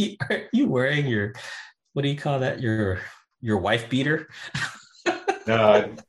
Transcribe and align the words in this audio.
you, 0.00 0.16
are 0.28 0.42
you 0.52 0.68
wearing 0.68 1.06
your 1.06 1.34
what 1.92 2.02
do 2.02 2.08
you 2.08 2.16
call 2.16 2.40
that? 2.40 2.60
Your 2.60 3.00
your 3.40 3.58
wife 3.58 3.88
beater? 3.88 4.28
no, 5.46 5.56
I 5.56 5.80
went 5.80 6.00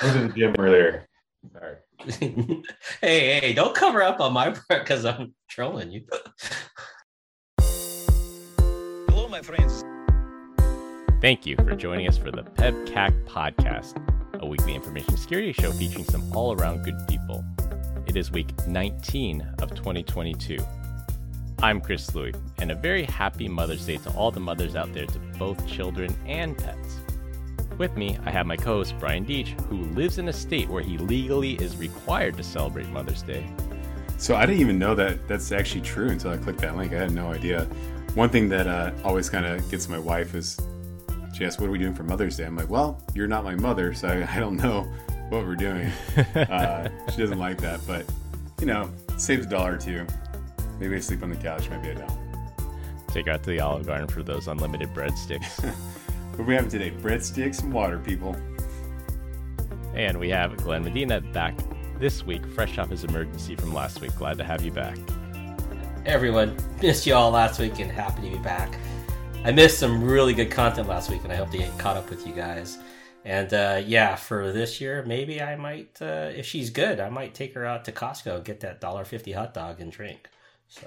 to 0.00 0.28
the 0.28 0.32
gym 0.36 0.54
earlier. 0.58 1.08
Sorry. 1.52 1.76
hey, 3.00 3.40
hey, 3.40 3.52
don't 3.54 3.74
cover 3.74 4.02
up 4.02 4.20
on 4.20 4.32
my 4.32 4.50
part 4.50 4.84
because 4.84 5.04
I'm 5.04 5.34
trolling 5.48 5.90
you. 5.90 6.04
Hello, 9.08 9.28
my 9.28 9.42
friends. 9.42 9.84
Thank 11.20 11.46
you 11.46 11.56
for 11.56 11.74
joining 11.74 12.06
us 12.06 12.16
for 12.16 12.30
the 12.30 12.44
PEBCAK 12.44 13.26
podcast, 13.26 14.00
a 14.40 14.46
weekly 14.46 14.74
information 14.74 15.16
security 15.16 15.52
show 15.52 15.72
featuring 15.72 16.04
some 16.04 16.32
all 16.36 16.52
around 16.52 16.84
good 16.84 16.98
people. 17.08 17.44
It 18.06 18.16
is 18.16 18.30
week 18.30 18.52
19 18.66 19.54
of 19.60 19.74
2022. 19.74 20.58
I'm 21.60 21.80
Chris 21.80 22.14
Louie, 22.14 22.32
and 22.58 22.70
a 22.70 22.74
very 22.76 23.02
happy 23.02 23.48
Mother's 23.48 23.84
Day 23.84 23.96
to 23.96 24.10
all 24.10 24.30
the 24.30 24.38
mothers 24.38 24.76
out 24.76 24.92
there 24.92 25.06
to 25.06 25.18
both 25.40 25.66
children 25.66 26.16
and 26.24 26.56
pets. 26.56 27.00
With 27.78 27.96
me, 27.96 28.16
I 28.24 28.30
have 28.30 28.46
my 28.46 28.56
co 28.56 28.76
host 28.76 28.94
Brian 29.00 29.26
Deitch, 29.26 29.60
who 29.62 29.78
lives 29.96 30.18
in 30.18 30.28
a 30.28 30.32
state 30.32 30.68
where 30.68 30.84
he 30.84 30.98
legally 30.98 31.54
is 31.54 31.76
required 31.76 32.36
to 32.36 32.44
celebrate 32.44 32.88
Mother's 32.90 33.22
Day. 33.22 33.44
So 34.18 34.36
I 34.36 34.46
didn't 34.46 34.60
even 34.60 34.78
know 34.78 34.94
that 34.94 35.26
that's 35.26 35.50
actually 35.50 35.80
true 35.80 36.10
until 36.10 36.30
I 36.30 36.36
clicked 36.36 36.60
that 36.60 36.76
link. 36.76 36.92
I 36.92 36.98
had 36.98 37.10
no 37.10 37.32
idea. 37.32 37.64
One 38.14 38.28
thing 38.28 38.48
that 38.50 38.68
uh, 38.68 38.92
always 39.02 39.28
kind 39.28 39.44
of 39.44 39.68
gets 39.68 39.88
my 39.88 39.98
wife 39.98 40.36
is 40.36 40.60
she 41.34 41.44
asks, 41.44 41.60
What 41.60 41.66
are 41.68 41.72
we 41.72 41.78
doing 41.78 41.94
for 41.94 42.04
Mother's 42.04 42.36
Day? 42.36 42.44
I'm 42.44 42.54
like, 42.54 42.70
Well, 42.70 43.02
you're 43.14 43.26
not 43.26 43.42
my 43.42 43.56
mother, 43.56 43.92
so 43.94 44.06
I, 44.06 44.36
I 44.36 44.38
don't 44.38 44.56
know 44.56 44.82
what 45.28 45.44
we're 45.44 45.56
doing. 45.56 45.90
uh, 46.36 46.88
she 47.10 47.16
doesn't 47.16 47.40
like 47.40 47.60
that, 47.62 47.80
but 47.84 48.04
you 48.60 48.66
know, 48.66 48.92
saves 49.16 49.44
a 49.44 49.48
dollar 49.48 49.74
or 49.74 49.78
two. 49.78 50.06
Maybe 50.78 50.96
I 50.96 51.00
sleep 51.00 51.22
on 51.22 51.30
the 51.30 51.36
couch, 51.36 51.68
maybe 51.70 51.90
I 51.90 51.94
don't. 51.94 52.18
Take 53.08 53.26
her 53.26 53.32
out 53.32 53.42
to 53.44 53.50
the 53.50 53.60
Olive 53.60 53.86
Garden 53.86 54.06
for 54.06 54.22
those 54.22 54.48
unlimited 54.48 54.92
breadsticks. 54.94 55.64
what 56.36 56.46
we 56.46 56.54
have 56.54 56.68
today? 56.68 56.90
Breadsticks 56.90 57.62
and 57.62 57.72
water, 57.72 57.98
people. 57.98 58.36
And 59.94 60.18
we 60.18 60.28
have 60.30 60.56
Glenn 60.58 60.84
Medina 60.84 61.20
back 61.20 61.58
this 61.98 62.24
week, 62.24 62.46
fresh 62.46 62.78
off 62.78 62.90
his 62.90 63.04
emergency 63.04 63.56
from 63.56 63.74
last 63.74 64.00
week. 64.00 64.14
Glad 64.16 64.38
to 64.38 64.44
have 64.44 64.62
you 64.62 64.70
back. 64.70 64.98
Everyone, 66.06 66.56
missed 66.80 67.06
you 67.06 67.14
all 67.14 67.30
last 67.30 67.58
week 67.58 67.80
and 67.80 67.90
happy 67.90 68.22
to 68.30 68.36
be 68.36 68.42
back. 68.42 68.78
I 69.44 69.52
missed 69.52 69.78
some 69.78 70.02
really 70.02 70.34
good 70.34 70.50
content 70.50 70.88
last 70.88 71.10
week, 71.10 71.22
and 71.24 71.32
I 71.32 71.36
hope 71.36 71.50
to 71.50 71.58
get 71.58 71.76
caught 71.78 71.96
up 71.96 72.10
with 72.10 72.26
you 72.26 72.32
guys. 72.32 72.78
And 73.24 73.52
uh, 73.52 73.82
yeah, 73.84 74.14
for 74.14 74.52
this 74.52 74.80
year, 74.80 75.04
maybe 75.06 75.42
I 75.42 75.56
might, 75.56 76.00
uh, 76.00 76.30
if 76.34 76.46
she's 76.46 76.70
good, 76.70 77.00
I 77.00 77.08
might 77.08 77.34
take 77.34 77.54
her 77.54 77.66
out 77.66 77.84
to 77.86 77.92
Costco, 77.92 78.44
get 78.44 78.60
that 78.60 78.80
dollar 78.80 79.04
fifty 79.04 79.32
hot 79.32 79.54
dog 79.54 79.80
and 79.80 79.92
drink. 79.92 80.28
So 80.68 80.86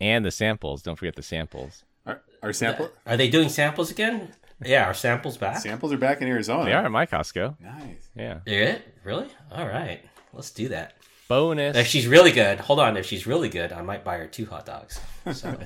and 0.00 0.24
the 0.24 0.30
samples. 0.30 0.82
Don't 0.82 0.96
forget 0.96 1.16
the 1.16 1.22
samples. 1.22 1.84
Our, 2.06 2.22
our 2.42 2.52
sample? 2.52 2.90
Are 3.06 3.16
they 3.16 3.28
doing 3.28 3.48
samples 3.48 3.90
again? 3.90 4.32
Yeah, 4.64 4.86
our 4.86 4.94
samples 4.94 5.36
back. 5.36 5.58
Samples 5.58 5.92
are 5.92 5.98
back 5.98 6.20
in 6.20 6.28
Arizona. 6.28 6.64
They 6.64 6.72
are 6.72 6.84
at 6.84 6.90
my 6.90 7.06
Costco. 7.06 7.58
Nice. 7.60 8.08
Yeah. 8.14 8.40
Yeah. 8.46 8.78
Really? 9.04 9.28
All 9.50 9.66
right. 9.66 10.00
Let's 10.32 10.50
do 10.50 10.68
that. 10.68 10.94
Bonus. 11.28 11.76
If 11.76 11.86
she's 11.86 12.06
really 12.06 12.32
good, 12.32 12.60
hold 12.60 12.80
on. 12.80 12.96
If 12.96 13.06
she's 13.06 13.26
really 13.26 13.48
good, 13.48 13.72
I 13.72 13.82
might 13.82 14.04
buy 14.04 14.18
her 14.18 14.26
two 14.26 14.46
hot 14.46 14.66
dogs. 14.66 15.00
So. 15.32 15.56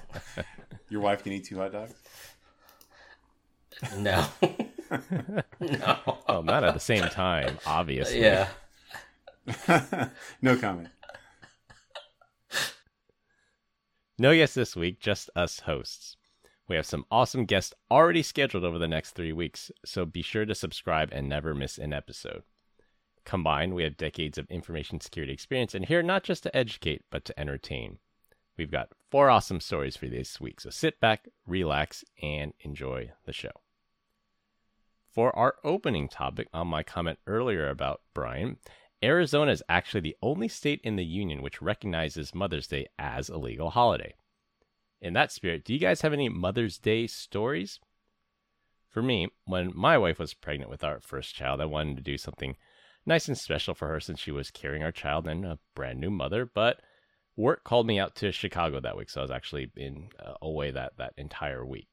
Your 0.88 1.00
wife 1.00 1.24
can 1.24 1.32
eat 1.32 1.44
two 1.44 1.58
hot 1.58 1.72
dogs. 1.72 1.94
No. 3.96 4.26
no. 5.60 5.96
Well, 6.28 6.42
not 6.42 6.64
at 6.64 6.74
the 6.74 6.80
same 6.80 7.04
time, 7.08 7.58
obviously. 7.66 8.20
Yeah. 8.20 8.48
no 10.42 10.56
comment. 10.56 10.88
No 14.16 14.32
guests 14.32 14.54
this 14.54 14.76
week, 14.76 15.00
just 15.00 15.28
us 15.34 15.60
hosts. 15.60 16.16
We 16.68 16.76
have 16.76 16.86
some 16.86 17.04
awesome 17.10 17.46
guests 17.46 17.74
already 17.90 18.22
scheduled 18.22 18.64
over 18.64 18.78
the 18.78 18.86
next 18.86 19.12
three 19.12 19.32
weeks, 19.32 19.72
so 19.84 20.06
be 20.06 20.22
sure 20.22 20.46
to 20.46 20.54
subscribe 20.54 21.10
and 21.12 21.28
never 21.28 21.52
miss 21.52 21.78
an 21.78 21.92
episode. 21.92 22.44
Combined, 23.24 23.74
we 23.74 23.83
have 23.83 23.96
decades 23.96 24.39
of 24.39 24.48
information 24.50 25.00
security 25.00 25.33
experience 25.33 25.74
and 25.74 25.86
here 25.86 26.02
not 26.02 26.22
just 26.22 26.44
to 26.44 26.56
educate, 26.56 27.02
but 27.11 27.24
to 27.24 27.39
entertain. 27.39 27.98
We've 28.56 28.70
got 28.70 28.92
four 29.11 29.30
awesome 29.30 29.61
stories 29.61 29.96
for 29.96 30.06
you 30.06 30.12
this 30.12 30.40
week, 30.40 30.60
so 30.60 30.70
sit 30.70 31.00
back, 31.00 31.27
relax, 31.44 32.05
and 32.22 32.55
enjoy 32.60 33.10
the 33.24 33.33
show. 33.33 33.50
For 35.10 35.36
our 35.36 35.56
opening 35.64 36.08
topic 36.08 36.48
on 36.55 36.68
my 36.68 36.84
comment 36.84 37.18
earlier 37.27 37.68
about 37.68 38.02
Brian, 38.14 38.58
Arizona 39.04 39.52
is 39.52 39.62
actually 39.68 40.00
the 40.00 40.16
only 40.22 40.48
state 40.48 40.80
in 40.82 40.96
the 40.96 41.04
union 41.04 41.42
which 41.42 41.60
recognizes 41.60 42.34
Mother's 42.34 42.66
Day 42.66 42.86
as 42.98 43.28
a 43.28 43.36
legal 43.36 43.70
holiday. 43.70 44.14
In 45.00 45.12
that 45.12 45.30
spirit, 45.30 45.64
do 45.64 45.74
you 45.74 45.78
guys 45.78 46.00
have 46.00 46.14
any 46.14 46.30
Mother's 46.30 46.78
Day 46.78 47.06
stories? 47.06 47.80
For 48.88 49.02
me, 49.02 49.28
when 49.44 49.72
my 49.74 49.98
wife 49.98 50.18
was 50.18 50.32
pregnant 50.32 50.70
with 50.70 50.82
our 50.82 51.00
first 51.00 51.34
child, 51.34 51.60
I 51.60 51.66
wanted 51.66 51.96
to 51.96 52.02
do 52.02 52.16
something 52.16 52.56
nice 53.04 53.28
and 53.28 53.36
special 53.36 53.74
for 53.74 53.88
her 53.88 54.00
since 54.00 54.20
she 54.20 54.30
was 54.30 54.50
carrying 54.50 54.82
our 54.82 54.92
child 54.92 55.28
and 55.28 55.44
a 55.44 55.58
brand 55.74 56.00
new 56.00 56.10
mother, 56.10 56.46
but 56.46 56.80
work 57.36 57.62
called 57.62 57.86
me 57.86 57.98
out 57.98 58.14
to 58.16 58.32
Chicago 58.32 58.80
that 58.80 58.96
week, 58.96 59.10
so 59.10 59.20
I 59.20 59.24
was 59.24 59.30
actually 59.30 59.70
in 59.76 60.08
uh, 60.18 60.34
away 60.40 60.70
that 60.70 60.96
that 60.96 61.12
entire 61.18 61.66
week. 61.66 61.88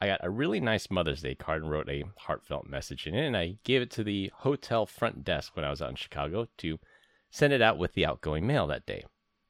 I 0.00 0.06
got 0.06 0.20
a 0.22 0.30
really 0.30 0.60
nice 0.60 0.90
Mother's 0.90 1.22
Day 1.22 1.34
card 1.34 1.62
and 1.62 1.70
wrote 1.70 1.88
a 1.88 2.04
heartfelt 2.16 2.68
message 2.68 3.06
in 3.06 3.14
it, 3.14 3.26
and 3.26 3.36
I 3.36 3.58
gave 3.64 3.82
it 3.82 3.90
to 3.92 4.04
the 4.04 4.30
hotel 4.32 4.86
front 4.86 5.24
desk 5.24 5.56
when 5.56 5.64
I 5.64 5.70
was 5.70 5.82
out 5.82 5.90
in 5.90 5.96
Chicago 5.96 6.46
to 6.58 6.78
send 7.30 7.52
it 7.52 7.60
out 7.60 7.78
with 7.78 7.94
the 7.94 8.06
outgoing 8.06 8.46
mail 8.46 8.68
that 8.68 8.86
day. 8.86 9.04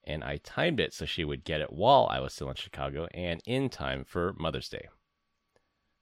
And 0.05 0.25
I 0.25 0.39
timed 0.39 0.81
it 0.81 0.95
so 0.95 1.05
she 1.05 1.23
would 1.23 1.45
get 1.45 1.61
it 1.61 1.71
while 1.73 2.09
I 2.11 2.21
was 2.21 2.33
still 2.33 2.49
in 2.49 2.57
Chicago 2.57 3.09
and 3.13 3.43
in 3.45 3.69
time 3.69 4.05
for 4.05 4.33
Mother's 4.39 4.71
Day. 4.71 4.89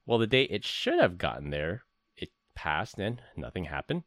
Well, 0.07 0.19
the 0.19 0.29
day 0.29 0.45
it 0.45 0.65
should 0.65 1.01
have 1.01 1.19
gotten 1.19 1.51
there, 1.51 1.83
it 2.17 2.31
passed 2.55 3.01
and 3.01 3.21
nothing 3.37 3.65
happened. 3.65 4.05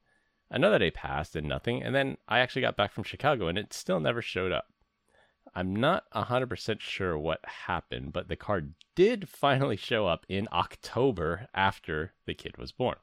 Another 0.50 0.80
day 0.80 0.90
passed 0.90 1.36
and 1.36 1.50
nothing, 1.50 1.84
and 1.84 1.94
then 1.94 2.18
I 2.30 2.40
actually 2.40 2.62
got 2.62 2.78
back 2.78 2.94
from 2.94 3.04
Chicago 3.04 3.50
and 3.50 3.58
it 3.58 3.74
still 3.74 4.00
never 4.00 4.22
showed 4.22 4.54
up. 4.54 4.69
I'm 5.56 5.76
not 5.76 6.10
100% 6.12 6.80
sure 6.80 7.18
what 7.18 7.40
happened, 7.66 8.14
but 8.14 8.28
the 8.28 8.36
card 8.36 8.74
did 8.96 9.30
finally 9.30 9.78
show 9.78 10.08
up 10.08 10.26
in 10.30 10.48
October 10.52 11.48
after 11.54 12.14
the 12.26 12.34
kid 12.34 12.58
was 12.58 12.72
born. 12.72 12.98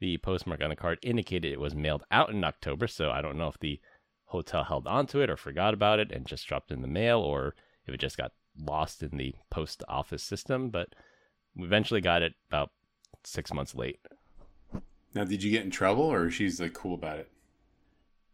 The 0.00 0.18
postmark 0.18 0.62
on 0.62 0.70
the 0.70 0.76
card 0.76 0.98
indicated 1.02 1.52
it 1.52 1.60
was 1.60 1.74
mailed 1.74 2.04
out 2.10 2.30
in 2.30 2.44
October, 2.44 2.86
so 2.86 3.10
I 3.10 3.22
don't 3.22 3.38
know 3.38 3.48
if 3.48 3.58
the 3.58 3.80
hotel 4.26 4.64
held 4.64 4.86
onto 4.86 5.20
it 5.20 5.30
or 5.30 5.36
forgot 5.36 5.74
about 5.74 6.00
it 6.00 6.10
and 6.10 6.26
just 6.26 6.46
dropped 6.46 6.70
in 6.70 6.82
the 6.82 6.88
mail 6.88 7.20
or 7.20 7.54
if 7.86 7.94
it 7.94 8.00
just 8.00 8.16
got 8.16 8.32
lost 8.58 9.02
in 9.02 9.16
the 9.16 9.34
post 9.50 9.82
office 9.88 10.22
system, 10.22 10.70
but 10.70 10.94
we 11.54 11.64
eventually 11.64 12.00
got 12.00 12.22
it 12.22 12.34
about 12.48 12.70
six 13.22 13.52
months 13.52 13.74
late. 13.74 14.00
Now, 15.14 15.24
did 15.24 15.42
you 15.42 15.50
get 15.50 15.64
in 15.64 15.70
trouble 15.70 16.04
or 16.04 16.30
she's 16.30 16.60
like 16.60 16.72
cool 16.72 16.94
about 16.94 17.18
it? 17.18 17.30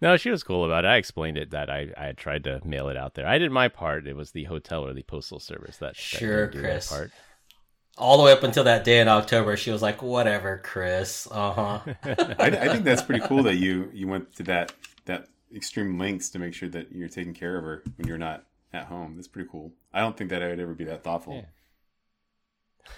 No, 0.02 0.16
she 0.16 0.30
was 0.30 0.42
cool 0.42 0.64
about 0.64 0.84
it. 0.84 0.88
I 0.88 0.96
explained 0.96 1.36
it 1.36 1.50
that 1.50 1.68
I, 1.68 1.88
I 1.96 2.06
had 2.06 2.16
tried 2.16 2.44
to 2.44 2.60
mail 2.64 2.88
it 2.88 2.96
out 2.96 3.14
there. 3.14 3.26
I 3.26 3.38
did 3.38 3.50
my 3.52 3.68
part. 3.68 4.06
It 4.06 4.16
was 4.16 4.30
the 4.30 4.44
hotel 4.44 4.86
or 4.86 4.94
the 4.94 5.02
postal 5.02 5.40
service 5.40 5.76
that 5.78 5.94
sure, 5.94 6.46
that 6.46 6.58
Chris. 6.58 6.88
part. 6.88 7.12
All 7.98 8.16
the 8.16 8.22
way 8.22 8.32
up 8.32 8.42
until 8.42 8.64
that 8.64 8.84
day 8.84 9.00
in 9.00 9.08
October, 9.08 9.58
she 9.58 9.70
was 9.70 9.82
like, 9.82 10.00
"Whatever, 10.00 10.58
Chris." 10.64 11.28
Uh 11.30 11.52
huh. 11.52 11.80
I, 12.38 12.46
I 12.46 12.68
think 12.68 12.84
that's 12.84 13.02
pretty 13.02 13.26
cool 13.26 13.42
that 13.42 13.56
you 13.56 13.90
you 13.92 14.08
went 14.08 14.34
to 14.36 14.42
that 14.44 14.72
that 15.04 15.28
extreme 15.54 15.98
lengths 15.98 16.30
to 16.30 16.38
make 16.38 16.54
sure 16.54 16.70
that 16.70 16.92
you're 16.92 17.08
taking 17.08 17.34
care 17.34 17.58
of 17.58 17.64
her 17.64 17.82
when 17.96 18.08
you're 18.08 18.16
not 18.16 18.44
at 18.72 18.86
home. 18.86 19.16
That's 19.16 19.28
pretty 19.28 19.50
cool. 19.50 19.72
I 19.92 20.00
don't 20.00 20.16
think 20.16 20.30
that 20.30 20.42
I 20.42 20.48
would 20.48 20.60
ever 20.60 20.74
be 20.74 20.84
that 20.84 21.04
thoughtful. 21.04 21.44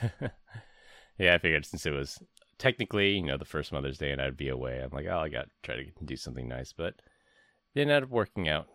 Yeah. 0.02 0.28
yeah, 1.18 1.34
I 1.34 1.38
figured 1.38 1.66
since 1.66 1.84
it 1.84 1.90
was 1.90 2.22
technically, 2.58 3.16
you 3.16 3.22
know, 3.22 3.36
the 3.36 3.44
first 3.44 3.72
Mother's 3.72 3.98
Day 3.98 4.10
and 4.10 4.20
I'd 4.20 4.36
be 4.36 4.48
away, 4.48 4.80
I'm 4.80 4.90
like, 4.92 5.06
oh, 5.06 5.18
I 5.18 5.28
got 5.28 5.44
to 5.44 5.50
try 5.62 5.76
to 5.76 6.04
do 6.04 6.16
something 6.16 6.48
nice, 6.48 6.72
but 6.72 6.94
it 7.74 7.82
ended 7.82 8.04
up 8.04 8.10
working 8.10 8.48
out. 8.48 8.68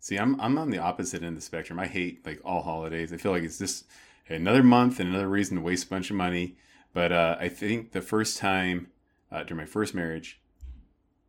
See, 0.00 0.16
I'm 0.16 0.40
I'm 0.40 0.58
on 0.58 0.70
the 0.70 0.78
opposite 0.78 1.22
end 1.22 1.30
of 1.30 1.34
the 1.36 1.40
spectrum. 1.40 1.78
I 1.78 1.86
hate 1.86 2.24
like 2.24 2.40
all 2.44 2.62
holidays. 2.62 3.12
I 3.12 3.16
feel 3.16 3.32
like 3.32 3.42
it's 3.42 3.58
just 3.58 3.86
another 4.28 4.62
month 4.62 5.00
and 5.00 5.08
another 5.08 5.28
reason 5.28 5.56
to 5.56 5.62
waste 5.62 5.86
a 5.86 5.90
bunch 5.90 6.10
of 6.10 6.16
money. 6.16 6.56
But 6.94 7.12
uh, 7.12 7.36
I 7.38 7.48
think 7.48 7.92
the 7.92 8.00
first 8.00 8.38
time 8.38 8.88
uh, 9.30 9.42
during 9.42 9.58
my 9.58 9.66
first 9.66 9.94
marriage, 9.94 10.40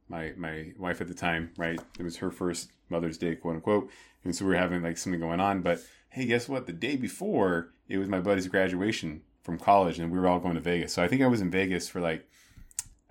my 0.07 0.33
my 0.37 0.73
wife 0.77 1.01
at 1.01 1.07
the 1.07 1.13
time, 1.13 1.51
right, 1.57 1.79
it 1.97 2.03
was 2.03 2.17
her 2.17 2.31
first 2.31 2.71
Mother's 2.89 3.17
Day, 3.17 3.35
quote 3.35 3.55
unquote, 3.55 3.89
and 4.23 4.35
so 4.35 4.45
we 4.45 4.51
were 4.51 4.57
having 4.57 4.83
like 4.83 4.97
something 4.97 5.19
going 5.19 5.39
on. 5.39 5.61
But 5.61 5.79
hey, 6.09 6.25
guess 6.25 6.47
what? 6.47 6.67
The 6.67 6.73
day 6.73 6.95
before, 6.95 7.71
it 7.87 7.97
was 7.97 8.07
my 8.07 8.19
buddy's 8.19 8.47
graduation 8.47 9.21
from 9.49 9.57
college, 9.59 9.99
and 9.99 10.11
we 10.11 10.19
were 10.19 10.27
all 10.27 10.39
going 10.39 10.55
to 10.55 10.61
Vegas. 10.61 10.93
So 10.93 11.03
I 11.03 11.07
think 11.07 11.23
I 11.23 11.27
was 11.27 11.41
in 11.41 11.49
Vegas 11.49 11.89
for 11.89 11.99
like, 11.99 12.29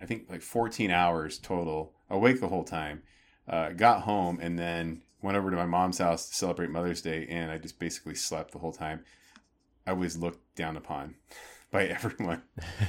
I 0.00 0.06
think 0.06 0.26
like 0.30 0.42
14 0.42 0.90
hours 0.90 1.38
total, 1.38 1.94
awake 2.08 2.40
the 2.40 2.48
whole 2.48 2.64
time. 2.64 3.02
Uh, 3.48 3.70
got 3.70 4.02
home 4.02 4.38
and 4.40 4.58
then 4.58 5.02
went 5.20 5.36
over 5.36 5.50
to 5.50 5.56
my 5.56 5.66
mom's 5.66 5.98
house 5.98 6.28
to 6.28 6.34
celebrate 6.34 6.70
Mother's 6.70 7.02
Day, 7.02 7.26
and 7.28 7.50
I 7.50 7.58
just 7.58 7.78
basically 7.80 8.14
slept 8.14 8.52
the 8.52 8.58
whole 8.58 8.72
time. 8.72 9.04
I 9.86 9.94
was 9.94 10.16
looked 10.16 10.54
down 10.54 10.76
upon 10.76 11.16
by 11.72 11.86
everyone. 11.86 12.42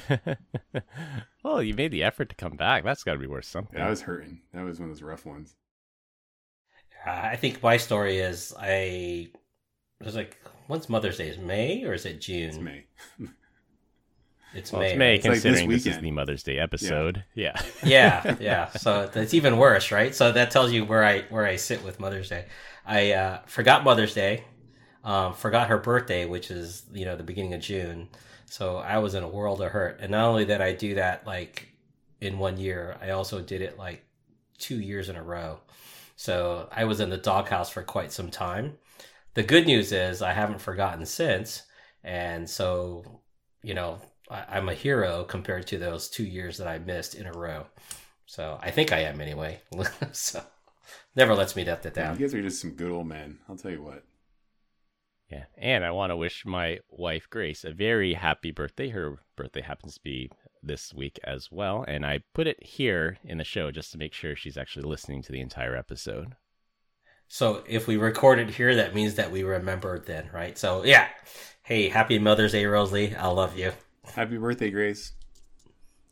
well, 1.42 1.62
you 1.62 1.74
made 1.74 1.90
the 1.90 2.04
effort 2.04 2.28
to 2.28 2.36
come 2.36 2.56
back. 2.56 2.84
That's 2.84 3.02
got 3.02 3.14
to 3.14 3.18
be 3.18 3.26
worth 3.26 3.46
something. 3.46 3.78
Yeah, 3.78 3.86
I 3.86 3.90
was 3.90 4.02
hurting. 4.02 4.42
That 4.54 4.64
was 4.64 4.78
one 4.78 4.90
of 4.90 4.94
those 4.94 5.02
rough 5.02 5.26
ones. 5.26 5.56
I 7.04 7.36
think 7.36 7.62
my 7.62 7.78
story 7.78 8.18
is 8.18 8.54
I 8.60 9.30
was 10.04 10.14
like 10.14 10.36
When's 10.70 10.88
Mother's 10.88 11.18
Day? 11.18 11.28
Is 11.28 11.38
May 11.38 11.84
or 11.84 11.94
is 11.94 12.06
it 12.06 12.20
June? 12.20 12.48
It's 12.50 12.58
May. 12.58 12.84
It's 14.54 14.72
Well, 14.72 14.82
May. 14.82 14.88
it's 14.90 14.98
May, 14.98 15.14
It's 15.16 15.24
like 15.24 15.34
this 15.34 15.42
considering 15.42 15.70
this, 15.70 15.86
is 15.86 15.98
the 15.98 16.10
Mother's 16.10 16.42
Day 16.42 16.58
episode. 16.58 17.24
Yeah. 17.34 17.60
yeah, 17.84 18.36
yeah. 18.40 18.70
So 18.76 19.10
it's 19.14 19.34
even 19.34 19.58
worse, 19.58 19.92
right? 19.92 20.14
So 20.14 20.32
that 20.32 20.50
tells 20.50 20.72
you 20.72 20.84
where 20.84 21.04
I 21.04 21.22
where 21.22 21.46
I 21.46 21.56
sit 21.56 21.84
with 21.84 22.00
Mother's 22.00 22.28
Day. 22.28 22.46
I 22.84 23.12
uh, 23.12 23.40
forgot 23.46 23.84
Mother's 23.84 24.14
Day, 24.14 24.44
um, 25.04 25.34
forgot 25.34 25.68
her 25.68 25.78
birthday, 25.78 26.26
which 26.26 26.50
is 26.50 26.84
you 26.92 27.04
know 27.04 27.16
the 27.16 27.22
beginning 27.22 27.54
of 27.54 27.60
June. 27.60 28.08
So 28.46 28.78
I 28.78 28.98
was 28.98 29.14
in 29.14 29.22
a 29.22 29.28
world 29.28 29.60
of 29.62 29.70
hurt. 29.70 30.00
And 30.00 30.10
not 30.10 30.26
only 30.28 30.44
that 30.46 30.60
I 30.60 30.72
do 30.72 30.96
that 30.96 31.24
like 31.24 31.68
in 32.20 32.38
one 32.38 32.58
year, 32.58 32.96
I 33.00 33.10
also 33.10 33.40
did 33.40 33.62
it 33.62 33.78
like 33.78 34.04
two 34.58 34.80
years 34.80 35.08
in 35.08 35.14
a 35.14 35.22
row. 35.22 35.60
So 36.16 36.68
I 36.72 36.84
was 36.84 36.98
in 37.00 37.10
the 37.10 37.16
doghouse 37.16 37.70
for 37.70 37.82
quite 37.82 38.10
some 38.12 38.30
time. 38.30 38.76
The 39.34 39.44
good 39.44 39.66
news 39.66 39.92
is 39.92 40.20
I 40.20 40.32
haven't 40.32 40.60
forgotten 40.60 41.06
since, 41.06 41.62
and 42.02 42.50
so 42.50 43.04
you 43.62 43.74
know 43.74 44.00
I, 44.30 44.44
I'm 44.50 44.68
a 44.68 44.74
hero 44.74 45.24
compared 45.24 45.66
to 45.68 45.78
those 45.78 46.08
two 46.08 46.24
years 46.24 46.58
that 46.58 46.68
I 46.68 46.78
missed 46.78 47.14
in 47.14 47.26
a 47.26 47.32
row. 47.32 47.66
So 48.26 48.58
I 48.62 48.70
think 48.70 48.92
I 48.92 49.00
am 49.00 49.20
anyway. 49.20 49.60
so 50.12 50.42
never 51.16 51.34
lets 51.34 51.56
me 51.56 51.64
let 51.64 51.82
that 51.82 51.94
down. 51.94 52.18
you 52.18 52.26
guys 52.26 52.34
are 52.34 52.42
just 52.42 52.60
some 52.60 52.72
good 52.72 52.90
old 52.90 53.08
men. 53.08 53.38
I'll 53.48 53.56
tell 53.56 53.72
you 53.72 53.82
what. 53.82 54.04
Yeah. 55.30 55.44
And 55.56 55.84
I 55.84 55.92
want 55.92 56.10
to 56.10 56.16
wish 56.16 56.44
my 56.44 56.78
wife, 56.88 57.28
Grace, 57.30 57.64
a 57.64 57.72
very 57.72 58.14
happy 58.14 58.50
birthday. 58.50 58.88
Her 58.88 59.18
birthday 59.36 59.60
happens 59.60 59.94
to 59.94 60.00
be 60.02 60.30
this 60.62 60.92
week 60.92 61.18
as 61.24 61.50
well. 61.50 61.84
And 61.86 62.04
I 62.04 62.20
put 62.34 62.46
it 62.46 62.62
here 62.62 63.18
in 63.24 63.38
the 63.38 63.44
show 63.44 63.70
just 63.70 63.92
to 63.92 63.98
make 63.98 64.12
sure 64.12 64.34
she's 64.34 64.58
actually 64.58 64.88
listening 64.88 65.22
to 65.22 65.32
the 65.32 65.40
entire 65.40 65.76
episode. 65.76 66.34
So 67.28 67.62
if 67.68 67.86
we 67.86 67.96
record 67.96 68.40
it 68.40 68.50
here, 68.50 68.74
that 68.74 68.94
means 68.94 69.14
that 69.14 69.30
we 69.30 69.44
remembered 69.44 70.06
then, 70.06 70.30
right? 70.32 70.58
So 70.58 70.84
yeah. 70.84 71.06
Hey, 71.62 71.88
happy 71.88 72.18
Mother's 72.18 72.52
Day, 72.52 72.66
Rosalie. 72.66 73.14
I 73.14 73.28
love 73.28 73.56
you. 73.56 73.72
Happy 74.14 74.36
birthday, 74.36 74.70
Grace. 74.70 75.12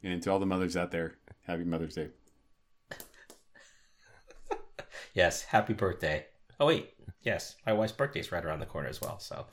And 0.03 0.23
to 0.23 0.31
all 0.31 0.39
the 0.39 0.47
mothers 0.47 0.77
out 0.77 0.91
there, 0.91 1.17
happy 1.47 1.65
Mother's 1.65 1.95
Day. 1.95 2.09
Yes, 5.15 5.43
happy 5.43 5.73
birthday. 5.73 6.27
Oh 6.61 6.67
wait, 6.67 6.95
yes, 7.23 7.57
my 7.67 7.73
wife's 7.73 7.93
birthday 7.93 8.21
is 8.21 8.31
right 8.31 8.45
around 8.45 8.61
the 8.61 8.67
corner 8.67 8.89
as 8.89 9.01
well. 9.01 9.19
So 9.19 9.47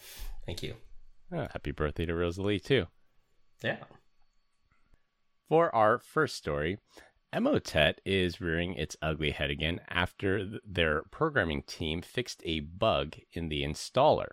thank 0.46 0.62
you. 0.62 0.76
Oh, 1.32 1.48
happy 1.52 1.72
birthday 1.72 2.06
to 2.06 2.14
Rosalie, 2.14 2.60
too. 2.60 2.86
Yeah. 3.64 3.78
For 5.50 5.74
our 5.74 5.98
first 5.98 6.36
story, 6.36 6.78
Emotet 7.34 7.96
is 8.06 8.40
rearing 8.40 8.76
its 8.76 8.96
ugly 9.02 9.32
head 9.32 9.50
again 9.50 9.82
after 9.90 10.60
their 10.66 11.04
programming 11.12 11.64
team 11.64 12.02
fixed 12.02 12.42
a 12.46 12.60
bug 12.60 13.16
in 13.34 13.50
the 13.50 13.64
installer. 13.64 14.30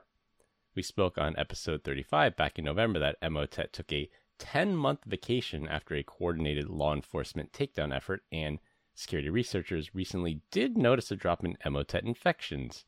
We 0.74 0.82
spoke 0.82 1.18
on 1.18 1.36
episode 1.36 1.84
35 1.84 2.34
back 2.34 2.58
in 2.58 2.64
November 2.64 2.98
that 2.98 3.20
Emotet 3.20 3.72
took 3.72 3.92
a 3.92 4.08
10 4.38 4.74
month 4.74 5.04
vacation 5.04 5.68
after 5.68 5.94
a 5.94 6.02
coordinated 6.02 6.70
law 6.70 6.94
enforcement 6.94 7.52
takedown 7.52 7.94
effort, 7.94 8.24
and 8.32 8.58
security 8.94 9.28
researchers 9.28 9.94
recently 9.94 10.40
did 10.50 10.78
notice 10.78 11.10
a 11.10 11.16
drop 11.16 11.44
in 11.44 11.58
Emotet 11.66 12.04
infections. 12.04 12.86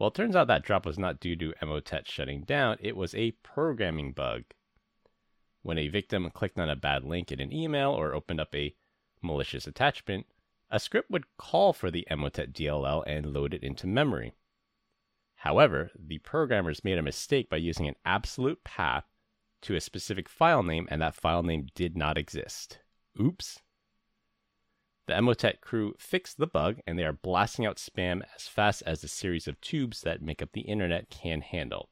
Well, 0.00 0.08
it 0.08 0.14
turns 0.14 0.34
out 0.34 0.48
that 0.48 0.64
drop 0.64 0.84
was 0.84 0.98
not 0.98 1.20
due 1.20 1.36
to 1.36 1.54
Emotet 1.62 2.08
shutting 2.08 2.42
down, 2.42 2.76
it 2.80 2.96
was 2.96 3.14
a 3.14 3.30
programming 3.42 4.12
bug. 4.12 4.42
When 5.62 5.78
a 5.78 5.86
victim 5.86 6.28
clicked 6.30 6.58
on 6.58 6.68
a 6.68 6.74
bad 6.74 7.04
link 7.04 7.30
in 7.30 7.38
an 7.40 7.52
email 7.52 7.92
or 7.92 8.14
opened 8.14 8.40
up 8.40 8.52
a 8.52 8.74
malicious 9.22 9.68
attachment, 9.68 10.26
a 10.70 10.80
script 10.80 11.08
would 11.08 11.36
call 11.36 11.72
for 11.72 11.88
the 11.88 12.04
Emotet 12.10 12.52
DLL 12.52 13.04
and 13.06 13.32
load 13.32 13.54
it 13.54 13.62
into 13.62 13.86
memory. 13.86 14.34
However, 15.36 15.90
the 15.98 16.18
programmers 16.18 16.82
made 16.82 16.98
a 16.98 17.02
mistake 17.02 17.48
by 17.48 17.58
using 17.58 17.86
an 17.86 17.96
absolute 18.04 18.64
path 18.64 19.04
to 19.62 19.76
a 19.76 19.80
specific 19.80 20.28
file 20.28 20.62
name, 20.62 20.88
and 20.90 21.02
that 21.02 21.14
file 21.14 21.42
name 21.42 21.66
did 21.74 21.96
not 21.96 22.18
exist. 22.18 22.78
Oops. 23.20 23.60
The 25.06 25.14
Emotet 25.14 25.60
crew 25.60 25.94
fixed 25.98 26.38
the 26.38 26.46
bug, 26.46 26.80
and 26.86 26.98
they 26.98 27.04
are 27.04 27.12
blasting 27.12 27.64
out 27.64 27.76
spam 27.76 28.22
as 28.34 28.48
fast 28.48 28.82
as 28.86 29.00
the 29.02 29.08
series 29.08 29.46
of 29.46 29.60
tubes 29.60 30.00
that 30.00 30.22
make 30.22 30.42
up 30.42 30.52
the 30.52 30.62
internet 30.62 31.10
can 31.10 31.42
handle. 31.42 31.90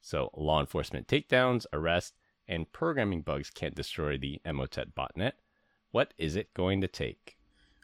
So, 0.00 0.30
law 0.34 0.58
enforcement 0.58 1.06
takedowns, 1.06 1.66
arrests, 1.72 2.16
and 2.48 2.72
programming 2.72 3.22
bugs 3.22 3.50
can't 3.50 3.74
destroy 3.74 4.18
the 4.18 4.40
Emotet 4.44 4.94
botnet. 4.94 5.32
What 5.92 6.14
is 6.18 6.34
it 6.34 6.54
going 6.54 6.80
to 6.80 6.88
take? 6.88 7.36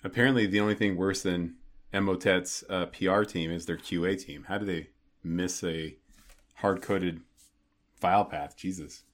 Apparently, 0.02 0.46
the 0.46 0.60
only 0.60 0.74
thing 0.74 0.96
worse 0.96 1.22
than 1.22 1.56
Emotet's 1.92 2.64
uh, 2.68 2.86
PR 2.86 3.22
team 3.22 3.50
is 3.50 3.66
their 3.66 3.76
QA 3.76 4.20
team. 4.22 4.44
How 4.48 4.58
do 4.58 4.66
they 4.66 4.88
miss 5.22 5.62
a 5.64 5.96
hard 6.56 6.82
coded 6.82 7.20
file 7.94 8.24
path? 8.24 8.56
Jesus. 8.56 9.04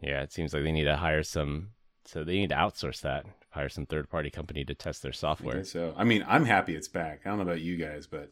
Yeah, 0.00 0.22
it 0.22 0.32
seems 0.32 0.52
like 0.54 0.62
they 0.62 0.72
need 0.72 0.84
to 0.84 0.96
hire 0.96 1.22
some. 1.22 1.70
So 2.04 2.22
they 2.22 2.34
need 2.34 2.50
to 2.50 2.56
outsource 2.56 3.00
that. 3.00 3.26
Hire 3.50 3.68
some 3.68 3.86
third 3.86 4.08
party 4.08 4.30
company 4.30 4.64
to 4.64 4.74
test 4.74 5.02
their 5.02 5.12
software. 5.12 5.56
guess 5.56 5.70
so. 5.70 5.94
I 5.96 6.04
mean, 6.04 6.24
I'm 6.28 6.44
happy 6.44 6.76
it's 6.76 6.88
back. 6.88 7.22
I 7.24 7.30
don't 7.30 7.38
know 7.38 7.44
about 7.44 7.60
you 7.60 7.76
guys, 7.76 8.06
but 8.06 8.30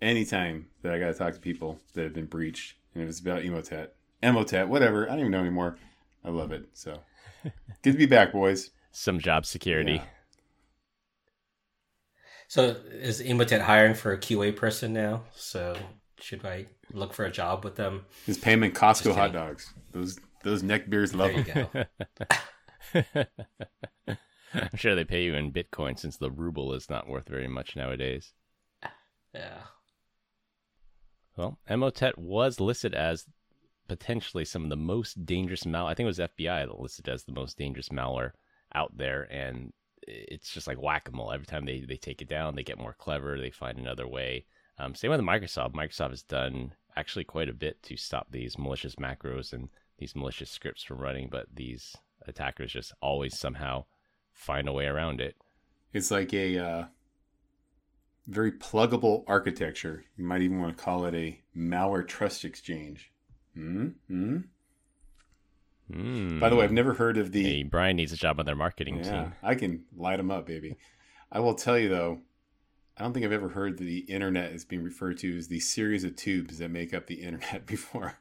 anytime 0.00 0.68
that 0.82 0.94
I 0.94 0.98
got 0.98 1.08
to 1.08 1.14
talk 1.14 1.34
to 1.34 1.40
people 1.40 1.80
that 1.94 2.04
have 2.04 2.14
been 2.14 2.26
breached, 2.26 2.76
and 2.94 3.02
it 3.02 3.06
was 3.06 3.20
about 3.20 3.42
Emotet, 3.42 3.88
Emotet, 4.22 4.68
whatever, 4.68 5.06
I 5.06 5.10
don't 5.10 5.20
even 5.20 5.32
know 5.32 5.40
anymore. 5.40 5.76
I 6.24 6.30
love 6.30 6.52
it. 6.52 6.68
So 6.72 7.00
good 7.82 7.92
to 7.92 7.98
be 7.98 8.06
back, 8.06 8.32
boys. 8.32 8.70
Some 8.92 9.18
job 9.18 9.44
security. 9.44 9.94
Yeah. 9.94 10.04
So 12.48 12.76
is 12.90 13.20
Emotet 13.20 13.60
hiring 13.60 13.94
for 13.94 14.12
a 14.12 14.18
QA 14.18 14.56
person 14.56 14.92
now? 14.94 15.22
So 15.34 15.76
should 16.18 16.44
I 16.44 16.66
look 16.92 17.12
for 17.12 17.24
a 17.26 17.30
job 17.30 17.62
with 17.62 17.76
them? 17.76 18.06
His 18.26 18.38
payment 18.38 18.74
Costco 18.74 19.14
hot 19.14 19.32
dogs. 19.32 19.72
Those 19.92 20.18
those 20.42 20.62
neck 20.62 20.88
beers 20.88 21.14
love 21.14 21.30
There 21.30 21.38
you 21.38 21.44
them. 21.44 21.86
go. 22.94 23.24
I'm 24.54 24.76
sure 24.76 24.94
they 24.94 25.04
pay 25.04 25.24
you 25.24 25.34
in 25.34 25.52
Bitcoin 25.52 25.98
since 25.98 26.16
the 26.16 26.30
ruble 26.30 26.72
is 26.72 26.88
not 26.88 27.06
worth 27.08 27.28
very 27.28 27.48
much 27.48 27.76
nowadays. 27.76 28.32
Yeah. 29.34 29.60
Well, 31.36 31.58
Emotet 31.68 32.16
was 32.16 32.60
listed 32.60 32.94
as 32.94 33.26
potentially 33.88 34.44
some 34.46 34.64
of 34.64 34.70
the 34.70 34.76
most 34.76 35.26
dangerous 35.26 35.66
mal. 35.66 35.86
I 35.86 35.94
think 35.94 36.06
it 36.06 36.06
was 36.06 36.18
FBI 36.18 36.66
that 36.66 36.80
listed 36.80 37.08
as 37.08 37.24
the 37.24 37.32
most 37.32 37.58
dangerous 37.58 37.90
malware 37.90 38.30
out 38.74 38.96
there, 38.96 39.22
and 39.30 39.72
it's 40.08 40.50
just 40.50 40.66
like 40.66 40.80
whack 40.80 41.08
a 41.08 41.12
mole. 41.12 41.32
Every 41.32 41.46
time 41.46 41.64
they 41.64 41.80
they 41.80 41.96
take 41.96 42.22
it 42.22 42.28
down, 42.28 42.54
they 42.54 42.62
get 42.62 42.78
more 42.78 42.94
clever. 42.94 43.38
They 43.38 43.50
find 43.50 43.78
another 43.78 44.08
way. 44.08 44.46
Um, 44.78 44.94
same 44.94 45.10
with 45.10 45.20
Microsoft. 45.20 45.74
Microsoft 45.74 46.10
has 46.10 46.22
done 46.22 46.72
actually 46.96 47.24
quite 47.24 47.48
a 47.48 47.54
bit 47.54 47.82
to 47.84 47.96
stop 47.96 48.28
these 48.30 48.58
malicious 48.58 48.96
macros 48.96 49.52
and 49.52 49.68
these 49.98 50.16
malicious 50.16 50.50
scripts 50.50 50.82
from 50.82 50.98
running, 50.98 51.28
but 51.30 51.46
these 51.54 51.96
attackers 52.26 52.72
just 52.72 52.92
always 53.00 53.38
somehow 53.38 53.84
find 54.32 54.68
a 54.68 54.72
way 54.72 54.86
around 54.86 55.20
it. 55.20 55.36
It's 55.92 56.10
like 56.10 56.32
a 56.32 56.58
uh, 56.58 56.84
very 58.26 58.52
pluggable 58.52 59.24
architecture. 59.26 60.04
You 60.16 60.24
might 60.24 60.42
even 60.42 60.60
want 60.60 60.76
to 60.76 60.82
call 60.82 61.06
it 61.06 61.14
a 61.14 61.40
malware 61.56 62.06
trust 62.06 62.44
exchange. 62.44 63.10
hmm 63.54 63.88
hmm 64.06 64.38
Mm. 65.92 66.40
By 66.40 66.48
the 66.48 66.56
way, 66.56 66.64
I've 66.64 66.72
never 66.72 66.94
heard 66.94 67.16
of 67.16 67.32
the. 67.32 67.42
Hey, 67.42 67.62
Brian 67.62 67.96
needs 67.96 68.12
a 68.12 68.16
job 68.16 68.38
on 68.38 68.46
their 68.46 68.56
marketing 68.56 68.98
yeah, 68.98 69.10
team. 69.22 69.32
I 69.42 69.54
can 69.54 69.84
light 69.96 70.16
them 70.18 70.30
up, 70.30 70.46
baby. 70.46 70.76
I 71.32 71.40
will 71.40 71.54
tell 71.54 71.78
you 71.78 71.88
though, 71.88 72.20
I 72.96 73.02
don't 73.02 73.12
think 73.12 73.24
I've 73.24 73.32
ever 73.32 73.48
heard 73.50 73.78
that 73.78 73.84
the 73.84 73.98
internet 74.00 74.52
is 74.52 74.64
being 74.64 74.82
referred 74.82 75.18
to 75.18 75.36
as 75.36 75.48
the 75.48 75.60
series 75.60 76.04
of 76.04 76.16
tubes 76.16 76.58
that 76.58 76.70
make 76.70 76.92
up 76.92 77.06
the 77.06 77.22
internet 77.22 77.66
before. 77.66 78.18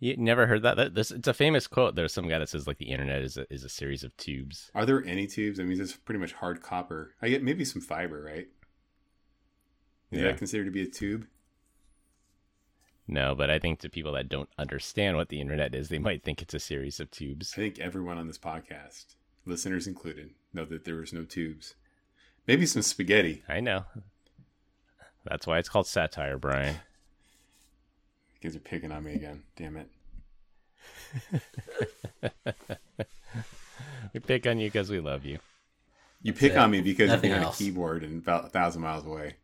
You 0.00 0.16
never 0.16 0.48
heard 0.48 0.62
that? 0.64 0.76
that 0.78 0.94
this, 0.96 1.12
it's 1.12 1.28
a 1.28 1.32
famous 1.34 1.68
quote. 1.68 1.94
There's 1.94 2.12
some 2.12 2.28
guy 2.28 2.40
that 2.40 2.48
says 2.48 2.66
like 2.66 2.78
the 2.78 2.86
internet 2.90 3.22
is 3.22 3.36
a, 3.36 3.46
is 3.52 3.62
a 3.62 3.68
series 3.68 4.02
of 4.02 4.16
tubes. 4.16 4.70
Are 4.74 4.84
there 4.84 5.04
any 5.04 5.28
tubes? 5.28 5.60
I 5.60 5.62
mean, 5.62 5.80
it's 5.80 5.92
pretty 5.92 6.18
much 6.18 6.32
hard 6.32 6.60
copper. 6.60 7.14
I 7.22 7.28
get 7.28 7.44
maybe 7.44 7.64
some 7.64 7.80
fiber, 7.80 8.20
right? 8.20 8.48
Is 10.10 10.18
Yeah. 10.20 10.24
that 10.24 10.38
considered 10.38 10.64
to 10.64 10.70
be 10.72 10.82
a 10.82 10.86
tube? 10.88 11.28
No, 13.08 13.34
but 13.34 13.50
I 13.50 13.58
think 13.58 13.80
to 13.80 13.88
people 13.90 14.12
that 14.12 14.28
don't 14.28 14.48
understand 14.58 15.16
what 15.16 15.28
the 15.28 15.40
internet 15.40 15.74
is, 15.74 15.88
they 15.88 15.98
might 15.98 16.22
think 16.22 16.40
it's 16.40 16.54
a 16.54 16.60
series 16.60 17.00
of 17.00 17.10
tubes. 17.10 17.52
I 17.56 17.60
think 17.60 17.78
everyone 17.80 18.16
on 18.18 18.26
this 18.28 18.38
podcast, 18.38 19.16
listeners 19.44 19.86
included, 19.86 20.30
know 20.52 20.64
that 20.66 20.84
there 20.84 20.96
was 20.96 21.12
no 21.12 21.24
tubes. 21.24 21.74
Maybe 22.46 22.64
some 22.66 22.82
spaghetti. 22.82 23.42
I 23.48 23.60
know. 23.60 23.84
That's 25.24 25.46
why 25.46 25.58
it's 25.58 25.68
called 25.68 25.86
satire, 25.86 26.38
Brian. 26.38 26.76
You 28.34 28.48
guys 28.48 28.56
are 28.56 28.60
picking 28.60 28.92
on 28.92 29.04
me 29.04 29.14
again. 29.14 29.42
Damn 29.56 29.76
it. 29.76 29.88
We 34.12 34.20
pick 34.20 34.46
on 34.46 34.58
you 34.58 34.68
because 34.68 34.90
we 34.90 35.00
love 35.00 35.24
you. 35.24 35.38
You 36.22 36.32
pick 36.32 36.52
it. 36.52 36.58
on 36.58 36.70
me 36.70 36.80
because 36.82 37.08
you're 37.08 37.16
Nothing 37.16 37.30
behind 37.32 37.48
a 37.48 37.56
keyboard 37.56 38.04
and 38.04 38.22
about 38.22 38.44
a 38.46 38.48
thousand 38.48 38.82
miles 38.82 39.04
away. 39.06 39.36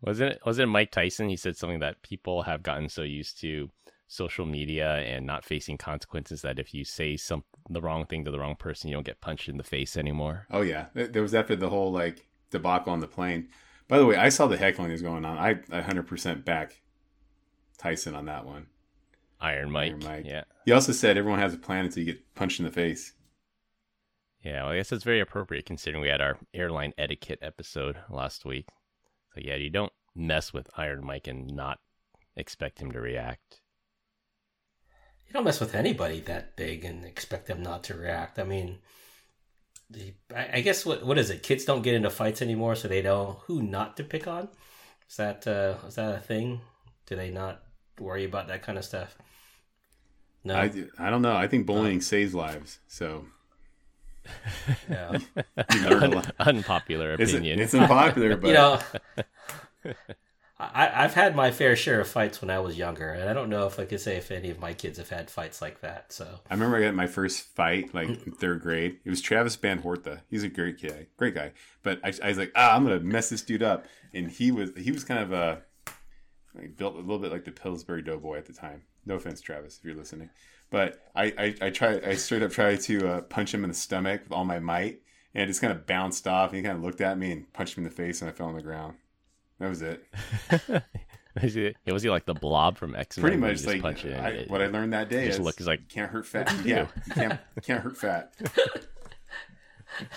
Wasn't 0.00 0.32
it? 0.32 0.40
Was 0.44 0.58
it 0.58 0.66
Mike 0.66 0.90
Tyson? 0.90 1.28
He 1.28 1.36
said 1.36 1.56
something 1.56 1.80
that 1.80 2.02
people 2.02 2.42
have 2.42 2.62
gotten 2.62 2.88
so 2.88 3.02
used 3.02 3.40
to 3.40 3.70
social 4.06 4.44
media 4.44 4.96
and 4.96 5.26
not 5.26 5.44
facing 5.44 5.78
consequences 5.78 6.42
that 6.42 6.58
if 6.58 6.74
you 6.74 6.84
say 6.84 7.16
some 7.16 7.44
the 7.70 7.80
wrong 7.80 8.04
thing 8.04 8.24
to 8.24 8.30
the 8.30 8.38
wrong 8.38 8.56
person, 8.56 8.88
you 8.88 8.96
don't 8.96 9.06
get 9.06 9.20
punched 9.20 9.48
in 9.48 9.56
the 9.56 9.64
face 9.64 9.96
anymore. 9.96 10.46
Oh 10.50 10.60
yeah, 10.60 10.86
there 10.94 11.22
was 11.22 11.34
after 11.34 11.56
the 11.56 11.70
whole 11.70 11.90
like 11.90 12.26
debacle 12.50 12.92
on 12.92 13.00
the 13.00 13.06
plane. 13.06 13.48
By 13.88 13.98
the 13.98 14.06
way, 14.06 14.16
I 14.16 14.28
saw 14.28 14.46
the 14.46 14.56
heckling 14.56 14.90
is 14.90 15.02
going 15.02 15.24
on. 15.24 15.38
I, 15.38 15.50
I 15.70 15.82
100% 15.82 16.44
back 16.44 16.80
Tyson 17.78 18.14
on 18.14 18.26
that 18.26 18.46
one. 18.46 18.66
Iron 19.40 19.70
Mike. 19.70 19.90
Iron 19.90 20.04
Mike. 20.04 20.26
Yeah. 20.26 20.44
He 20.64 20.72
also 20.72 20.92
said 20.92 21.18
everyone 21.18 21.40
has 21.40 21.52
a 21.52 21.58
plan 21.58 21.86
until 21.86 22.04
you 22.04 22.12
get 22.12 22.34
punched 22.34 22.60
in 22.60 22.64
the 22.64 22.70
face. 22.70 23.12
Yeah, 24.42 24.62
well, 24.62 24.72
I 24.72 24.76
guess 24.76 24.92
it's 24.92 25.04
very 25.04 25.20
appropriate 25.20 25.66
considering 25.66 26.02
we 26.02 26.08
had 26.08 26.20
our 26.20 26.36
airline 26.52 26.92
etiquette 26.98 27.38
episode 27.42 27.96
last 28.10 28.44
week. 28.44 28.68
So 29.34 29.40
yeah, 29.42 29.56
you 29.56 29.70
don't 29.70 29.92
mess 30.14 30.52
with 30.52 30.68
Iron 30.76 31.04
Mike 31.04 31.26
and 31.26 31.54
not 31.54 31.78
expect 32.36 32.80
him 32.80 32.92
to 32.92 33.00
react. 33.00 33.60
You 35.26 35.32
don't 35.32 35.44
mess 35.44 35.60
with 35.60 35.74
anybody 35.74 36.20
that 36.20 36.56
big 36.56 36.84
and 36.84 37.04
expect 37.04 37.46
them 37.46 37.62
not 37.62 37.84
to 37.84 37.94
react. 37.94 38.38
I 38.38 38.44
mean, 38.44 38.78
the, 39.88 40.12
I, 40.34 40.58
I 40.58 40.60
guess 40.60 40.84
what 40.84 41.04
what 41.06 41.18
is 41.18 41.30
it? 41.30 41.42
Kids 41.42 41.64
don't 41.64 41.82
get 41.82 41.94
into 41.94 42.10
fights 42.10 42.42
anymore, 42.42 42.74
so 42.74 42.88
they 42.88 43.02
know 43.02 43.42
who 43.46 43.62
not 43.62 43.96
to 43.96 44.04
pick 44.04 44.26
on. 44.26 44.48
Is 45.08 45.16
that 45.16 45.46
uh, 45.46 45.74
is 45.86 45.94
that 45.94 46.14
a 46.14 46.20
thing? 46.20 46.60
Do 47.06 47.16
they 47.16 47.30
not 47.30 47.62
worry 47.98 48.24
about 48.24 48.48
that 48.48 48.62
kind 48.62 48.78
of 48.78 48.84
stuff? 48.84 49.16
No. 50.44 50.56
I, 50.56 50.72
I 50.98 51.10
don't 51.10 51.22
know. 51.22 51.36
I 51.36 51.46
think 51.46 51.66
bullying 51.66 52.00
saves 52.00 52.34
lives. 52.34 52.80
So 52.88 53.26
yeah. 54.90 55.18
you 55.74 55.80
learn 55.88 56.12
a 56.14 56.16
Un- 56.18 56.32
unpopular 56.38 57.14
opinion. 57.14 57.60
it's 57.60 57.74
unpopular, 57.74 58.36
but 58.38 58.48
you 58.48 58.54
know, 58.54 58.80
I, 60.58 61.04
I've 61.04 61.14
had 61.14 61.34
my 61.34 61.50
fair 61.50 61.74
share 61.74 62.00
of 62.00 62.08
fights 62.08 62.40
when 62.40 62.48
I 62.50 62.60
was 62.60 62.78
younger, 62.78 63.10
and 63.10 63.28
I 63.28 63.32
don't 63.32 63.48
know 63.50 63.66
if 63.66 63.80
I 63.80 63.84
could 63.84 64.00
say 64.00 64.16
if 64.16 64.30
any 64.30 64.48
of 64.50 64.60
my 64.60 64.74
kids 64.74 64.98
have 64.98 65.08
had 65.08 65.28
fights 65.28 65.60
like 65.60 65.80
that. 65.80 66.12
So 66.12 66.38
I 66.48 66.54
remember 66.54 66.76
I 66.76 66.82
got 66.82 66.94
my 66.94 67.08
first 67.08 67.42
fight 67.56 67.92
like 67.92 68.08
in 68.08 68.32
third 68.32 68.62
grade. 68.62 68.98
It 69.04 69.10
was 69.10 69.20
Travis 69.20 69.56
Van 69.56 69.78
Horta. 69.78 70.20
He's 70.30 70.44
a 70.44 70.48
great 70.48 70.80
guy, 70.80 71.06
great 71.16 71.34
guy. 71.34 71.52
But 71.82 72.00
I, 72.04 72.12
I 72.22 72.28
was 72.28 72.38
like, 72.38 72.52
ah, 72.54 72.76
I'm 72.76 72.84
gonna 72.84 73.00
mess 73.00 73.28
this 73.28 73.42
dude 73.42 73.62
up. 73.62 73.86
And 74.14 74.30
he 74.30 74.52
was 74.52 74.70
he 74.76 74.92
was 74.92 75.02
kind 75.02 75.20
of 75.20 75.32
uh, 75.32 75.56
like 76.54 76.76
built 76.76 76.94
a 76.94 76.98
little 76.98 77.18
bit 77.18 77.32
like 77.32 77.44
the 77.44 77.50
Pillsbury 77.52 78.02
Doughboy 78.02 78.38
at 78.38 78.46
the 78.46 78.52
time. 78.52 78.82
No 79.04 79.16
offense, 79.16 79.40
Travis, 79.40 79.78
if 79.78 79.84
you're 79.84 79.96
listening. 79.96 80.30
But 80.72 81.00
I 81.14 81.24
I, 81.38 81.54
I 81.66 81.70
try 81.70 82.00
I 82.04 82.14
straight 82.16 82.42
up 82.42 82.50
tried 82.50 82.80
to 82.82 83.08
uh, 83.08 83.20
punch 83.20 83.54
him 83.54 83.62
in 83.62 83.70
the 83.70 83.76
stomach 83.76 84.22
with 84.24 84.32
all 84.32 84.44
my 84.44 84.58
might, 84.58 85.02
and 85.34 85.44
it 85.44 85.46
just 85.46 85.60
kind 85.60 85.72
of 85.72 85.86
bounced 85.86 86.26
off. 86.26 86.50
And 86.50 86.56
he 86.56 86.62
kind 86.64 86.76
of 86.76 86.82
looked 86.82 87.00
at 87.00 87.16
me 87.18 87.30
and 87.30 87.52
punched 87.52 87.76
me 87.76 87.84
in 87.84 87.88
the 87.88 87.94
face, 87.94 88.20
and 88.22 88.28
I 88.28 88.32
fell 88.32 88.48
on 88.48 88.54
the 88.56 88.62
ground. 88.62 88.96
That 89.60 89.68
was 89.68 89.82
it. 89.82 90.04
was, 91.42 91.54
he, 91.54 91.74
was 91.86 92.02
he 92.02 92.10
like 92.10 92.24
the 92.24 92.34
blob 92.34 92.78
from 92.78 92.96
X 92.96 93.16
Men? 93.16 93.22
Pretty 93.22 93.36
much 93.36 93.64
like 93.64 93.80
punch 93.82 94.04
it, 94.04 94.18
I, 94.18 94.28
it- 94.30 94.50
what 94.50 94.60
I 94.62 94.66
learned 94.66 94.92
that 94.94 95.08
day 95.08 95.26
just 95.26 95.38
is 95.38 95.44
look 95.44 95.60
is 95.60 95.66
like 95.68 95.88
can't 95.88 96.10
hurt 96.10 96.26
fat. 96.26 96.52
Yeah, 96.64 96.88
you 97.06 97.12
can't 97.12 97.40
you 97.54 97.62
can't 97.62 97.82
hurt 97.82 97.96
fat. 97.96 98.32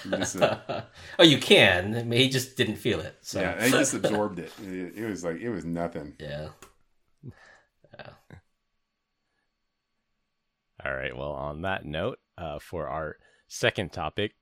Just, 0.09 0.37
uh, 0.41 0.57
oh, 1.19 1.23
you 1.23 1.37
can. 1.37 1.97
I 1.97 2.03
mean, 2.03 2.21
he 2.21 2.29
just 2.29 2.55
didn't 2.55 2.77
feel 2.77 3.01
it. 3.01 3.17
So 3.21 3.41
Yeah, 3.41 3.57
I 3.59 3.69
just 3.69 3.93
absorbed 3.93 4.39
it. 4.39 4.49
it. 4.63 4.93
It 4.95 5.05
was 5.05 5.25
like 5.25 5.41
it 5.41 5.49
was 5.49 5.65
nothing. 5.65 6.13
yeah. 6.17 6.47
All 10.85 10.93
right. 10.93 11.17
Well, 11.17 11.31
on 11.31 11.63
that 11.63 11.83
note, 11.83 12.19
uh, 12.37 12.59
for 12.59 12.87
our 12.87 13.17
second 13.47 13.91
topic, 13.91 14.35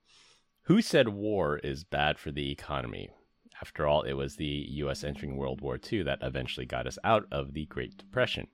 who 0.64 0.82
said 0.82 1.08
war 1.08 1.58
is 1.58 1.84
bad 1.84 2.18
for 2.18 2.30
the 2.30 2.50
economy? 2.50 3.08
After 3.62 3.86
all, 3.86 4.02
it 4.02 4.12
was 4.12 4.36
the 4.36 4.66
U.S. 4.70 5.04
entering 5.04 5.36
World 5.36 5.62
War 5.62 5.78
II 5.90 6.02
that 6.02 6.18
eventually 6.20 6.66
got 6.66 6.86
us 6.86 6.98
out 7.02 7.26
of 7.32 7.54
the 7.54 7.64
Great 7.66 7.96
Depression. 7.96 8.48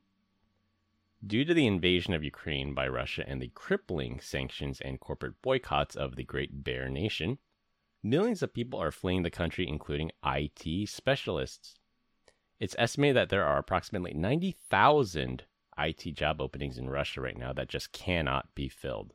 Due 1.26 1.44
to 1.44 1.52
the 1.52 1.66
invasion 1.66 2.14
of 2.14 2.22
Ukraine 2.22 2.74
by 2.74 2.86
Russia 2.86 3.24
and 3.26 3.42
the 3.42 3.48
crippling 3.48 4.20
sanctions 4.20 4.80
and 4.80 5.00
corporate 5.00 5.42
boycotts 5.42 5.96
of 5.96 6.14
the 6.14 6.24
Great 6.24 6.62
Bear 6.62 6.88
Nation, 6.88 7.38
millions 8.04 8.42
of 8.42 8.54
people 8.54 8.78
are 8.78 8.92
fleeing 8.92 9.24
the 9.24 9.30
country, 9.30 9.66
including 9.66 10.12
IT 10.24 10.88
specialists. 10.88 11.74
It's 12.60 12.76
estimated 12.78 13.16
that 13.16 13.30
there 13.30 13.44
are 13.44 13.58
approximately 13.58 14.14
90,000 14.14 15.44
IT 15.80 16.14
job 16.14 16.40
openings 16.40 16.78
in 16.78 16.90
Russia 16.90 17.20
right 17.20 17.36
now 17.36 17.52
that 17.52 17.68
just 17.68 17.92
cannot 17.92 18.54
be 18.54 18.68
filled. 18.68 19.14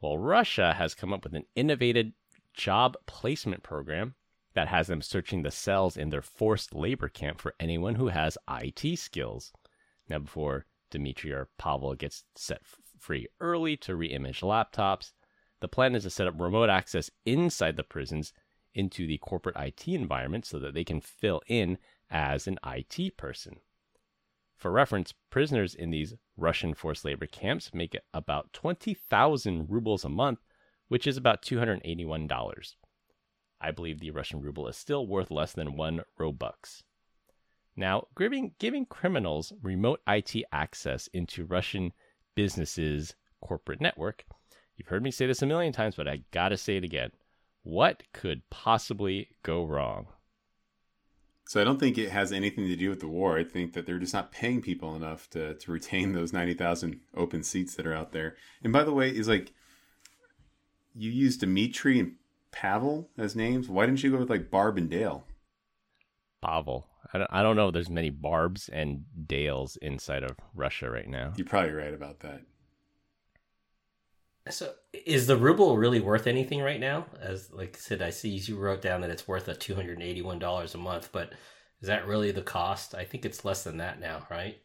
Well, 0.00 0.18
Russia 0.18 0.74
has 0.74 0.94
come 0.94 1.12
up 1.12 1.24
with 1.24 1.34
an 1.34 1.44
innovative 1.54 2.12
job 2.54 2.96
placement 3.06 3.62
program 3.62 4.14
that 4.54 4.68
has 4.68 4.88
them 4.88 5.02
searching 5.02 5.42
the 5.42 5.50
cells 5.50 5.96
in 5.96 6.10
their 6.10 6.22
forced 6.22 6.74
labor 6.74 7.08
camp 7.08 7.40
for 7.40 7.54
anyone 7.60 7.94
who 7.94 8.08
has 8.08 8.36
IT 8.50 8.98
skills. 8.98 9.52
Now, 10.08 10.18
before 10.18 10.66
Dmitry 10.90 11.32
or 11.32 11.48
Pavel 11.58 11.94
gets 11.94 12.24
set 12.34 12.62
free 12.98 13.28
early 13.40 13.76
to 13.78 13.92
reimage 13.92 14.42
laptops, 14.42 15.12
the 15.60 15.68
plan 15.68 15.94
is 15.94 16.02
to 16.04 16.10
set 16.10 16.26
up 16.26 16.40
remote 16.40 16.70
access 16.70 17.10
inside 17.24 17.76
the 17.76 17.84
prisons 17.84 18.32
into 18.74 19.06
the 19.06 19.18
corporate 19.18 19.56
IT 19.56 19.86
environment 19.88 20.44
so 20.44 20.58
that 20.58 20.74
they 20.74 20.84
can 20.84 21.00
fill 21.00 21.42
in 21.46 21.78
as 22.10 22.46
an 22.46 22.58
IT 22.66 23.16
person. 23.16 23.60
For 24.60 24.70
reference, 24.70 25.14
prisoners 25.30 25.74
in 25.74 25.90
these 25.90 26.14
Russian 26.36 26.74
forced 26.74 27.02
labor 27.06 27.24
camps 27.24 27.72
make 27.72 27.96
about 28.12 28.52
20,000 28.52 29.70
rubles 29.70 30.04
a 30.04 30.10
month, 30.10 30.40
which 30.88 31.06
is 31.06 31.16
about 31.16 31.40
$281. 31.40 32.74
I 33.58 33.70
believe 33.70 34.00
the 34.00 34.10
Russian 34.10 34.42
ruble 34.42 34.68
is 34.68 34.76
still 34.76 35.06
worth 35.06 35.30
less 35.30 35.54
than 35.54 35.76
one 35.76 36.02
Robux. 36.18 36.82
Now, 37.74 38.08
giving, 38.18 38.52
giving 38.58 38.84
criminals 38.84 39.54
remote 39.62 40.02
IT 40.06 40.44
access 40.52 41.06
into 41.06 41.46
Russian 41.46 41.94
businesses' 42.34 43.14
corporate 43.40 43.80
network, 43.80 44.26
you've 44.76 44.88
heard 44.88 45.02
me 45.02 45.10
say 45.10 45.26
this 45.26 45.40
a 45.40 45.46
million 45.46 45.72
times, 45.72 45.94
but 45.94 46.06
I 46.06 46.24
gotta 46.32 46.58
say 46.58 46.76
it 46.76 46.84
again. 46.84 47.12
What 47.62 48.02
could 48.12 48.42
possibly 48.50 49.30
go 49.42 49.64
wrong? 49.64 50.08
So 51.50 51.60
I 51.60 51.64
don't 51.64 51.80
think 51.80 51.98
it 51.98 52.10
has 52.10 52.30
anything 52.30 52.68
to 52.68 52.76
do 52.76 52.90
with 52.90 53.00
the 53.00 53.08
war. 53.08 53.36
I 53.36 53.42
think 53.42 53.72
that 53.72 53.84
they're 53.84 53.98
just 53.98 54.14
not 54.14 54.30
paying 54.30 54.62
people 54.62 54.94
enough 54.94 55.28
to, 55.30 55.54
to 55.54 55.72
retain 55.72 56.12
those 56.12 56.32
ninety 56.32 56.54
thousand 56.54 57.00
open 57.16 57.42
seats 57.42 57.74
that 57.74 57.88
are 57.88 57.92
out 57.92 58.12
there. 58.12 58.36
And 58.62 58.72
by 58.72 58.84
the 58.84 58.92
way, 58.92 59.10
is 59.10 59.26
like 59.26 59.52
you 60.94 61.10
used 61.10 61.40
Dimitri 61.40 61.98
and 61.98 62.14
Pavel 62.52 63.10
as 63.18 63.34
names. 63.34 63.68
Why 63.68 63.86
didn't 63.86 64.04
you 64.04 64.12
go 64.12 64.18
with 64.18 64.30
like 64.30 64.48
Barb 64.48 64.78
and 64.78 64.88
Dale? 64.88 65.24
Pavel. 66.40 66.86
I 67.12 67.18
don't, 67.18 67.30
I 67.32 67.42
don't 67.42 67.56
know 67.56 67.66
if 67.66 67.74
there's 67.74 67.90
many 67.90 68.10
Barbs 68.10 68.68
and 68.68 69.02
Dales 69.26 69.76
inside 69.82 70.22
of 70.22 70.36
Russia 70.54 70.88
right 70.88 71.08
now. 71.08 71.32
You're 71.34 71.48
probably 71.48 71.72
right 71.72 71.92
about 71.92 72.20
that. 72.20 72.42
So 74.48 74.72
is 74.92 75.26
the 75.26 75.36
ruble 75.36 75.76
really 75.76 76.00
worth 76.00 76.26
anything 76.26 76.60
right 76.60 76.80
now? 76.80 77.06
As 77.20 77.52
like 77.52 77.76
I 77.76 77.78
said, 77.78 78.02
I 78.02 78.10
see 78.10 78.30
you 78.30 78.56
wrote 78.56 78.82
down 78.82 79.02
that 79.02 79.10
it's 79.10 79.28
worth 79.28 79.48
a 79.48 79.54
two 79.54 79.74
hundred 79.74 79.94
and 79.98 80.02
eighty 80.02 80.22
one 80.22 80.38
dollars 80.38 80.74
a 80.74 80.78
month, 80.78 81.10
but 81.12 81.32
is 81.80 81.88
that 81.88 82.06
really 82.06 82.30
the 82.30 82.42
cost? 82.42 82.94
I 82.94 83.04
think 83.04 83.24
it's 83.24 83.44
less 83.44 83.64
than 83.64 83.78
that 83.78 84.00
now, 84.00 84.26
right? 84.30 84.58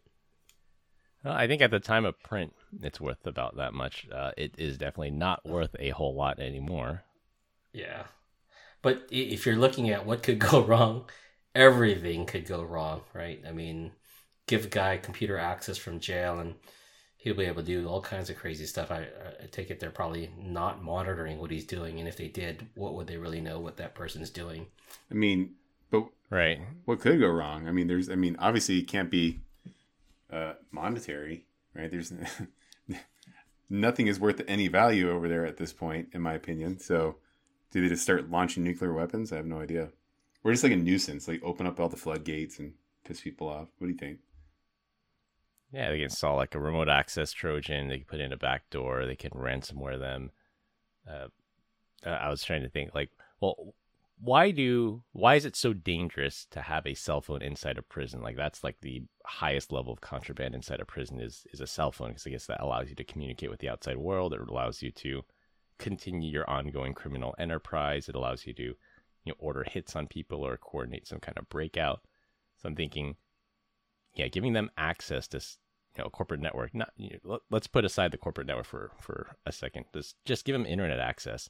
Well, 1.23 1.33
I 1.33 1.47
think 1.47 1.61
at 1.61 1.71
the 1.71 1.79
time 1.79 2.05
of 2.05 2.19
print, 2.21 2.53
it's 2.81 3.01
worth 3.01 3.25
about 3.25 3.57
that 3.57 3.73
much. 3.73 4.07
Uh, 4.13 4.31
it 4.37 4.53
is 4.57 4.77
definitely 4.77 5.11
not 5.11 5.45
worth 5.45 5.75
a 5.79 5.89
whole 5.89 6.13
lot 6.13 6.39
anymore. 6.39 7.03
Yeah. 7.73 8.03
But 8.81 9.07
if 9.09 9.45
you're 9.45 9.55
looking 9.55 9.89
at 9.89 10.05
what 10.05 10.21
could 10.23 10.39
go 10.51 10.63
wrong, 10.63 11.09
everything 11.55 12.25
could 12.25 12.45
go 12.45 12.63
wrong, 12.63 13.01
right? 13.13 13.41
I 13.47 13.51
mean, 13.51 13.93
give 14.47 14.65
a 14.65 14.69
guy 14.69 14.97
computer 14.97 15.37
access 15.37 15.77
from 15.77 15.99
jail 15.99 16.39
and 16.39 16.55
he'll 17.25 17.33
be 17.35 17.43
able 17.45 17.63
to 17.63 17.67
do 17.67 17.87
all 17.87 18.01
kinds 18.01 18.29
of 18.29 18.37
crazy 18.37 18.67
stuff. 18.67 18.91
I, 18.91 19.07
I 19.41 19.47
take 19.51 19.71
it 19.71 19.79
they're 19.79 19.89
probably 19.89 20.29
not 20.39 20.83
monitoring 20.83 21.39
what 21.39 21.49
he's 21.49 21.65
doing. 21.65 21.97
And 21.99 22.07
if 22.07 22.17
they 22.17 22.27
did, 22.27 22.67
what 22.75 22.93
would 22.93 23.07
they 23.07 23.17
really 23.17 23.41
know 23.41 23.59
what 23.59 23.77
that 23.77 23.95
person's 23.95 24.29
doing? 24.29 24.67
I 25.09 25.15
mean, 25.15 25.55
but 25.89 26.05
Right. 26.29 26.61
what 26.85 26.99
could 26.99 27.19
go 27.19 27.27
wrong? 27.27 27.67
I 27.67 27.71
mean, 27.71 27.87
there's. 27.87 28.11
I 28.11 28.15
mean, 28.15 28.35
obviously, 28.37 28.77
it 28.77 28.87
can't 28.87 29.09
be 29.09 29.39
uh, 30.31 30.53
monetary, 30.71 31.45
right? 31.73 31.89
There's 31.89 32.13
nothing 33.69 34.05
is 34.05 34.19
worth 34.19 34.41
any 34.47 34.67
value 34.67 35.09
over 35.09 35.27
there 35.27 35.47
at 35.47 35.57
this 35.57 35.73
point, 35.73 36.09
in 36.13 36.21
my 36.21 36.35
opinion. 36.35 36.79
So, 36.79 37.15
do 37.71 37.81
they 37.81 37.89
just 37.89 38.03
start 38.03 38.29
launching 38.29 38.63
nuclear 38.63 38.93
weapons? 38.93 39.33
I 39.33 39.37
have 39.37 39.47
no 39.47 39.61
idea. 39.61 39.89
We're 40.43 40.51
just 40.51 40.63
like 40.63 40.73
a 40.73 40.77
nuisance, 40.77 41.27
like 41.27 41.41
open 41.43 41.65
up 41.65 41.79
all 41.79 41.89
the 41.89 41.97
floodgates 41.97 42.59
and 42.59 42.73
piss 43.03 43.21
people 43.21 43.49
off. 43.49 43.69
What 43.79 43.87
do 43.87 43.93
you 43.93 43.97
think? 43.97 44.19
Yeah, 45.71 45.89
they 45.89 45.97
can 45.97 46.05
install 46.05 46.37
like 46.37 46.55
a 46.55 46.59
remote 46.59 46.89
access 46.89 47.31
Trojan. 47.31 47.87
They 47.87 47.97
can 47.97 48.05
put 48.05 48.19
in 48.19 48.31
a 48.31 48.37
backdoor. 48.37 49.05
They 49.05 49.15
can 49.15 49.31
ransomware 49.31 49.99
them. 49.99 50.31
Uh, 51.09 51.27
I 52.05 52.29
was 52.29 52.43
trying 52.43 52.61
to 52.63 52.69
think 52.69 52.93
like, 52.93 53.09
well, 53.41 53.73
why 54.19 54.51
do 54.51 55.03
why 55.11 55.35
is 55.35 55.45
it 55.45 55.55
so 55.55 55.73
dangerous 55.73 56.47
to 56.51 56.61
have 56.61 56.87
a 56.87 56.93
cell 56.93 57.19
phone 57.21 57.41
inside 57.41 57.77
a 57.77 57.81
prison? 57.81 58.21
Like 58.21 58.37
that's 58.37 58.63
like 58.63 58.77
the 58.81 59.03
highest 59.25 59.71
level 59.71 59.91
of 59.91 60.01
contraband 60.01 60.55
inside 60.55 60.79
a 60.79 60.85
prison 60.85 61.19
is 61.19 61.45
is 61.51 61.61
a 61.61 61.67
cell 61.67 61.91
phone 61.91 62.09
because 62.09 62.25
I 62.25 62.29
guess 62.29 62.45
that 62.47 62.61
allows 62.61 62.89
you 62.89 62.95
to 62.95 63.03
communicate 63.03 63.49
with 63.49 63.59
the 63.59 63.69
outside 63.69 63.97
world. 63.97 64.33
It 64.33 64.39
allows 64.47 64.81
you 64.81 64.91
to 64.91 65.23
continue 65.79 66.31
your 66.31 66.49
ongoing 66.49 66.93
criminal 66.93 67.35
enterprise. 67.37 68.07
It 68.07 68.15
allows 68.15 68.45
you 68.45 68.53
to 68.53 68.63
you 68.63 68.75
know 69.25 69.35
order 69.39 69.65
hits 69.67 69.95
on 69.95 70.07
people 70.07 70.45
or 70.45 70.57
coordinate 70.57 71.07
some 71.07 71.19
kind 71.19 71.37
of 71.37 71.49
breakout. 71.49 72.01
So 72.57 72.69
I'm 72.69 72.75
thinking, 72.75 73.15
yeah, 74.15 74.27
giving 74.27 74.53
them 74.53 74.71
access 74.77 75.27
to 75.29 75.37
you 75.97 76.03
know 76.03 76.09
corporate 76.09 76.41
network. 76.41 76.73
Not 76.73 76.91
you 76.97 77.11
know, 77.11 77.31
let- 77.31 77.41
let's 77.51 77.67
put 77.67 77.85
aside 77.85 78.11
the 78.11 78.17
corporate 78.17 78.47
network 78.47 78.65
for 78.65 78.91
for 78.99 79.35
a 79.45 79.51
second. 79.51 79.85
Just 79.93 80.15
just 80.25 80.45
give 80.45 80.53
them 80.53 80.65
internet 80.65 80.99
access. 80.99 81.49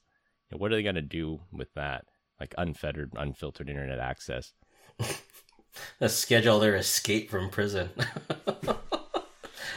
You 0.49 0.55
know, 0.55 0.61
what 0.61 0.71
are 0.71 0.75
they 0.75 0.83
going 0.83 0.95
to 0.95 1.01
do 1.01 1.41
with 1.51 1.73
that? 1.73 2.05
like 2.39 2.53
unfettered, 2.57 3.13
unfiltered 3.15 3.69
internet 3.69 3.99
access. 3.99 4.53
schedule 6.07 6.59
their 6.59 6.75
escape 6.75 7.29
from 7.29 7.49
prison. 7.49 7.89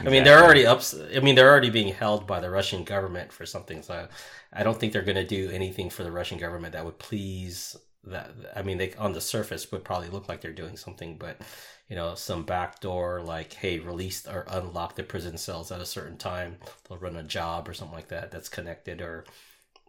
I 0.01 0.09
mean, 0.09 0.23
they're 0.23 0.43
already 0.43 0.65
up. 0.65 0.81
I 1.13 1.19
mean, 1.19 1.35
they're 1.35 1.49
already 1.49 1.69
being 1.69 1.93
held 1.93 2.25
by 2.25 2.39
the 2.39 2.49
Russian 2.49 2.85
government 2.85 3.33
for 3.33 3.45
something. 3.45 3.81
So, 3.81 4.07
I 4.53 4.63
don't 4.63 4.79
think 4.79 4.93
they're 4.93 5.01
going 5.01 5.15
to 5.15 5.25
do 5.25 5.49
anything 5.49 5.89
for 5.89 6.03
the 6.03 6.11
Russian 6.11 6.37
government 6.37 6.73
that 6.73 6.85
would 6.85 6.99
please. 6.99 7.75
That 8.05 8.31
I 8.55 8.61
mean, 8.61 8.77
they 8.77 8.93
on 8.93 9.13
the 9.13 9.21
surface 9.21 9.71
would 9.71 9.83
probably 9.83 10.09
look 10.09 10.29
like 10.29 10.41
they're 10.41 10.51
doing 10.53 10.77
something, 10.77 11.17
but 11.17 11.41
you 11.89 11.95
know, 11.95 12.15
some 12.15 12.43
backdoor 12.43 13.21
like, 13.21 13.53
hey, 13.53 13.79
release 13.79 14.25
or 14.27 14.45
unlock 14.47 14.95
the 14.95 15.03
prison 15.03 15.37
cells 15.37 15.71
at 15.71 15.81
a 15.81 15.85
certain 15.85 16.17
time. 16.17 16.57
They'll 16.87 16.97
run 16.99 17.15
a 17.15 17.23
job 17.23 17.67
or 17.67 17.73
something 17.73 17.95
like 17.95 18.07
that 18.09 18.31
that's 18.31 18.47
connected, 18.47 19.01
or 19.01 19.25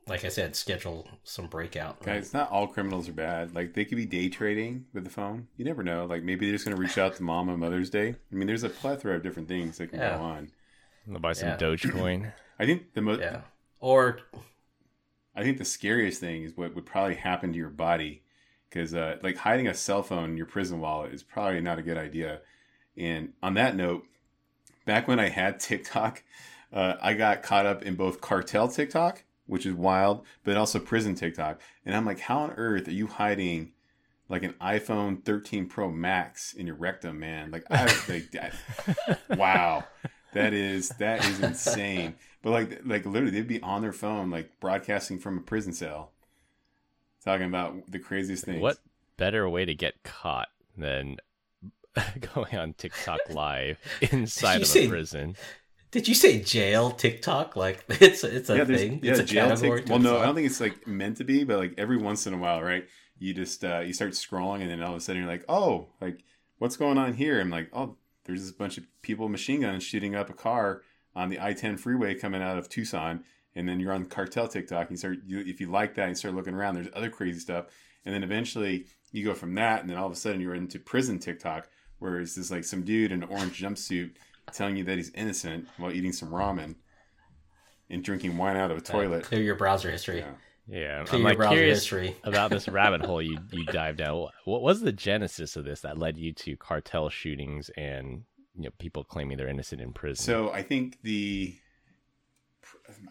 like 0.09 0.25
I 0.25 0.29
said, 0.29 0.57
schedule 0.57 1.09
some 1.23 1.47
breakout. 1.47 1.99
Right? 2.05 2.15
Guys, 2.17 2.35
not 2.35 2.51
all 2.51 2.67
criminals 2.67 3.09
are 3.09 3.13
bad. 3.13 3.55
Like 3.55 3.75
they 3.75 3.85
could 3.85 3.97
be 3.97 4.07
day 4.07 4.29
trading 4.29 4.87
with 4.93 5.05
the 5.05 5.11
phone. 5.11 5.47
You 5.57 5.65
never 5.65 5.85
know. 5.85 6.07
Like 6.07 6.25
maybe 6.25 6.47
they're 6.47 6.55
just 6.57 6.65
gonna 6.65 6.77
reach 6.81 6.99
out 6.99 7.15
to 7.17 7.23
mom 7.23 7.49
on 7.49 7.61
Mother's 7.61 7.91
Day. 7.91 8.17
I 8.33 8.35
mean, 8.35 8.49
there's 8.49 8.65
a 8.65 8.71
plethora 8.71 9.15
of 9.17 9.23
different 9.23 9.47
things 9.49 9.79
that 9.79 9.91
can 9.91 10.01
Yeah. 10.01 10.17
go 10.17 10.23
on. 10.25 10.51
They'll 11.07 11.21
buy 11.21 11.35
some 11.35 11.51
Yeah. 11.51 11.57
Dogecoin. 11.59 12.33
I 12.59 12.67
think 12.67 12.93
the 12.95 13.03
most 13.03 13.21
Yeah. 13.21 13.43
Or 13.79 14.19
I 15.35 15.43
think 15.43 15.59
the 15.59 15.65
scariest 15.65 16.21
thing 16.21 16.43
is 16.43 16.57
what 16.57 16.75
would 16.75 16.87
probably 16.87 17.15
happen 17.15 17.53
to 17.53 17.59
your 17.59 17.71
body, 17.71 18.23
because 18.69 18.95
uh, 18.95 19.17
like 19.23 19.37
hiding 19.37 19.69
a 19.69 19.75
cell 19.75 20.03
phone 20.03 20.31
in 20.31 20.37
your 20.37 20.47
prison 20.47 20.81
wallet 20.81 21.13
is 21.13 21.23
probably 21.23 21.61
not 21.61 21.79
a 21.79 21.83
good 21.83 21.99
idea. 21.99 22.41
And 22.97 23.33
on 23.43 23.55
that 23.55 23.77
note, 23.77 24.05
back 24.85 25.09
when 25.09 25.21
I 25.21 25.29
had 25.29 25.61
TikTok, 25.61 26.23
uh, 26.73 26.95
I 27.01 27.15
got 27.15 27.43
caught 27.43 27.67
up 27.67 27.83
in 27.83 27.95
both 27.95 28.21
cartel 28.21 28.69
TikTok, 28.69 29.25
which 29.47 29.67
is 29.67 29.75
wild, 29.75 30.25
but 30.45 30.57
also 30.57 30.79
prison 30.79 31.15
TikTok. 31.15 31.61
And 31.85 31.95
I'm 31.95 32.07
like, 32.07 32.21
how 32.21 32.41
on 32.41 32.53
earth 32.53 32.89
are 32.89 32.93
you 32.93 33.07
hiding 33.07 33.73
like 34.29 34.43
an 34.45 34.55
iPhone 34.61 35.25
13 35.25 35.67
Pro 35.67 35.91
Max 35.91 36.53
in 36.53 36.67
your 36.67 36.77
rectum, 36.77 37.19
man? 37.19 37.51
Like, 37.51 37.65
I 37.71 37.85
was 37.85 38.09
like, 38.09 38.33
wow, 39.39 39.85
that 40.33 40.53
is 40.53 40.91
that 40.99 41.25
is 41.25 41.41
insane. 41.41 42.15
But 42.43 42.51
like, 42.51 42.81
like 42.85 43.05
literally, 43.05 43.33
they'd 43.33 43.47
be 43.47 43.61
on 43.63 43.83
their 43.83 43.93
phone, 43.93 44.31
like 44.31 44.59
broadcasting 44.61 45.19
from 45.19 45.39
a 45.39 45.41
prison 45.41 45.73
cell, 45.73 46.13
talking 47.25 47.47
about 47.47 47.91
the 47.91 47.99
craziest 47.99 48.45
things. 48.45 48.61
What 48.61 48.79
better 49.17 49.49
way 49.49 49.65
to 49.65 49.75
get 49.75 50.03
caught 50.03 50.49
than 50.77 51.17
going 52.35 52.57
on 52.57 52.73
TikTok 52.75 53.21
live 53.31 53.79
inside 54.11 54.57
you 54.57 54.61
of 54.63 54.67
say- 54.67 54.87
a 54.87 54.89
prison? 54.89 55.37
Did 55.91 56.07
you 56.07 56.15
say 56.15 56.41
jail 56.41 56.93
TikTok? 56.93 57.57
Like 57.57 57.85
it's 57.89 58.23
it's 58.23 58.49
a 58.49 58.59
yeah, 58.59 58.65
thing. 58.65 59.01
Yeah, 59.03 59.11
it's 59.11 59.21
a 59.21 59.25
jail 59.25 59.49
category. 59.49 59.81
Tik- 59.81 59.87
to 59.87 59.93
Well, 59.93 60.01
no, 60.01 60.19
I 60.19 60.27
don't 60.27 60.37
think 60.37 60.47
it's 60.47 60.61
like 60.61 60.87
meant 60.87 61.17
to 61.17 61.25
be, 61.25 61.43
but 61.43 61.59
like 61.59 61.75
every 61.79 61.97
once 61.97 62.27
in 62.29 62.35
a 62.35 62.39
while, 62.39 62.63
right? 62.63 62.87
You 63.19 63.35
just 63.35 63.65
uh, 63.65 63.81
you 63.81 63.93
start 63.93 64.13
scrolling, 64.13 64.63
and 64.63 64.71
then 64.71 64.83
all 64.83 64.93
of 64.93 64.99
a 64.99 65.01
sudden 65.01 65.21
you're 65.21 65.31
like, 65.31 65.45
oh, 65.49 65.89
like 66.01 66.23
what's 66.59 66.77
going 66.77 66.97
on 66.97 67.15
here? 67.15 67.41
I'm 67.41 67.51
like, 67.51 67.71
oh, 67.73 67.97
there's 68.25 68.43
this 68.43 68.53
bunch 68.53 68.79
of 68.79 68.85
people 69.03 69.29
machine 69.29 69.63
guns 69.63 69.83
shooting 69.83 70.15
up 70.15 70.31
a 70.31 70.35
car 70.35 70.83
on 71.15 71.29
the 71.29 71.41
I-10 71.41 71.79
freeway 71.79 72.15
coming 72.15 72.43
out 72.43 72.59
of 72.59 72.69
Tucson, 72.69 73.25
and 73.55 73.69
then 73.69 73.81
you're 73.81 73.93
on 73.93 74.05
cartel 74.05 74.47
TikTok. 74.47 74.83
And 74.83 74.91
you 74.93 74.97
start, 74.97 75.19
you, 75.27 75.41
if 75.41 75.61
you 75.61 75.71
like 75.71 75.95
that, 75.97 76.09
you 76.09 76.15
start 76.15 76.35
looking 76.35 76.55
around. 76.55 76.75
There's 76.75 76.89
other 76.95 77.11
crazy 77.11 77.41
stuff, 77.41 77.67
and 78.05 78.15
then 78.15 78.23
eventually 78.23 78.87
you 79.13 79.25
go 79.25 79.35
from 79.35 79.55
that, 79.57 79.81
and 79.81 79.91
then 79.91 79.97
all 79.97 80.07
of 80.07 80.13
a 80.13 80.17
sudden 80.17 80.41
you're 80.41 80.55
into 80.55 80.79
prison 80.79 81.19
TikTok, 81.19 81.69
where 81.99 82.21
it's 82.21 82.37
just 82.37 82.51
like 82.51 82.65
some 82.65 82.83
dude 82.83 83.13
in 83.13 83.23
an 83.23 83.29
orange 83.29 83.61
jumpsuit 83.61 84.13
telling 84.53 84.77
you 84.77 84.85
that 84.85 84.97
he's 84.97 85.11
innocent 85.11 85.69
while 85.77 85.93
eating 85.93 86.13
some 86.13 86.31
ramen 86.31 86.75
and 87.89 88.05
drinking 88.05 88.37
wine 88.37 88.57
out 88.57 88.71
of 88.71 88.79
a 88.79 88.81
toilet. 88.81 89.25
Clear 89.25 89.43
your 89.43 89.55
browser 89.57 89.91
history. 89.91 90.19
Yeah. 90.19 90.33
Yeah, 90.71 91.05
I'm 91.11 91.25
like 91.25 91.39
curious 91.39 91.79
history. 91.79 92.17
about 92.25 92.51
this 92.51 92.69
rabbit 92.69 93.05
hole 93.05 93.21
you 93.21 93.39
you 93.51 93.65
dived 93.73 93.99
down. 93.99 94.29
What 94.45 94.63
was 94.63 94.81
the 94.81 94.93
genesis 94.93 95.57
of 95.57 95.65
this 95.65 95.81
that 95.81 95.99
led 95.99 96.17
you 96.17 96.33
to 96.35 96.57
cartel 96.57 97.09
shootings 97.09 97.71
and 97.77 98.23
you 98.55 98.65
know 98.65 98.71
people 98.79 99.03
claiming 99.03 99.37
they're 99.37 99.49
innocent 99.49 99.81
in 99.81 99.93
prison? 99.93 100.25
So 100.25 100.53
I 100.53 100.63
think 100.63 100.99
the, 101.03 101.57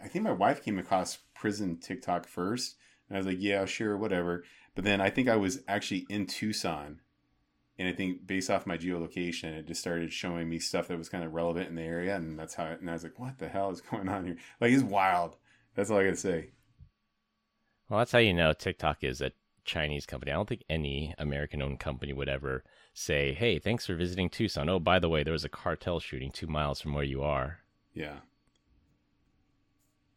I 0.02 0.08
think 0.08 0.24
my 0.24 0.32
wife 0.32 0.64
came 0.64 0.80
across 0.80 1.18
prison 1.36 1.78
TikTok 1.78 2.28
first, 2.28 2.78
and 3.10 3.18
I 3.18 3.20
was 3.20 3.28
like, 3.28 3.38
yeah, 3.40 3.66
sure, 3.66 3.98
whatever. 3.98 4.46
But 4.74 4.86
then 4.86 5.02
I 5.02 5.10
think 5.10 5.28
I 5.28 5.36
was 5.36 5.60
actually 5.68 6.06
in 6.10 6.28
Tucson, 6.28 7.02
and 7.78 7.90
I 7.90 7.92
think 7.92 8.26
based 8.26 8.50
off 8.50 8.68
my 8.68 8.78
geolocation, 8.78 9.52
it 9.58 9.68
just 9.68 9.82
started 9.82 10.14
showing 10.14 10.48
me 10.48 10.60
stuff 10.60 10.88
that 10.88 10.98
was 10.98 11.10
kind 11.10 11.26
of 11.26 11.34
relevant 11.34 11.68
in 11.68 11.76
the 11.76 11.82
area, 11.82 12.16
and 12.16 12.40
that's 12.40 12.54
how. 12.54 12.68
And 12.68 12.90
I 12.90 12.94
was 12.94 13.04
like, 13.04 13.20
what 13.20 13.38
the 13.38 13.50
hell 13.50 13.70
is 13.70 13.82
going 13.82 14.08
on 14.08 14.26
here? 14.26 14.38
Like 14.62 14.72
it's 14.72 14.82
wild. 14.82 15.36
That's 15.76 15.92
all 15.92 15.98
I 15.98 16.06
gotta 16.06 16.16
say. 16.16 16.52
Well, 17.90 18.00
that's 18.00 18.12
how 18.12 18.20
you 18.20 18.34
know 18.34 18.54
TikTok 18.54 19.04
is 19.04 19.20
a 19.20 19.32
Chinese 19.66 20.06
company. 20.06 20.32
I 20.32 20.36
don't 20.36 20.48
think 20.48 20.64
any 20.70 21.14
American 21.18 21.62
owned 21.62 21.80
company 21.80 22.14
would 22.14 22.30
ever 22.30 22.64
say, 22.94 23.34
hey, 23.34 23.60
thanks 23.60 23.86
for 23.86 23.96
visiting 23.96 24.30
Tucson. 24.30 24.70
Oh, 24.70 24.80
by 24.80 25.00
the 25.00 25.10
way, 25.10 25.24
there 25.24 25.34
was 25.34 25.46
a 25.46 25.50
cartel 25.50 26.00
shooting 26.00 26.32
two 26.32 26.48
miles 26.48 26.80
from 26.82 26.94
where 26.94 27.04
you 27.04 27.24
are. 27.24 27.60
Yeah, 27.94 28.18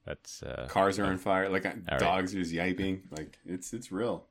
That's 0.05 0.43
uh, 0.43 0.67
cars 0.69 0.99
are 0.99 1.05
on 1.05 1.19
fire. 1.19 1.49
Like 1.49 1.65
right. 1.65 1.99
dogs 1.99 2.35
are 2.35 2.39
just 2.39 2.53
yiping. 2.53 3.01
Like 3.11 3.39
it's 3.47 3.73
it's 3.73 3.91
real. 3.91 4.27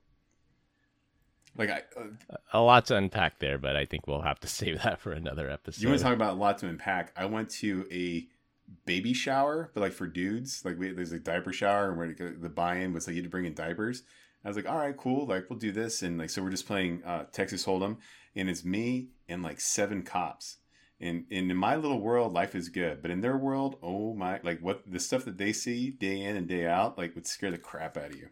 Like 1.58 1.70
I, 1.70 1.82
uh, 2.00 2.36
a 2.54 2.62
lot 2.62 2.86
to 2.86 2.96
unpack 2.96 3.40
there, 3.40 3.58
but 3.58 3.76
I 3.76 3.86
think 3.86 4.08
we'll 4.08 4.22
have 4.22 4.40
to 4.42 4.48
save 4.60 4.84
that 4.84 5.00
for 5.00 5.12
another 5.12 5.50
episode. 5.50 5.82
You 5.82 5.90
want 5.90 6.00
to 6.00 6.04
talk 6.06 6.14
about 6.14 6.34
a 6.34 6.40
lot 6.40 6.60
to 6.60 6.68
unpack? 6.68 7.14
I 7.18 7.26
went 7.26 7.50
to 7.62 7.86
a 7.92 8.28
baby 8.86 9.14
shower, 9.14 9.72
but 9.74 9.82
like 9.82 9.94
for 9.94 10.08
dudes, 10.08 10.64
like 10.66 10.78
we, 10.78 10.92
there's 10.92 11.12
a 11.12 11.20
diaper 11.20 11.54
shower, 11.54 11.90
and 11.90 11.98
where 11.98 12.14
the 12.14 12.50
buy-in 12.50 12.94
was 12.94 13.08
like 13.08 13.16
you 13.16 13.22
had 13.22 13.26
to 13.26 13.30
bring 13.30 13.46
in 13.46 13.54
diapers. 13.54 14.04
I 14.44 14.48
was 14.48 14.58
like, 14.58 14.68
all 14.70 14.78
right, 14.78 14.98
cool, 14.98 15.28
like 15.28 15.50
we'll 15.50 15.60
do 15.60 15.72
this, 15.72 16.02
and 16.02 16.18
like 16.18 16.30
so 16.30 16.42
we're 16.42 16.50
just 16.50 16.68
playing 16.68 17.04
uh, 17.04 17.26
Texas 17.32 17.66
Hold'em, 17.66 17.98
and 18.36 18.50
it's 18.50 18.66
me 18.66 19.10
and 19.30 19.44
like 19.44 19.60
seven 19.60 20.04
cops. 20.04 20.58
And, 21.00 21.26
and 21.32 21.50
in 21.50 21.58
my 21.58 21.76
little 21.76 22.00
world, 22.00 22.34
life 22.34 22.54
is 22.54 22.70
good, 22.70 23.02
but 23.02 23.10
in 23.12 23.22
their 23.22 23.38
world, 23.38 23.78
oh 23.82 24.14
my! 24.14 24.40
Like 24.44 24.60
what 24.62 24.84
the 24.86 25.00
stuff 25.00 25.26
that 25.26 25.38
they 25.38 25.52
see 25.54 25.90
day 25.92 26.22
in 26.22 26.36
and 26.38 26.48
day 26.48 26.68
out, 26.68 26.98
like 26.98 27.16
would 27.16 27.26
scare 27.28 27.52
the 27.52 27.58
crap 27.58 27.98
out 27.98 28.12
of 28.12 28.16
you. 28.16 28.30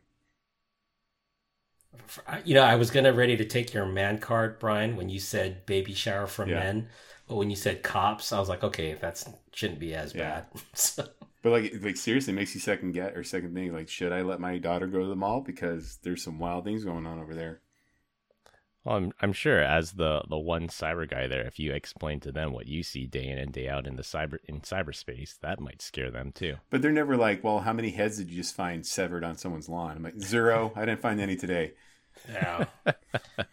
You 2.45 2.53
know, 2.55 2.63
I 2.63 2.75
was 2.75 2.91
gonna 2.91 3.13
ready 3.13 3.35
to 3.37 3.45
take 3.45 3.73
your 3.73 3.85
man 3.85 4.19
card, 4.19 4.59
Brian, 4.59 4.95
when 4.95 5.09
you 5.09 5.19
said 5.19 5.65
baby 5.65 5.93
shower 5.93 6.27
for 6.27 6.47
Yeah. 6.47 6.59
men, 6.59 6.89
when 7.37 7.49
you 7.49 7.55
said 7.55 7.83
cops, 7.83 8.31
I 8.33 8.39
was 8.39 8.49
like, 8.49 8.63
okay, 8.63 8.93
that's 8.95 9.27
shouldn't 9.53 9.79
be 9.79 9.93
as 9.95 10.13
Yeah. 10.13 10.33
bad. 10.33 10.47
so, 10.73 11.07
But 11.41 11.49
like, 11.51 11.73
like 11.81 11.97
seriously, 11.97 12.31
it 12.31 12.35
makes 12.37 12.53
you 12.55 12.61
second 12.61 12.93
get 12.93 13.15
or 13.17 13.23
second 13.25 13.53
think. 13.53 13.73
Like, 13.73 13.89
should 13.89 14.11
I 14.13 14.21
let 14.21 14.39
my 14.39 14.57
daughter 14.57 14.87
go 14.87 14.99
to 15.01 15.05
the 15.07 15.15
mall 15.17 15.41
because 15.41 15.97
there's 16.03 16.23
some 16.23 16.39
wild 16.39 16.63
things 16.65 16.83
going 16.85 17.05
on 17.05 17.19
over 17.19 17.35
there? 17.35 17.61
Well, 18.83 18.97
I'm, 18.97 19.13
I'm 19.21 19.31
sure 19.33 19.61
as 19.61 19.93
the, 19.93 20.21
the 20.29 20.37
one 20.37 20.67
cyber 20.67 21.09
guy 21.09 21.27
there, 21.27 21.45
if 21.47 21.59
you 21.59 21.73
explain 21.73 22.19
to 22.21 22.31
them 22.33 22.51
what 22.51 22.65
you 22.67 22.83
see 22.83 23.05
day 23.07 23.27
in 23.27 23.37
and 23.37 23.53
day 23.53 23.69
out 23.69 23.87
in 23.87 23.95
the 23.95 24.03
cyber 24.03 24.39
in 24.49 24.61
cyberspace, 24.61 25.39
that 25.39 25.59
might 25.61 25.81
scare 25.81 26.11
them 26.11 26.31
too. 26.33 26.57
But 26.69 26.81
they're 26.81 26.91
never 26.91 27.17
like, 27.17 27.43
well, 27.43 27.59
how 27.59 27.73
many 27.73 27.89
heads 27.91 28.17
did 28.17 28.29
you 28.29 28.35
just 28.37 28.55
find 28.55 28.85
severed 28.85 29.23
on 29.23 29.37
someone's 29.37 29.69
lawn? 29.69 29.95
I'm 29.97 30.03
like, 30.03 30.19
zero. 30.19 30.71
I 30.75 30.85
didn't 30.85 31.01
find 31.01 31.19
any 31.19 31.35
today. 31.35 31.73
yeah. 32.27 32.65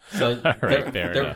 So 0.09 0.45
All 0.45 0.55
right, 0.61 0.87
there, 1.03 1.13
fair 1.13 1.35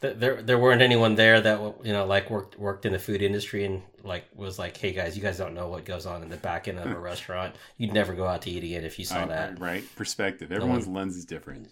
there, 0.00 0.14
there, 0.14 0.42
there 0.42 0.58
weren't 0.58 0.82
anyone 0.82 1.14
there 1.16 1.40
that 1.40 1.60
you 1.84 1.92
know 1.92 2.06
like 2.06 2.30
worked 2.30 2.58
worked 2.58 2.86
in 2.86 2.92
the 2.92 2.98
food 2.98 3.22
industry 3.22 3.64
and 3.64 3.82
like 4.04 4.24
was 4.34 4.58
like, 4.58 4.76
hey 4.76 4.92
guys, 4.92 5.16
you 5.16 5.22
guys 5.22 5.38
don't 5.38 5.54
know 5.54 5.68
what 5.68 5.84
goes 5.84 6.06
on 6.06 6.22
in 6.22 6.28
the 6.28 6.36
back 6.36 6.68
end 6.68 6.78
of 6.78 6.86
a 6.90 6.98
restaurant. 7.12 7.54
You'd 7.76 7.92
never 7.92 8.14
go 8.14 8.26
out 8.26 8.42
to 8.42 8.50
eat 8.50 8.64
again 8.64 8.84
if 8.84 8.98
you 8.98 9.04
saw 9.04 9.22
I- 9.22 9.26
that. 9.26 9.60
right? 9.60 9.84
Perspective. 9.96 10.52
Everyone's 10.52 10.86
lens 10.88 11.16
is 11.16 11.24
different. 11.24 11.68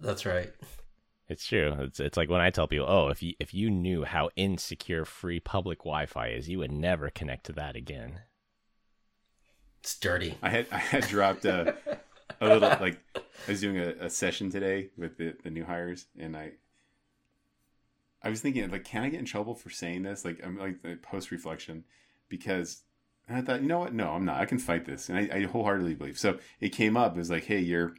That's 0.00 0.26
right. 0.26 0.50
It's 1.28 1.44
true. 1.46 1.74
It's 1.80 1.98
it's 2.00 2.16
like 2.16 2.30
when 2.30 2.40
I 2.40 2.50
tell 2.50 2.68
people, 2.68 2.86
oh, 2.88 3.08
if 3.08 3.22
you 3.22 3.34
if 3.40 3.52
you 3.52 3.68
knew 3.70 4.04
how 4.04 4.30
insecure 4.36 5.04
free 5.04 5.40
public 5.40 5.78
Wi-Fi 5.80 6.28
is, 6.28 6.48
you 6.48 6.58
would 6.60 6.70
never 6.72 7.10
connect 7.10 7.46
to 7.46 7.52
that 7.54 7.74
again. 7.76 8.20
It's 9.80 9.98
dirty. 9.98 10.36
I 10.42 10.50
had 10.50 10.66
I 10.70 10.78
had 10.78 11.06
dropped 11.08 11.44
a, 11.44 11.74
a 12.40 12.46
little 12.48 12.68
like 12.80 12.98
I 13.16 13.20
was 13.50 13.60
doing 13.60 13.78
a, 13.78 14.04
a 14.06 14.10
session 14.10 14.50
today 14.50 14.90
with 14.96 15.16
the, 15.18 15.34
the 15.42 15.50
new 15.50 15.64
hires, 15.64 16.06
and 16.18 16.36
I 16.36 16.52
I 18.22 18.30
was 18.30 18.40
thinking 18.40 18.68
like, 18.70 18.84
can 18.84 19.02
I 19.02 19.08
get 19.08 19.20
in 19.20 19.26
trouble 19.26 19.54
for 19.54 19.70
saying 19.70 20.02
this? 20.02 20.24
Like, 20.24 20.40
I'm 20.44 20.58
like 20.58 21.02
post 21.02 21.30
reflection 21.30 21.84
because 22.28 22.82
I 23.28 23.40
thought, 23.40 23.62
you 23.62 23.68
know 23.68 23.80
what? 23.80 23.94
No, 23.94 24.10
I'm 24.10 24.24
not. 24.24 24.40
I 24.40 24.44
can 24.46 24.58
fight 24.58 24.84
this, 24.84 25.08
and 25.08 25.18
I, 25.18 25.36
I 25.36 25.42
wholeheartedly 25.42 25.94
believe. 25.94 26.18
So 26.18 26.38
it 26.60 26.70
came 26.70 26.96
up. 26.96 27.16
It 27.16 27.18
was 27.18 27.30
like, 27.30 27.44
hey, 27.44 27.58
your 27.58 27.94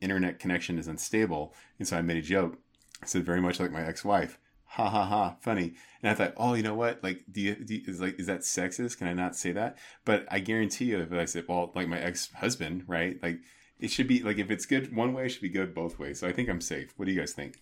internet 0.00 0.38
connection 0.38 0.78
is 0.78 0.86
unstable, 0.86 1.54
and 1.78 1.88
so 1.88 1.96
I 1.96 2.02
made 2.02 2.16
a 2.16 2.22
joke. 2.22 2.58
I 3.02 3.06
said 3.06 3.24
very 3.24 3.40
much 3.40 3.60
like 3.60 3.72
my 3.72 3.84
ex-wife. 3.84 4.38
Ha 4.72 4.88
ha 4.88 5.04
ha! 5.04 5.36
Funny. 5.40 5.74
And 6.02 6.10
I 6.10 6.14
thought, 6.14 6.34
oh, 6.36 6.54
you 6.54 6.62
know 6.62 6.74
what? 6.74 7.02
Like, 7.02 7.24
do 7.30 7.40
you, 7.40 7.54
do 7.54 7.74
you 7.74 7.82
is 7.86 8.00
like 8.00 8.20
is 8.20 8.26
that 8.26 8.40
sexist? 8.40 8.98
Can 8.98 9.08
I 9.08 9.14
not 9.14 9.34
say 9.34 9.52
that? 9.52 9.78
But 10.04 10.26
I 10.30 10.40
guarantee 10.40 10.86
you, 10.86 11.00
if 11.00 11.12
I 11.12 11.24
said, 11.24 11.44
well, 11.48 11.72
like 11.74 11.88
my 11.88 11.98
ex-husband, 11.98 12.84
right? 12.86 13.18
Like, 13.22 13.40
it 13.80 13.90
should 13.90 14.06
be 14.06 14.22
like 14.22 14.38
if 14.38 14.50
it's 14.50 14.66
good 14.66 14.94
one 14.94 15.12
way, 15.14 15.26
it 15.26 15.30
should 15.30 15.42
be 15.42 15.48
good 15.48 15.74
both 15.74 15.98
ways. 15.98 16.20
So 16.20 16.28
I 16.28 16.32
think 16.32 16.48
I'm 16.48 16.60
safe. 16.60 16.92
What 16.96 17.06
do 17.06 17.12
you 17.12 17.18
guys 17.18 17.32
think? 17.32 17.60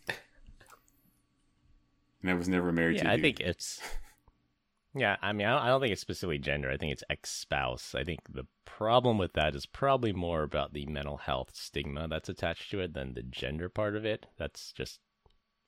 And 2.26 2.30
I 2.32 2.34
was 2.34 2.48
never 2.48 2.72
married 2.72 2.98
to. 2.98 3.04
Yeah, 3.04 3.10
a 3.10 3.12
I 3.12 3.16
dude. 3.16 3.22
think 3.22 3.40
it's 3.40 3.80
Yeah, 4.96 5.16
I 5.22 5.32
mean, 5.32 5.46
I 5.46 5.50
don't, 5.50 5.62
I 5.62 5.68
don't 5.68 5.80
think 5.80 5.92
it's 5.92 6.00
specifically 6.00 6.38
gender. 6.38 6.70
I 6.70 6.76
think 6.76 6.90
it's 6.90 7.04
ex-spouse. 7.08 7.94
I 7.94 8.02
think 8.02 8.20
the 8.32 8.46
problem 8.64 9.16
with 9.18 9.34
that 9.34 9.54
is 9.54 9.66
probably 9.66 10.12
more 10.12 10.42
about 10.42 10.72
the 10.72 10.86
mental 10.86 11.18
health 11.18 11.50
stigma 11.54 12.08
that's 12.08 12.28
attached 12.30 12.70
to 12.70 12.80
it 12.80 12.94
than 12.94 13.14
the 13.14 13.22
gender 13.22 13.68
part 13.68 13.94
of 13.94 14.04
it. 14.04 14.26
That's 14.38 14.72
just 14.72 14.98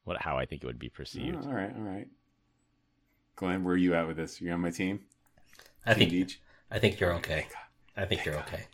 what 0.04 0.22
how 0.22 0.38
I 0.38 0.46
think 0.46 0.64
it 0.64 0.66
would 0.66 0.78
be 0.78 0.88
perceived. 0.88 1.44
Oh, 1.44 1.48
all 1.48 1.54
right, 1.54 1.72
all 1.76 1.82
right. 1.82 2.08
Glenn, 3.36 3.62
where 3.62 3.74
are 3.74 3.76
you 3.78 3.94
at 3.94 4.08
with 4.08 4.16
this? 4.16 4.40
You're 4.40 4.54
on 4.54 4.62
my 4.62 4.70
team? 4.70 5.00
I 5.86 5.94
Team 5.94 6.10
think 6.10 6.30
Deej? 6.30 6.36
I 6.70 6.78
think 6.78 6.98
you're 6.98 7.14
okay. 7.14 7.46
I 7.96 8.04
think 8.06 8.24
you're 8.24 8.38
okay. 8.38 8.64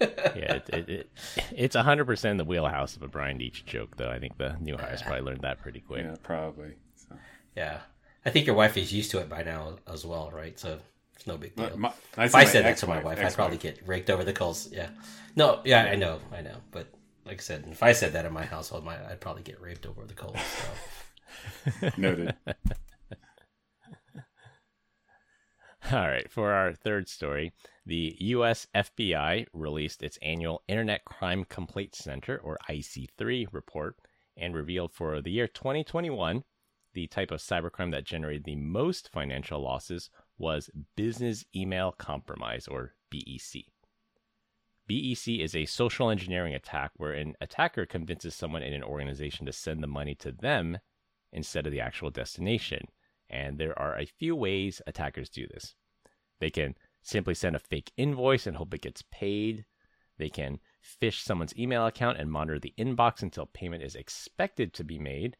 Yeah, 0.00 0.54
it, 0.54 0.68
it, 0.72 0.88
it, 0.88 1.10
it's 1.50 1.76
hundred 1.76 2.04
percent 2.04 2.38
the 2.38 2.44
wheelhouse 2.44 2.96
of 2.96 3.02
a 3.02 3.08
Brian 3.08 3.38
Deitch 3.38 3.64
joke, 3.64 3.96
though. 3.96 4.10
I 4.10 4.18
think 4.18 4.38
the 4.38 4.56
new 4.60 4.76
hires 4.76 5.02
probably 5.02 5.22
learned 5.22 5.40
that 5.42 5.60
pretty 5.60 5.80
quick. 5.80 6.04
Yeah, 6.04 6.14
probably. 6.22 6.74
So. 6.94 7.16
Yeah, 7.56 7.80
I 8.24 8.30
think 8.30 8.46
your 8.46 8.54
wife 8.54 8.76
is 8.76 8.92
used 8.92 9.10
to 9.12 9.18
it 9.18 9.28
by 9.28 9.42
now 9.42 9.78
as 9.92 10.04
well, 10.06 10.30
right? 10.32 10.58
So 10.58 10.78
it's 11.14 11.26
no 11.26 11.36
big 11.36 11.56
deal. 11.56 11.70
My- 11.76 11.92
my- 12.16 12.24
if 12.24 12.34
I 12.34 12.44
said 12.44 12.64
that 12.64 12.76
to 12.78 12.86
my 12.86 12.96
ex-wife, 12.98 13.18
I'd 13.18 13.34
probably 13.34 13.56
get 13.58 13.80
raked 13.86 14.10
over 14.10 14.22
the 14.24 14.32
coals. 14.32 14.68
Yeah. 14.70 14.90
No, 15.34 15.60
yeah, 15.64 15.82
I 15.84 15.96
know, 15.96 16.20
I 16.32 16.42
know. 16.42 16.56
But 16.70 16.86
like 17.24 17.38
I 17.38 17.42
said, 17.42 17.64
if 17.70 17.82
I 17.82 17.92
said 17.92 18.12
that 18.12 18.24
in 18.24 18.32
my 18.32 18.44
household, 18.44 18.84
my, 18.84 18.94
I'd 19.10 19.20
probably 19.20 19.42
get 19.42 19.60
raped 19.60 19.84
over 19.86 20.04
the 20.04 20.14
coals. 20.14 20.36
So. 21.80 21.90
Noted. 21.96 22.34
All 25.90 26.06
right, 26.08 26.30
for 26.30 26.52
our 26.52 26.74
third 26.74 27.08
story, 27.08 27.52
the 27.88 28.14
U.S. 28.20 28.66
FBI 28.74 29.46
released 29.54 30.02
its 30.02 30.18
annual 30.20 30.62
Internet 30.68 31.06
Crime 31.06 31.44
Complaint 31.44 31.94
Center, 31.94 32.36
or 32.36 32.58
IC3, 32.68 33.46
report 33.50 33.96
and 34.36 34.54
revealed 34.54 34.92
for 34.92 35.22
the 35.22 35.30
year 35.30 35.48
2021 35.48 36.44
the 36.92 37.06
type 37.06 37.30
of 37.30 37.40
cybercrime 37.40 37.90
that 37.92 38.04
generated 38.04 38.44
the 38.44 38.56
most 38.56 39.10
financial 39.10 39.62
losses 39.62 40.10
was 40.36 40.68
business 40.96 41.46
email 41.56 41.92
compromise, 41.92 42.68
or 42.68 42.92
BEC. 43.10 43.64
BEC 44.86 45.40
is 45.40 45.56
a 45.56 45.64
social 45.64 46.10
engineering 46.10 46.54
attack 46.54 46.90
where 46.96 47.12
an 47.12 47.36
attacker 47.40 47.86
convinces 47.86 48.34
someone 48.34 48.62
in 48.62 48.74
an 48.74 48.82
organization 48.82 49.46
to 49.46 49.52
send 49.52 49.82
the 49.82 49.86
money 49.86 50.14
to 50.14 50.30
them 50.30 50.76
instead 51.32 51.66
of 51.66 51.72
the 51.72 51.80
actual 51.80 52.10
destination. 52.10 52.88
And 53.30 53.56
there 53.56 53.78
are 53.78 53.98
a 53.98 54.04
few 54.04 54.36
ways 54.36 54.82
attackers 54.86 55.30
do 55.30 55.46
this. 55.46 55.74
They 56.38 56.50
can 56.50 56.74
simply 57.08 57.34
send 57.34 57.56
a 57.56 57.58
fake 57.58 57.90
invoice 57.96 58.46
and 58.46 58.56
hope 58.56 58.74
it 58.74 58.82
gets 58.82 59.02
paid. 59.10 59.64
They 60.18 60.28
can 60.28 60.60
phish 60.82 61.22
someone's 61.22 61.56
email 61.56 61.86
account 61.86 62.18
and 62.18 62.30
monitor 62.30 62.58
the 62.58 62.74
inbox 62.78 63.22
until 63.22 63.46
payment 63.46 63.82
is 63.82 63.94
expected 63.94 64.74
to 64.74 64.84
be 64.84 64.98
made. 64.98 65.36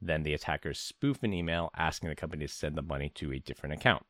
Then 0.00 0.24
the 0.24 0.34
attackers 0.34 0.80
spoof 0.80 1.22
an 1.22 1.32
email 1.32 1.70
asking 1.76 2.08
the 2.08 2.16
company 2.16 2.46
to 2.46 2.52
send 2.52 2.76
the 2.76 2.82
money 2.82 3.08
to 3.10 3.32
a 3.32 3.38
different 3.38 3.74
account. 3.74 4.04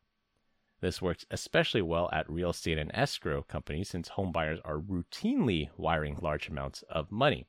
This 0.81 1.01
works 1.01 1.25
especially 1.29 1.83
well 1.83 2.09
at 2.11 2.29
real 2.29 2.49
estate 2.49 2.77
and 2.79 2.91
escrow 2.93 3.43
companies 3.43 3.89
since 3.89 4.09
home 4.09 4.31
buyers 4.31 4.59
are 4.65 4.79
routinely 4.79 5.69
wiring 5.77 6.17
large 6.19 6.49
amounts 6.49 6.81
of 6.89 7.11
money. 7.11 7.45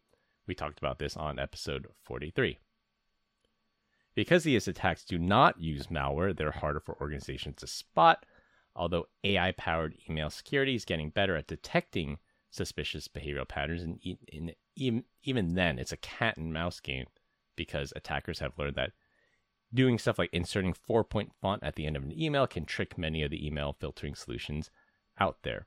We 0.47 0.55
talked 0.55 0.79
about 0.79 0.99
this 0.99 1.17
on 1.17 1.39
episode 1.39 1.87
43. 2.03 2.59
Because 4.15 4.45
these 4.45 4.69
attacks 4.69 5.05
do 5.05 5.19
not 5.19 5.61
use 5.61 5.87
malware, 5.87 6.37
they're 6.37 6.53
harder 6.53 6.81
for 6.81 7.01
organizations 7.01 7.57
to 7.57 7.67
spot, 7.67 8.25
although 8.77 9.07
AI 9.23 9.53
powered 9.53 9.97
email 10.09 10.31
security 10.31 10.75
is 10.75 10.85
getting 10.85 11.11
better 11.11 11.37
at 11.37 11.47
detecting 11.47 12.19
suspicious 12.51 13.09
behavioral 13.09 13.49
patterns. 13.49 13.83
And 13.83 14.55
even 14.77 15.55
then, 15.55 15.79
it's 15.79 15.93
a 15.93 15.97
cat 15.97 16.37
and 16.37 16.53
mouse 16.53 16.81
game 16.81 17.07
because 17.57 17.93
attackers 17.95 18.41
have 18.41 18.59
learned 18.59 18.77
that 18.77 18.93
doing 19.73 19.99
stuff 19.99 20.19
like 20.19 20.31
inserting 20.33 20.73
four 20.73 21.03
point 21.05 21.33
font 21.41 21.63
at 21.63 21.75
the 21.75 21.87
end 21.87 21.97
of 21.97 22.05
an 22.05 22.19
email 22.19 22.47
can 22.47 22.65
trick 22.65 22.97
many 22.97 23.23
of 23.23 23.31
the 23.31 23.45
email 23.45 23.77
filtering 23.79 24.15
solutions 24.15 24.71
out 25.19 25.39
there. 25.43 25.67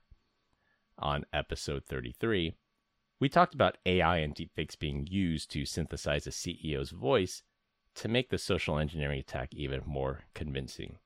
On 0.98 1.24
episode 1.32 1.84
33, 1.84 2.54
we 3.20 3.28
talked 3.28 3.54
about 3.54 3.78
AI 3.84 4.18
and 4.18 4.34
deepfakes 4.34 4.78
being 4.78 5.06
used 5.08 5.50
to 5.50 5.64
synthesize 5.64 6.26
a 6.26 6.30
CEO's 6.30 6.90
voice 6.90 7.42
to 7.94 8.08
make 8.08 8.30
the 8.30 8.38
social 8.38 8.78
engineering 8.78 9.20
attack 9.20 9.52
even 9.54 9.82
more 9.84 10.24
convincing. 10.34 10.98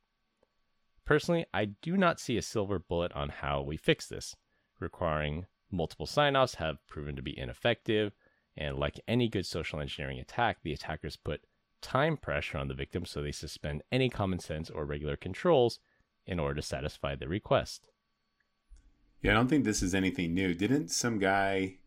Personally, 1.05 1.47
I 1.53 1.67
do 1.67 1.97
not 1.97 2.21
see 2.21 2.37
a 2.37 2.43
silver 2.43 2.79
bullet 2.79 3.13
on 3.13 3.29
how 3.29 3.61
we 3.63 3.77
fix 3.77 4.07
this. 4.07 4.37
Requiring 4.79 5.47
multiple 5.71 6.07
sign 6.07 6.37
offs 6.37 6.57
have 6.57 6.87
proven 6.87 7.17
to 7.17 7.23
be 7.23 7.39
ineffective, 7.39 8.13
and 8.57 8.77
like 8.77 9.01
any 9.09 9.29
good 9.29 9.47
social 9.47 9.81
engineering 9.81 10.21
attack, 10.21 10.59
the 10.63 10.73
attackers 10.73 11.17
put 11.17 11.41
time 11.81 12.17
pressure 12.17 12.59
on 12.59 12.69
the 12.69 12.75
victim 12.75 13.05
so 13.05 13.23
they 13.23 13.33
suspend 13.33 13.83
any 13.91 14.09
common 14.09 14.39
sense 14.39 14.71
or 14.71 14.85
regular 14.85 15.17
controls 15.17 15.81
in 16.27 16.39
order 16.39 16.55
to 16.55 16.63
satisfy 16.63 17.17
the 17.17 17.29
request. 17.29 17.89
Yeah, 19.23 19.33
I 19.33 19.35
don't 19.35 19.49
think 19.49 19.65
this 19.65 19.83
is 19.83 19.95
anything 19.95 20.35
new. 20.35 20.55
Didn't 20.55 20.91
some 20.91 21.19
guy, 21.19 21.79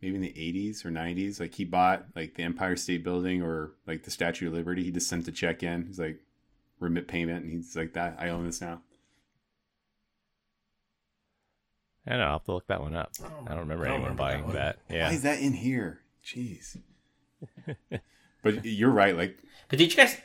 maybe 0.00 0.16
in 0.16 0.22
the 0.22 0.32
80s 0.32 0.84
or 0.84 0.90
90s, 0.90 1.40
like 1.40 1.54
he 1.54 1.64
bought 1.64 2.06
like 2.14 2.34
the 2.34 2.42
Empire 2.42 2.76
State 2.76 3.04
Building 3.04 3.42
or 3.42 3.72
like 3.86 4.04
the 4.04 4.10
Statue 4.10 4.48
of 4.48 4.54
Liberty? 4.54 4.84
He 4.84 4.90
just 4.90 5.08
sent 5.08 5.28
a 5.28 5.32
check 5.32 5.62
in. 5.62 5.86
He's 5.86 5.98
like, 5.98 6.20
remit 6.80 7.08
payment. 7.08 7.44
And 7.44 7.52
he's 7.52 7.74
like, 7.76 7.94
that, 7.94 8.16
I 8.18 8.30
own 8.30 8.44
this 8.46 8.60
now. 8.60 8.82
I 12.06 12.12
don't 12.12 12.20
know, 12.20 12.24
I'll 12.26 12.32
have 12.34 12.44
to 12.44 12.52
look 12.52 12.66
that 12.68 12.80
one 12.80 12.94
up. 12.96 13.12
I 13.46 13.50
don't 13.50 13.58
remember 13.60 13.84
I 13.84 13.88
don't 13.88 13.96
anyone 13.96 14.16
remember 14.16 14.22
buying 14.22 14.40
that 14.40 14.46
one. 14.46 14.54
that. 14.56 14.78
Why 14.88 15.12
is 15.12 15.22
that 15.22 15.40
in 15.40 15.52
here? 15.52 16.00
Jeez. 16.24 16.78
but 18.42 18.64
you're 18.64 18.90
right. 18.90 19.14
Like, 19.16 19.38
But 19.68 19.78
did 19.78 19.90
you 19.90 19.96
guys? 19.96 20.16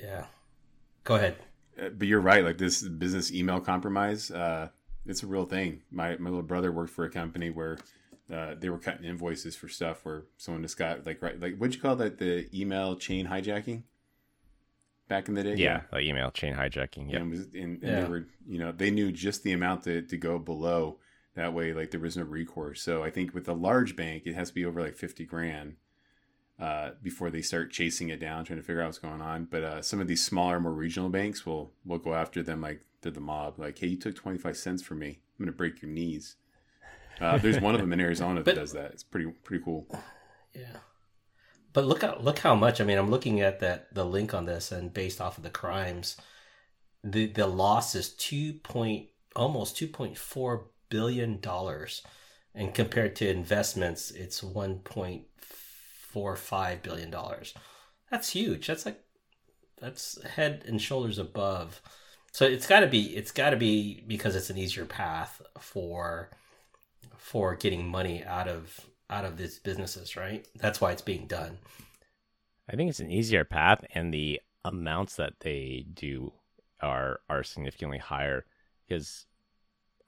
Yeah. 0.00 0.26
Go 1.04 1.16
ahead. 1.16 1.36
uh, 1.80 1.88
but 1.88 2.06
you're 2.06 2.20
right. 2.20 2.44
Like 2.44 2.58
this 2.58 2.82
business 2.82 3.32
email 3.32 3.60
compromise, 3.60 4.30
uh, 4.30 4.68
it's 5.04 5.24
a 5.24 5.26
real 5.26 5.44
thing. 5.44 5.82
My 5.90 6.16
my 6.18 6.30
little 6.30 6.44
brother 6.44 6.70
worked 6.70 6.92
for 6.92 7.04
a 7.04 7.10
company 7.10 7.50
where 7.50 7.78
uh, 8.32 8.54
they 8.58 8.70
were 8.70 8.78
cutting 8.78 9.04
invoices 9.04 9.56
for 9.56 9.68
stuff 9.68 10.04
where 10.04 10.22
someone 10.36 10.62
just 10.62 10.78
got 10.78 11.04
like 11.04 11.20
right 11.20 11.40
like 11.40 11.56
what'd 11.56 11.74
you 11.74 11.80
call 11.80 11.96
that 11.96 12.18
the 12.18 12.48
email 12.56 12.94
chain 12.96 13.26
hijacking 13.26 13.82
back 15.14 15.28
in 15.28 15.34
the 15.34 15.42
day? 15.42 15.54
Yeah, 15.56 15.82
like 15.92 16.04
email 16.04 16.30
chain 16.30 16.54
hijacking. 16.54 17.06
Yeah. 17.10 17.12
Yeah. 17.12 17.20
And, 17.20 17.30
was, 17.30 17.40
and, 17.40 17.54
and 17.54 17.82
Yeah. 17.82 18.00
they 18.02 18.08
were 18.08 18.24
you 18.46 18.58
know 18.58 18.72
they 18.72 18.90
knew 18.90 19.12
just 19.12 19.42
the 19.42 19.52
amount 19.52 19.84
to, 19.84 20.02
to 20.02 20.16
go 20.16 20.38
below. 20.38 20.98
That 21.34 21.54
way, 21.54 21.72
like 21.72 21.90
there 21.92 22.00
was 22.00 22.16
no 22.16 22.24
recourse. 22.24 22.82
So 22.82 23.02
I 23.02 23.10
think 23.10 23.32
with 23.34 23.48
a 23.48 23.54
large 23.68 23.96
bank, 23.96 24.24
it 24.26 24.34
has 24.34 24.48
to 24.48 24.54
be 24.54 24.64
over 24.66 24.82
like 24.82 24.96
fifty 24.96 25.24
grand 25.24 25.76
uh, 26.60 26.90
before 27.02 27.30
they 27.30 27.40
start 27.42 27.72
chasing 27.72 28.10
it 28.10 28.20
down, 28.20 28.44
trying 28.44 28.58
to 28.58 28.62
figure 28.62 28.82
out 28.82 28.88
what's 28.88 28.98
going 28.98 29.22
on. 29.22 29.46
But 29.50 29.62
uh, 29.64 29.80
some 29.82 29.98
of 30.00 30.06
these 30.08 30.22
smaller, 30.24 30.60
more 30.60 30.72
regional 30.86 31.08
banks 31.08 31.46
will 31.46 31.72
will 31.86 31.98
go 31.98 32.12
after 32.14 32.42
them 32.42 32.60
like 32.60 32.82
they're 33.00 33.12
the 33.12 33.20
mob. 33.20 33.58
Like, 33.58 33.78
hey, 33.78 33.88
you 33.88 33.96
took 33.98 34.14
twenty 34.14 34.38
five 34.38 34.56
cents 34.58 34.82
from 34.82 34.98
me. 34.98 35.20
I'm 35.38 35.44
gonna 35.46 35.56
break 35.56 35.80
your 35.82 35.90
knees. 35.90 36.36
Uh, 37.20 37.38
there's 37.38 37.60
one 37.60 37.74
of 37.74 37.80
them 37.80 37.92
in 37.94 38.00
Arizona 38.00 38.42
that 38.42 38.54
does 38.54 38.72
that. 38.72 38.90
It's 38.92 39.02
pretty 39.04 39.30
pretty 39.44 39.62
cool. 39.64 39.86
Yeah. 40.54 40.76
But 41.72 41.86
look 41.86 42.02
how 42.02 42.18
look 42.20 42.38
how 42.40 42.54
much. 42.54 42.80
I 42.80 42.84
mean, 42.84 42.98
I'm 42.98 43.10
looking 43.10 43.40
at 43.40 43.60
that 43.60 43.94
the 43.94 44.04
link 44.04 44.34
on 44.34 44.44
this, 44.46 44.72
and 44.72 44.92
based 44.92 45.20
off 45.20 45.38
of 45.38 45.44
the 45.44 45.50
crimes, 45.50 46.16
the 47.02 47.26
the 47.26 47.46
loss 47.46 47.94
is 47.94 48.10
two 48.14 48.54
point 48.54 49.08
almost 49.34 49.76
two 49.76 49.88
point 49.88 50.18
four 50.18 50.66
billion 50.90 51.40
dollars, 51.40 52.02
and 52.54 52.74
compared 52.74 53.16
to 53.16 53.28
investments, 53.30 54.10
it's 54.10 54.42
one 54.42 54.80
point 54.80 55.24
four 55.38 56.36
five 56.36 56.82
billion 56.82 57.10
dollars. 57.10 57.54
That's 58.10 58.30
huge. 58.30 58.66
That's 58.66 58.84
like 58.84 59.00
that's 59.80 60.22
head 60.22 60.64
and 60.68 60.80
shoulders 60.80 61.18
above. 61.18 61.80
So 62.32 62.46
it's 62.46 62.66
got 62.66 62.80
to 62.80 62.86
be 62.86 63.16
it's 63.16 63.32
got 63.32 63.50
to 63.50 63.56
be 63.56 64.04
because 64.06 64.36
it's 64.36 64.50
an 64.50 64.58
easier 64.58 64.84
path 64.84 65.40
for 65.58 66.30
for 67.16 67.56
getting 67.56 67.86
money 67.86 68.22
out 68.24 68.48
of 68.48 68.78
out 69.12 69.24
of 69.24 69.36
these 69.36 69.58
businesses, 69.58 70.16
right? 70.16 70.46
That's 70.56 70.80
why 70.80 70.92
it's 70.92 71.02
being 71.02 71.26
done. 71.26 71.58
I 72.68 72.76
think 72.76 72.88
it's 72.88 73.00
an 73.00 73.10
easier 73.10 73.44
path, 73.44 73.84
and 73.94 74.12
the 74.12 74.40
amounts 74.64 75.16
that 75.16 75.34
they 75.40 75.84
do 75.92 76.32
are 76.80 77.20
are 77.28 77.42
significantly 77.42 77.98
higher. 77.98 78.46
Because 78.88 79.26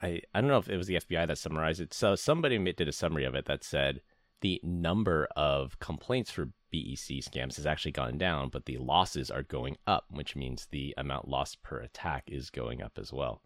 I 0.02 0.22
I 0.34 0.40
don't 0.40 0.48
know 0.48 0.58
if 0.58 0.68
it 0.68 0.76
was 0.76 0.86
the 0.86 0.96
FBI 0.96 1.26
that 1.26 1.38
summarized 1.38 1.80
it. 1.80 1.92
So 1.92 2.14
somebody 2.14 2.58
did 2.72 2.88
a 2.88 2.92
summary 2.92 3.24
of 3.24 3.34
it 3.34 3.44
that 3.44 3.62
said 3.62 4.00
the 4.40 4.60
number 4.62 5.28
of 5.36 5.78
complaints 5.78 6.30
for 6.30 6.46
BEC 6.70 7.22
scams 7.22 7.56
has 7.56 7.66
actually 7.66 7.92
gone 7.92 8.18
down, 8.18 8.48
but 8.48 8.66
the 8.66 8.78
losses 8.78 9.30
are 9.30 9.42
going 9.42 9.76
up, 9.86 10.06
which 10.10 10.34
means 10.34 10.66
the 10.66 10.94
amount 10.96 11.28
lost 11.28 11.62
per 11.62 11.78
attack 11.78 12.24
is 12.26 12.50
going 12.50 12.82
up 12.82 12.98
as 12.98 13.12
well. 13.12 13.42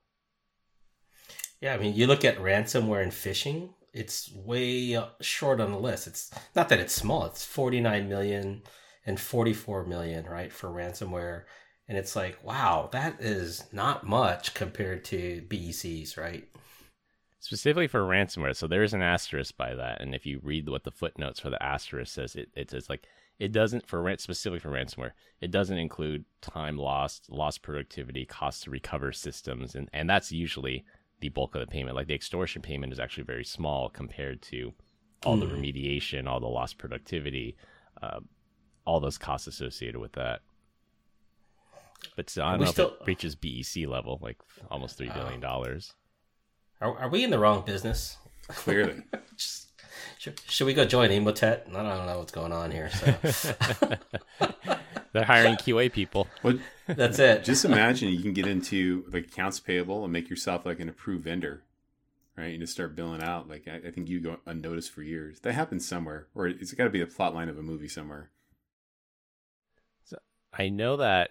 Yeah, 1.61 1.75
I 1.75 1.79
mean, 1.79 1.95
you 1.95 2.07
look 2.07 2.25
at 2.25 2.39
ransomware 2.39 3.03
and 3.03 3.13
phishing, 3.13 3.71
it's 3.99 4.33
way 4.33 5.03
short 5.21 5.61
on 5.61 5.73
the 5.73 5.79
list. 5.79 6.07
It's 6.07 6.31
not 6.55 6.69
that 6.69 6.81
it's 6.81 6.95
small, 6.95 7.27
it's 7.27 7.45
49 7.45 8.09
million 8.09 8.63
and 9.05 9.19
44 9.19 9.85
million, 9.85 10.25
right, 10.27 10.53
for 10.53 10.69
ransomware. 10.69 11.45
And 11.89 11.97
it's 11.97 12.15
like, 12.15 12.43
wow, 12.45 12.91
that 12.93 13.21
is 13.21 13.65
not 13.73 14.07
much 14.07 14.55
compared 14.55 15.05
to 15.07 15.43
BECs, 15.49 16.17
right? 16.17 16.47
specifically 17.41 17.87
for 17.87 18.03
ransomware. 18.03 18.55
So 18.55 18.67
there 18.67 18.83
is 18.83 18.95
an 18.95 19.03
asterisk 19.03 19.57
by 19.57 19.75
that, 19.75 20.01
and 20.01 20.15
if 20.15 20.27
you 20.27 20.41
read 20.43 20.69
what 20.69 20.85
the 20.85 20.91
footnotes 20.91 21.41
for 21.41 21.51
the 21.51 21.63
asterisk 21.63 22.13
says, 22.13 22.37
it, 22.37 22.51
it 22.55 22.71
says 22.71 22.89
like 22.89 23.07
it 23.39 23.53
doesn't 23.53 23.87
for 23.87 24.03
rent 24.03 24.21
specifically 24.21 24.59
for 24.59 24.71
ransomware. 24.71 25.13
It 25.41 25.51
doesn't 25.51 25.79
include 25.79 26.25
time 26.43 26.77
lost, 26.77 27.31
lost 27.31 27.63
productivity, 27.63 28.27
cost 28.27 28.65
to 28.65 28.71
recover 28.71 29.13
systems, 29.13 29.75
and 29.75 29.89
and 29.93 30.11
that's 30.11 30.33
usually 30.33 30.85
the 31.21 31.29
bulk 31.31 31.55
of 31.55 31.61
the 31.61 31.67
payment. 31.67 31.97
Like 31.97 32.07
the 32.07 32.15
extortion 32.15 32.63
payment 32.63 32.93
is 32.93 32.99
actually 33.01 33.25
very 33.25 33.45
small 33.45 33.89
compared 33.89 34.43
to 34.43 34.73
all 35.25 35.37
the 35.37 35.47
remediation, 35.47 36.27
all 36.29 36.39
the 36.41 36.47
lost 36.47 36.79
productivity, 36.79 37.57
uh, 38.03 38.21
all 38.85 39.01
those 39.01 39.19
costs 39.19 39.47
associated 39.49 39.99
with 40.01 40.13
that. 40.13 40.41
But 42.17 42.31
still, 42.31 42.45
I 42.45 42.51
don't 42.53 42.61
We 42.61 42.65
know 42.67 42.71
still- 42.73 42.87
if 42.95 43.01
it 43.03 43.07
reaches 43.07 43.35
BEC 43.35 43.87
level, 43.89 44.19
like 44.23 44.39
almost 44.71 44.97
three 44.97 45.09
billion 45.11 45.41
dollars. 45.41 45.95
Are, 46.81 46.97
are 46.97 47.09
we 47.09 47.25
in 47.25 47.31
the 47.31 47.39
wrong 47.41 47.65
business? 47.67 48.17
Clearly. 48.49 49.03
Just- 49.37 49.65
should, 50.19 50.41
should 50.49 50.67
we 50.67 50.75
go 50.75 50.85
join 50.85 51.11
Emotet? 51.11 51.69
I 51.75 51.83
don't 51.83 52.07
know 52.07 52.19
what's 52.19 52.31
going 52.33 52.53
on 52.53 52.71
here. 52.71 52.89
So 52.91 53.15
They're 55.13 55.25
hiring 55.25 55.57
QA 55.57 55.93
people. 55.93 56.29
Well, 56.45 56.59
that's 56.89 57.19
it. 57.19 57.45
just 57.45 57.65
imagine 57.65 58.09
you 58.09 58.21
can 58.21 58.33
get 58.33 58.47
into 58.47 59.05
like 59.13 59.27
accounts 59.27 59.61
payable 59.61 60.05
and 60.05 60.13
make 60.13 60.31
yourself 60.31 60.65
like 60.65 60.81
an 60.81 60.89
approved 60.89 61.25
vendor, 61.25 61.63
right? 62.37 62.53
And 62.53 62.61
just 62.61 62.73
start 62.73 62.97
billing 62.97 63.23
out. 63.23 63.49
Like 63.49 63.69
I, 63.69 63.89
I 63.89 63.91
think 63.91 64.09
you 64.09 64.21
go 64.21 64.39
unnoticed 64.47 64.91
for 64.91 65.03
years. 65.03 65.41
That 65.41 65.53
happens 65.53 65.87
somewhere, 65.87 66.29
or 66.35 66.47
it's 66.47 66.73
got 66.73 66.85
to 66.85 66.91
be 66.91 67.01
a 67.01 67.07
plot 67.07 67.35
line 67.35 67.49
of 67.49 67.59
a 67.59 67.63
movie 67.63 67.89
somewhere. 67.89 68.31
So 70.05 70.17
I 70.53 70.69
know 70.69 70.97
that 70.97 71.31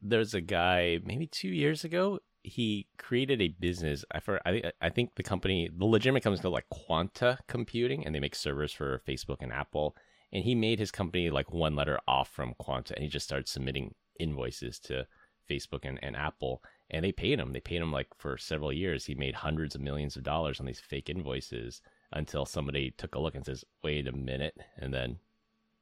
there's 0.00 0.34
a 0.34 0.40
guy 0.40 0.98
maybe 1.04 1.26
two 1.26 1.48
years 1.48 1.84
ago. 1.84 2.18
He 2.42 2.88
created 2.98 3.40
a 3.40 3.48
business. 3.48 4.04
I 4.10 4.18
for 4.18 4.40
I 4.44 4.50
think 4.50 4.74
I 4.80 4.88
think 4.90 5.14
the 5.14 5.22
company, 5.22 5.70
the 5.72 5.84
legitimate 5.84 6.24
company 6.24 6.38
is 6.38 6.42
called 6.42 6.54
like 6.54 6.68
Quanta 6.70 7.38
Computing, 7.46 8.04
and 8.04 8.14
they 8.14 8.20
make 8.20 8.34
servers 8.34 8.72
for 8.72 9.00
Facebook 9.06 9.38
and 9.40 9.52
Apple. 9.52 9.96
And 10.32 10.44
he 10.44 10.54
made 10.54 10.78
his 10.78 10.90
company 10.90 11.28
like 11.28 11.52
one 11.52 11.76
letter 11.76 12.00
off 12.08 12.30
from 12.30 12.54
Quanta, 12.58 12.94
and 12.94 13.04
he 13.04 13.08
just 13.08 13.26
started 13.26 13.48
submitting 13.48 13.94
invoices 14.18 14.78
to 14.80 15.06
Facebook 15.48 15.80
and, 15.84 15.98
and 16.02 16.16
Apple, 16.16 16.62
and 16.90 17.04
they 17.04 17.12
paid 17.12 17.38
him. 17.38 17.52
They 17.52 17.60
paid 17.60 17.82
him 17.82 17.92
like 17.92 18.08
for 18.18 18.36
several 18.38 18.72
years. 18.72 19.06
He 19.06 19.14
made 19.14 19.34
hundreds 19.34 19.74
of 19.74 19.80
millions 19.80 20.16
of 20.16 20.22
dollars 20.22 20.60
on 20.60 20.66
these 20.66 20.80
fake 20.80 21.08
invoices 21.10 21.80
until 22.12 22.44
somebody 22.44 22.90
took 22.90 23.14
a 23.14 23.18
look 23.18 23.34
and 23.34 23.44
says, 23.44 23.64
"Wait 23.82 24.06
a 24.06 24.12
minute," 24.12 24.56
and 24.76 24.92
then 24.92 25.18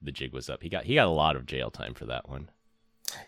the 0.01 0.13
jig 0.13 0.33
was 0.33 0.49
up. 0.49 0.63
He 0.63 0.69
got 0.69 0.85
he 0.85 0.95
got 0.95 1.07
a 1.07 1.11
lot 1.11 1.37
of 1.37 1.47
jail 1.47 1.71
time 1.71 1.95
for 1.95 2.07
that 2.07 2.29
one. 2.29 2.51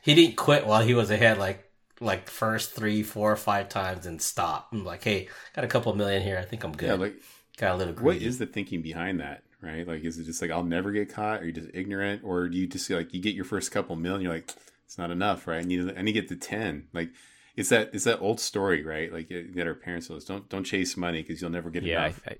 He 0.01 0.15
didn't 0.15 0.37
quit 0.37 0.67
while 0.67 0.83
he 0.83 0.95
was 0.95 1.11
ahead, 1.11 1.39
like 1.39 1.71
like 2.01 2.29
first 2.29 2.73
three, 2.73 3.03
four, 3.03 3.37
five 3.37 3.69
times, 3.69 4.07
and 4.07 4.21
stop. 4.21 4.69
I'm 4.73 4.85
like, 4.85 5.05
hey, 5.05 5.29
got 5.55 5.65
a 5.65 5.69
couple 5.69 5.95
million 5.95 6.23
here. 6.23 6.39
I 6.39 6.45
think 6.45 6.65
I'm 6.65 6.73
good. 6.73 6.89
Yeah, 6.89 6.95
like 6.95 7.23
got 7.59 7.75
a 7.75 7.77
little 7.77 7.95
what 7.95 8.15
greedy. 8.15 8.27
is 8.27 8.39
the 8.39 8.47
thinking 8.47 8.83
behind 8.83 9.21
that, 9.21 9.43
right? 9.61 9.87
Like, 9.87 10.03
is 10.03 10.19
it 10.19 10.25
just 10.25 10.41
like 10.43 10.51
I'll 10.51 10.65
never 10.65 10.93
get 10.93 11.13
caught? 11.13 11.41
Are 11.41 11.47
you 11.47 11.53
just 11.53 11.71
ignorant, 11.75 12.23
or 12.25 12.49
do 12.49 12.57
you 12.57 12.67
just 12.67 12.87
see 12.87 12.95
like 12.95 13.13
you 13.13 13.21
get 13.21 13.35
your 13.35 13.45
first 13.45 13.71
couple 13.71 13.97
million, 13.97 14.23
you're 14.23 14.33
like 14.33 14.53
it's 14.93 14.99
not 14.99 15.11
enough, 15.11 15.47
right? 15.47 15.63
I 15.65 15.67
need 15.67 15.81
I 15.97 16.03
need 16.03 16.13
to 16.13 16.21
get 16.21 16.29
to 16.29 16.37
ten. 16.37 16.87
Like, 16.93 17.13
it's 17.57 17.71
that 17.71 17.95
it's 17.95 18.05
that 18.05 18.21
old 18.21 18.39
story, 18.41 18.85
right? 18.85 19.11
Like 19.11 19.29
that 19.29 19.67
our 19.67 19.75
parents 19.75 20.09
told 20.09 20.19
us, 20.19 20.27
don't 20.27 20.47
don't 20.51 20.65
chase 20.65 20.99
money 20.99 21.23
because 21.23 21.41
you'll 21.41 21.51
never 21.51 21.71
get 21.71 21.83
yeah, 21.83 22.03
I, 22.03 22.05
enough. 22.09 22.23
I, 22.29 22.37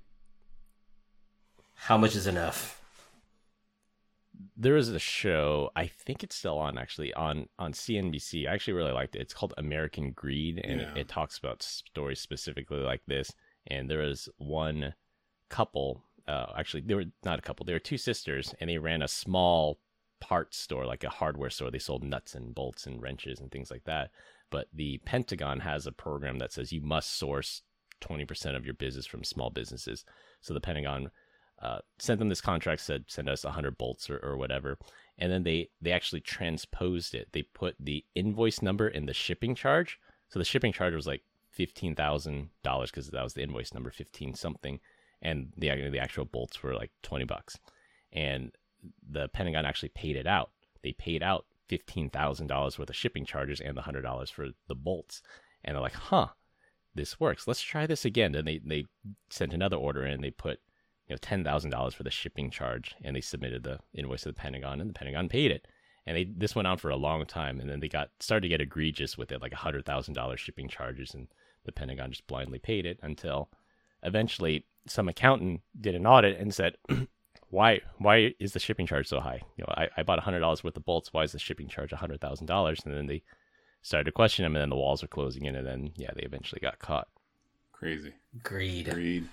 How 1.73 1.97
much 1.97 2.15
is 2.15 2.27
enough? 2.27 2.79
there 4.55 4.75
was 4.75 4.89
a 4.89 4.99
show. 4.99 5.71
I 5.75 5.87
think 5.87 6.23
it's 6.23 6.35
still 6.35 6.59
on 6.59 6.77
actually 6.77 7.11
on 7.15 7.47
on 7.57 7.73
CNBC. 7.73 8.47
I 8.47 8.53
actually 8.53 8.73
really 8.73 8.91
liked 8.91 9.15
it. 9.15 9.21
It's 9.21 9.33
called 9.33 9.55
American 9.57 10.11
Greed, 10.11 10.61
and 10.63 10.79
Yeah. 10.79 10.91
it, 10.91 10.97
it 10.99 11.07
talks 11.07 11.39
about 11.39 11.63
stories 11.63 12.19
specifically 12.19 12.77
like 12.77 13.01
this. 13.07 13.31
And 13.65 13.89
there 13.89 13.99
was 13.99 14.29
one 14.37 14.93
couple. 15.49 16.03
Uh, 16.27 16.53
actually, 16.55 16.81
they 16.81 16.93
were 16.93 17.05
not 17.25 17.39
a 17.39 17.41
couple. 17.41 17.65
They 17.65 17.73
were 17.73 17.79
two 17.79 17.97
sisters, 17.97 18.53
and 18.59 18.69
they 18.69 18.77
ran 18.77 19.01
a 19.01 19.07
small 19.07 19.79
parts 20.23 20.57
store, 20.57 20.85
like 20.85 21.03
a 21.03 21.09
hardware 21.09 21.49
store. 21.49 21.69
They 21.69 21.79
sold 21.79 22.01
nuts 22.01 22.33
and 22.33 22.55
bolts 22.55 22.87
and 22.87 23.01
wrenches 23.01 23.41
and 23.41 23.51
things 23.51 23.69
like 23.69 23.83
that. 23.83 24.11
But 24.49 24.69
the 24.73 24.99
Pentagon 24.99 25.59
has 25.59 25.85
a 25.85 25.91
program 25.91 26.39
that 26.39 26.53
says 26.53 26.71
you 26.71 26.79
must 26.79 27.17
source 27.17 27.61
20% 28.01 28.55
of 28.55 28.63
your 28.63 28.73
business 28.73 29.05
from 29.05 29.25
small 29.25 29.49
businesses. 29.49 30.05
So 30.39 30.53
the 30.53 30.61
Pentagon 30.61 31.11
uh, 31.61 31.79
sent 31.99 32.19
them 32.19 32.29
this 32.29 32.39
contract, 32.39 32.79
said 32.81 33.03
send 33.07 33.27
us 33.27 33.43
100 33.43 33.77
bolts 33.77 34.09
or, 34.09 34.17
or 34.19 34.37
whatever. 34.37 34.77
And 35.17 35.29
then 35.29 35.43
they, 35.43 35.69
they 35.81 35.91
actually 35.91 36.21
transposed 36.21 37.13
it. 37.13 37.27
They 37.33 37.43
put 37.43 37.75
the 37.77 38.05
invoice 38.15 38.61
number 38.61 38.87
in 38.87 39.05
the 39.05 39.13
shipping 39.13 39.55
charge. 39.55 39.99
So 40.29 40.39
the 40.39 40.45
shipping 40.45 40.71
charge 40.71 40.93
was 40.93 41.07
like 41.07 41.23
$15,000 41.57 42.47
because 42.85 43.09
that 43.09 43.23
was 43.23 43.33
the 43.33 43.43
invoice 43.43 43.73
number, 43.73 43.91
15 43.91 44.35
something. 44.35 44.79
And 45.21 45.51
the, 45.57 45.89
the 45.89 45.99
actual 45.99 46.25
bolts 46.25 46.63
were 46.63 46.73
like 46.73 46.91
20 47.01 47.25
bucks. 47.25 47.59
And 48.13 48.51
the 49.07 49.27
Pentagon 49.29 49.65
actually 49.65 49.89
paid 49.89 50.15
it 50.15 50.27
out. 50.27 50.51
They 50.81 50.93
paid 50.93 51.23
out 51.23 51.45
$15,000 51.69 52.79
worth 52.79 52.89
of 52.89 52.95
shipping 52.95 53.25
charges 53.25 53.59
and 53.59 53.77
the 53.77 53.81
$100 53.81 54.31
for 54.31 54.49
the 54.67 54.75
bolts. 54.75 55.21
And 55.63 55.75
they're 55.75 55.81
like, 55.81 55.93
huh, 55.93 56.27
this 56.95 57.19
works. 57.19 57.47
Let's 57.47 57.61
try 57.61 57.85
this 57.85 58.05
again. 58.05 58.35
And 58.35 58.47
they, 58.47 58.59
they 58.63 58.85
sent 59.29 59.53
another 59.53 59.77
order 59.77 60.05
in. 60.05 60.21
They 60.21 60.31
put 60.31 60.59
you 61.07 61.13
know 61.13 61.17
ten 61.21 61.43
thousand 61.43 61.71
dollars 61.71 61.93
for 61.93 62.03
the 62.03 62.11
shipping 62.11 62.49
charge, 62.49 62.95
and 63.03 63.15
they 63.15 63.21
submitted 63.21 63.63
the 63.63 63.79
invoice 63.93 64.21
to 64.21 64.29
the 64.29 64.33
Pentagon, 64.33 64.79
and 64.79 64.89
the 64.89 64.93
Pentagon 64.93 65.29
paid 65.29 65.51
it. 65.51 65.67
And 66.05 66.17
they 66.17 66.25
this 66.25 66.55
went 66.55 66.67
on 66.67 66.77
for 66.77 66.89
a 66.89 66.95
long 66.95 67.25
time, 67.25 67.59
and 67.59 67.69
then 67.69 67.79
they 67.79 67.89
got 67.89 68.11
started 68.19 68.43
to 68.43 68.49
get 68.49 68.61
egregious 68.61 69.17
with 69.17 69.31
it, 69.31 69.41
like 69.41 69.53
a 69.53 69.57
hundred 69.57 69.85
thousand 69.85 70.13
dollars 70.13 70.39
shipping 70.39 70.67
charges, 70.67 71.13
and 71.13 71.27
the 71.65 71.71
Pentagon 71.71 72.11
just 72.11 72.27
blindly 72.27 72.59
paid 72.59 72.85
it 72.85 72.99
until 73.01 73.49
eventually 74.03 74.65
some 74.85 75.07
accountant 75.07 75.61
did 75.79 75.95
an 75.95 76.05
audit 76.05 76.37
and 76.37 76.53
said, 76.53 76.75
"Why 77.53 77.81
why 77.99 78.33
is 78.39 78.53
the 78.53 78.59
shipping 78.59 78.87
charge 78.87 79.07
so 79.07 79.19
high? 79.19 79.41
You 79.57 79.63
know, 79.63 79.73
I, 79.77 79.87
I 79.95 80.01
bought 80.01 80.17
a 80.17 80.23
hundred 80.23 80.39
dollars 80.39 80.63
worth 80.63 80.75
of 80.75 80.85
bolts. 80.85 81.13
Why 81.13 81.21
is 81.21 81.33
the 81.33 81.39
shipping 81.39 81.67
charge 81.67 81.93
a 81.93 81.97
hundred 81.97 82.19
thousand 82.19 82.47
dollars?" 82.47 82.81
And 82.83 82.95
then 82.95 83.05
they 83.05 83.21
started 83.83 84.05
to 84.05 84.11
question 84.11 84.43
him, 84.43 84.55
and 84.55 84.61
then 84.63 84.69
the 84.71 84.75
walls 84.75 85.03
were 85.03 85.07
closing 85.07 85.45
in, 85.45 85.55
and 85.55 85.67
then 85.67 85.91
yeah, 85.95 86.09
they 86.15 86.23
eventually 86.23 86.59
got 86.59 86.79
caught. 86.79 87.07
Crazy. 87.71 88.13
Greed. 88.41 88.89
Greed. 88.89 89.27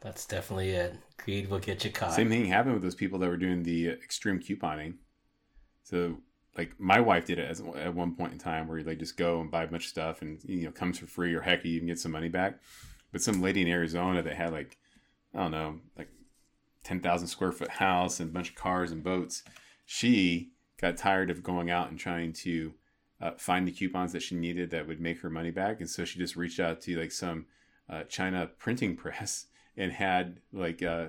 That's 0.00 0.24
definitely 0.24 0.70
it. 0.70 0.94
Greed 1.16 1.50
will 1.50 1.58
get 1.58 1.84
you 1.84 1.90
caught. 1.90 2.12
Same 2.12 2.28
thing 2.28 2.44
happened 2.44 2.74
with 2.74 2.82
those 2.84 2.94
people 2.94 3.18
that 3.18 3.28
were 3.28 3.36
doing 3.36 3.64
the 3.64 3.90
uh, 3.90 3.92
extreme 3.94 4.38
couponing. 4.38 4.94
So, 5.82 6.18
like 6.56 6.78
my 6.78 7.00
wife 7.00 7.24
did 7.24 7.40
it 7.40 7.50
as, 7.50 7.60
at 7.76 7.92
one 7.92 8.14
point 8.14 8.34
in 8.34 8.38
time, 8.38 8.68
where 8.68 8.78
you 8.78 8.84
like 8.84 8.98
just 8.98 9.16
go 9.16 9.40
and 9.40 9.50
buy 9.50 9.64
a 9.64 9.66
bunch 9.66 9.86
of 9.86 9.90
stuff, 9.90 10.22
and 10.22 10.38
you 10.44 10.66
know 10.66 10.70
comes 10.70 10.98
for 10.98 11.06
free, 11.06 11.34
or 11.34 11.40
heck, 11.40 11.64
you 11.64 11.72
even 11.72 11.88
get 11.88 11.98
some 11.98 12.12
money 12.12 12.28
back. 12.28 12.60
But 13.10 13.20
some 13.20 13.42
lady 13.42 13.62
in 13.62 13.68
Arizona 13.68 14.22
that 14.22 14.36
had 14.36 14.52
like 14.52 14.78
I 15.34 15.38
don't 15.38 15.50
know, 15.50 15.80
like 15.98 16.08
ten 16.84 17.00
thousand 17.00 17.28
square 17.28 17.52
foot 17.52 17.70
house 17.70 18.20
and 18.20 18.30
a 18.30 18.32
bunch 18.32 18.50
of 18.50 18.54
cars 18.54 18.92
and 18.92 19.02
boats, 19.02 19.42
she 19.84 20.50
got 20.80 20.96
tired 20.96 21.30
of 21.30 21.42
going 21.42 21.70
out 21.70 21.90
and 21.90 21.98
trying 21.98 22.32
to 22.32 22.74
uh, 23.20 23.32
find 23.38 23.66
the 23.66 23.72
coupons 23.72 24.12
that 24.12 24.22
she 24.22 24.34
needed 24.34 24.70
that 24.70 24.86
would 24.86 25.00
make 25.00 25.20
her 25.20 25.30
money 25.30 25.50
back, 25.50 25.80
and 25.80 25.88
so 25.88 26.04
she 26.04 26.18
just 26.18 26.36
reached 26.36 26.60
out 26.60 26.80
to 26.82 26.98
like 26.98 27.12
some 27.12 27.46
uh, 27.88 28.04
China 28.04 28.48
printing 28.58 28.96
press 29.04 29.46
and 29.76 29.92
had 29.92 30.38
like 30.52 30.82
uh 30.82 31.06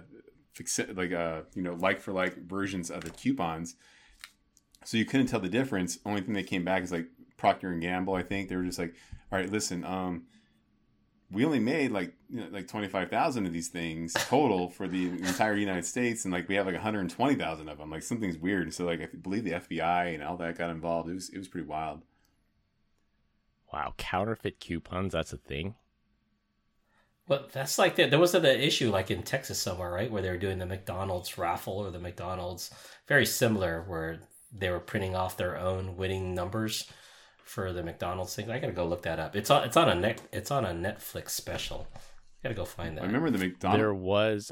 fixi- 0.57 0.95
like 0.97 1.11
uh 1.11 1.41
you 1.53 1.61
know 1.61 1.75
like 1.75 2.01
for 2.01 2.11
like 2.13 2.35
versions 2.47 2.89
of 2.89 3.03
the 3.03 3.11
coupons. 3.11 3.75
So 4.83 4.97
you 4.97 5.05
couldn't 5.05 5.27
tell 5.27 5.39
the 5.39 5.49
difference. 5.49 5.97
Only 6.05 6.21
thing 6.21 6.35
that 6.35 6.47
came 6.47 6.63
back 6.63 6.83
is 6.83 6.91
like 6.91 7.07
procter 7.37 7.71
and 7.71 7.81
gamble 7.81 8.15
i 8.15 8.23
think. 8.23 8.49
They 8.49 8.55
were 8.55 8.63
just 8.63 8.79
like 8.79 8.95
all 9.31 9.39
right 9.39 9.51
listen 9.51 9.83
um 9.83 10.23
we 11.31 11.45
only 11.45 11.59
made 11.59 11.91
like 11.91 12.13
you 12.29 12.41
know, 12.41 12.47
like 12.51 12.67
25,000 12.67 13.45
of 13.45 13.53
these 13.53 13.67
things 13.67 14.13
total 14.13 14.69
for 14.69 14.87
the 14.87 15.07
entire 15.07 15.55
United 15.55 15.85
States 15.85 16.25
and 16.25 16.33
like 16.33 16.47
we 16.47 16.55
have 16.55 16.65
like 16.65 16.75
120,000 16.75 17.69
of 17.69 17.77
them 17.77 17.89
like 17.89 18.03
something's 18.03 18.37
weird. 18.37 18.73
So 18.73 18.85
like 18.85 19.01
I 19.01 19.07
believe 19.21 19.43
the 19.43 19.51
FBI 19.51 20.13
and 20.13 20.23
all 20.23 20.37
that 20.37 20.57
got 20.57 20.69
involved. 20.69 21.09
It 21.09 21.15
was 21.15 21.29
it 21.29 21.37
was 21.37 21.47
pretty 21.47 21.67
wild. 21.67 22.01
Wow, 23.73 23.93
counterfeit 23.97 24.59
coupons, 24.59 25.13
that's 25.13 25.33
a 25.33 25.37
thing. 25.37 25.75
Well, 27.27 27.47
that's 27.51 27.79
like 27.79 27.95
the, 27.95 28.05
there 28.07 28.19
was 28.19 28.35
an 28.35 28.45
issue 28.45 28.91
like 28.91 29.09
in 29.09 29.23
Texas 29.23 29.59
somewhere, 29.59 29.91
right, 29.91 30.11
where 30.11 30.21
they 30.21 30.29
were 30.29 30.37
doing 30.37 30.59
the 30.59 30.65
McDonald's 30.65 31.37
raffle 31.37 31.73
or 31.73 31.89
the 31.89 31.99
McDonald's 31.99 32.69
very 33.07 33.25
similar, 33.25 33.83
where 33.87 34.19
they 34.55 34.69
were 34.69 34.79
printing 34.79 35.15
off 35.15 35.35
their 35.35 35.57
own 35.57 35.97
winning 35.97 36.35
numbers 36.35 36.89
for 37.45 37.71
the 37.71 37.83
McDonald's 37.83 38.35
thing. 38.35 38.51
I 38.51 38.59
gotta 38.59 38.73
go 38.73 38.85
look 38.85 39.03
that 39.03 39.19
up. 39.19 39.35
It's 39.35 39.49
on 39.49 39.63
it's 39.63 39.77
on 39.77 39.87
a 39.89 39.95
net 39.95 40.21
it's 40.33 40.51
on 40.51 40.65
a 40.65 40.73
Netflix 40.73 41.29
special. 41.29 41.87
I 41.95 41.99
gotta 42.43 42.55
go 42.55 42.65
find 42.65 42.97
that. 42.97 43.03
I 43.03 43.07
remember 43.07 43.29
the 43.31 43.37
McDonald's 43.37 43.79
There 43.79 43.93
was 43.93 44.51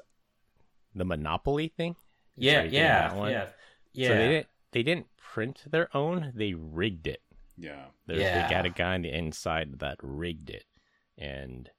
the 0.96 1.06
Monopoly 1.06 1.68
thing. 1.68 1.96
yeah, 2.38 2.62
Sorry, 2.62 2.70
yeah, 2.70 3.14
yeah, 3.30 3.48
yeah. 3.94 4.08
So 4.08 4.16
they 4.16 4.28
didn't 4.28 4.48
they 4.72 4.84
didn't 4.84 5.08
print 5.18 5.64
their 5.70 5.96
own, 5.96 6.32
they 6.36 6.54
rigged 6.54 7.08
it. 7.08 7.22
yeah 7.58 7.86
There's, 8.06 8.22
Yeah. 8.22 8.48
They 8.48 8.54
got 8.54 8.66
a 8.66 8.70
guy 8.70 8.94
on 8.94 9.02
the 9.02 9.16
inside 9.16 9.80
that 9.80 9.98
rigged 10.02 10.50
it. 10.52 10.66
And 11.18 11.70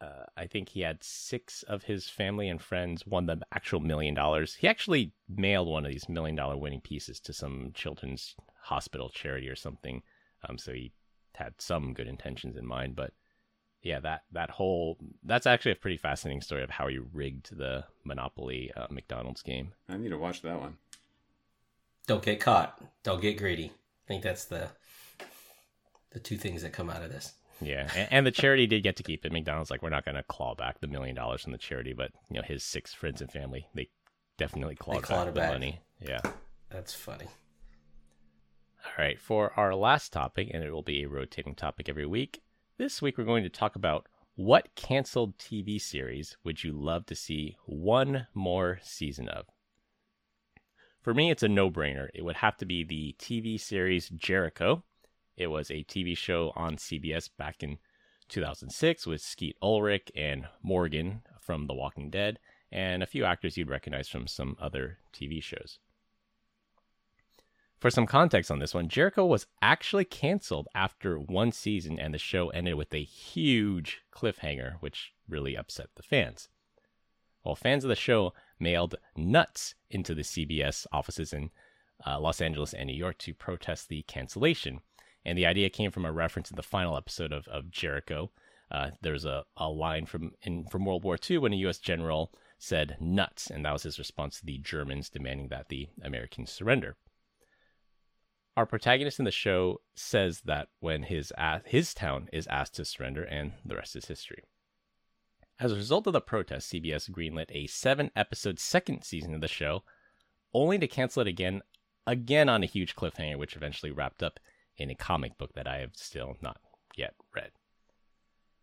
uh, 0.00 0.24
I 0.36 0.46
think 0.46 0.68
he 0.68 0.82
had 0.82 1.02
six 1.02 1.62
of 1.64 1.82
his 1.82 2.08
family 2.08 2.48
and 2.48 2.60
friends 2.60 3.06
won 3.06 3.26
the 3.26 3.40
actual 3.52 3.80
million 3.80 4.14
dollars. 4.14 4.54
He 4.54 4.68
actually 4.68 5.12
mailed 5.28 5.68
one 5.68 5.84
of 5.84 5.90
these 5.90 6.08
million 6.08 6.36
dollar 6.36 6.56
winning 6.56 6.80
pieces 6.80 7.18
to 7.20 7.32
some 7.32 7.72
children's 7.74 8.34
hospital 8.62 9.08
charity 9.08 9.48
or 9.48 9.56
something. 9.56 10.02
Um, 10.46 10.58
so 10.58 10.72
he 10.72 10.92
had 11.34 11.54
some 11.58 11.94
good 11.94 12.06
intentions 12.06 12.56
in 12.56 12.66
mind, 12.66 12.96
but 12.96 13.12
yeah, 13.82 14.00
that 14.00 14.22
that 14.32 14.50
whole 14.50 14.98
that's 15.22 15.46
actually 15.46 15.72
a 15.72 15.76
pretty 15.76 15.96
fascinating 15.96 16.42
story 16.42 16.62
of 16.62 16.70
how 16.70 16.88
he 16.88 16.98
rigged 16.98 17.56
the 17.56 17.84
Monopoly 18.04 18.72
uh, 18.76 18.86
McDonald's 18.90 19.42
game. 19.42 19.72
I 19.88 19.96
need 19.96 20.10
to 20.10 20.18
watch 20.18 20.42
that 20.42 20.60
one. 20.60 20.76
Don't 22.06 22.22
get 22.24 22.40
caught. 22.40 22.82
Don't 23.02 23.22
get 23.22 23.38
greedy. 23.38 23.66
I 23.66 24.08
think 24.08 24.22
that's 24.22 24.46
the 24.46 24.68
the 26.10 26.18
two 26.18 26.36
things 26.36 26.62
that 26.62 26.72
come 26.72 26.90
out 26.90 27.02
of 27.02 27.10
this. 27.10 27.34
Yeah, 27.60 27.88
and, 27.94 28.08
and 28.12 28.26
the 28.26 28.30
charity 28.30 28.66
did 28.66 28.82
get 28.82 28.96
to 28.96 29.02
keep 29.02 29.24
it. 29.24 29.32
McDonald's 29.32 29.70
like 29.70 29.82
we're 29.82 29.90
not 29.90 30.04
going 30.04 30.16
to 30.16 30.22
claw 30.22 30.54
back 30.54 30.80
the 30.80 30.86
million 30.86 31.14
dollars 31.14 31.42
from 31.42 31.52
the 31.52 31.58
charity, 31.58 31.92
but 31.92 32.10
you 32.30 32.36
know 32.36 32.46
his 32.46 32.64
six 32.64 32.94
friends 32.94 33.20
and 33.20 33.30
family 33.30 33.66
they 33.74 33.88
definitely 34.38 34.76
clawed, 34.76 35.02
clawed 35.02 35.26
back 35.26 35.28
it 35.28 35.34
the 35.34 35.40
back. 35.40 35.52
money. 35.52 35.80
Yeah. 36.00 36.20
That's 36.70 36.94
funny. 36.94 37.26
All 38.84 38.92
right, 39.04 39.20
for 39.20 39.52
our 39.58 39.74
last 39.74 40.12
topic, 40.12 40.50
and 40.52 40.62
it 40.62 40.70
will 40.70 40.82
be 40.82 41.02
a 41.02 41.08
rotating 41.08 41.54
topic 41.54 41.88
every 41.88 42.06
week. 42.06 42.42
This 42.76 43.02
week 43.02 43.18
we're 43.18 43.24
going 43.24 43.42
to 43.42 43.48
talk 43.48 43.74
about 43.74 44.06
what 44.36 44.74
canceled 44.76 45.36
TV 45.36 45.80
series 45.80 46.36
would 46.44 46.62
you 46.62 46.72
love 46.72 47.04
to 47.06 47.16
see 47.16 47.56
one 47.66 48.28
more 48.34 48.78
season 48.82 49.28
of? 49.28 49.46
For 51.02 51.12
me, 51.12 51.30
it's 51.30 51.42
a 51.42 51.48
no 51.48 51.70
brainer. 51.70 52.08
It 52.14 52.24
would 52.24 52.36
have 52.36 52.56
to 52.58 52.66
be 52.66 52.84
the 52.84 53.16
TV 53.18 53.60
series 53.60 54.10
Jericho. 54.10 54.84
It 55.36 55.48
was 55.48 55.70
a 55.70 55.84
TV 55.84 56.16
show 56.16 56.52
on 56.54 56.76
CBS 56.76 57.30
back 57.36 57.64
in 57.64 57.78
2006 58.28 59.06
with 59.06 59.20
Skeet 59.20 59.56
Ulrich 59.60 60.12
and 60.14 60.46
Morgan 60.62 61.22
from 61.40 61.66
The 61.66 61.74
Walking 61.74 62.10
Dead, 62.10 62.38
and 62.70 63.02
a 63.02 63.06
few 63.06 63.24
actors 63.24 63.56
you'd 63.56 63.70
recognize 63.70 64.08
from 64.08 64.28
some 64.28 64.56
other 64.60 64.98
TV 65.12 65.42
shows. 65.42 65.80
For 67.78 67.90
some 67.90 68.06
context 68.06 68.50
on 68.50 68.58
this 68.58 68.74
one, 68.74 68.88
Jericho 68.88 69.24
was 69.24 69.46
actually 69.62 70.04
canceled 70.04 70.66
after 70.74 71.16
one 71.16 71.52
season, 71.52 72.00
and 72.00 72.12
the 72.12 72.18
show 72.18 72.48
ended 72.48 72.74
with 72.74 72.92
a 72.92 73.04
huge 73.04 74.02
cliffhanger, 74.12 74.78
which 74.80 75.12
really 75.28 75.56
upset 75.56 75.90
the 75.94 76.02
fans. 76.02 76.48
Well, 77.44 77.54
fans 77.54 77.84
of 77.84 77.88
the 77.88 77.94
show 77.94 78.34
mailed 78.58 78.96
nuts 79.16 79.76
into 79.90 80.12
the 80.12 80.22
CBS 80.22 80.86
offices 80.90 81.32
in 81.32 81.50
uh, 82.04 82.18
Los 82.18 82.40
Angeles 82.40 82.74
and 82.74 82.88
New 82.88 82.96
York 82.96 83.16
to 83.18 83.32
protest 83.32 83.88
the 83.88 84.02
cancellation. 84.02 84.80
And 85.24 85.38
the 85.38 85.46
idea 85.46 85.70
came 85.70 85.92
from 85.92 86.04
a 86.04 86.12
reference 86.12 86.50
in 86.50 86.56
the 86.56 86.62
final 86.64 86.96
episode 86.96 87.32
of, 87.32 87.46
of 87.46 87.70
Jericho. 87.70 88.32
Uh, 88.72 88.90
there's 89.02 89.24
a, 89.24 89.44
a 89.56 89.68
line 89.68 90.06
from 90.06 90.32
in 90.42 90.66
from 90.66 90.84
World 90.84 91.04
War 91.04 91.16
II 91.30 91.38
when 91.38 91.52
a 91.52 91.56
U.S. 91.56 91.78
general 91.78 92.32
said 92.58 92.96
nuts, 93.00 93.50
and 93.50 93.64
that 93.64 93.72
was 93.72 93.84
his 93.84 94.00
response 94.00 94.40
to 94.40 94.46
the 94.46 94.58
Germans 94.58 95.08
demanding 95.08 95.48
that 95.48 95.68
the 95.68 95.88
Americans 96.02 96.50
surrender 96.50 96.96
our 98.58 98.66
protagonist 98.66 99.20
in 99.20 99.24
the 99.24 99.30
show 99.30 99.80
says 99.94 100.40
that 100.44 100.66
when 100.80 101.04
his 101.04 101.32
his 101.64 101.94
town 101.94 102.28
is 102.32 102.48
asked 102.48 102.74
to 102.74 102.84
surrender, 102.84 103.22
and 103.22 103.52
the 103.64 103.76
rest 103.76 103.94
is 103.94 104.06
history. 104.06 104.42
As 105.60 105.70
a 105.70 105.76
result 105.76 106.08
of 106.08 106.12
the 106.12 106.20
protest, 106.20 106.72
CBS 106.72 107.08
greenlit 107.08 107.52
a 107.52 107.68
seven-episode 107.68 108.58
second 108.58 109.04
season 109.04 109.32
of 109.32 109.42
the 109.42 109.46
show, 109.46 109.84
only 110.52 110.76
to 110.76 110.88
cancel 110.88 111.22
it 111.22 111.28
again, 111.28 111.62
again 112.04 112.48
on 112.48 112.64
a 112.64 112.66
huge 112.66 112.96
cliffhanger, 112.96 113.38
which 113.38 113.54
eventually 113.54 113.92
wrapped 113.92 114.24
up 114.24 114.40
in 114.76 114.90
a 114.90 114.96
comic 114.96 115.38
book 115.38 115.52
that 115.54 115.68
I 115.68 115.76
have 115.76 115.94
still 115.94 116.34
not 116.42 116.58
yet 116.96 117.14
read. 117.32 117.52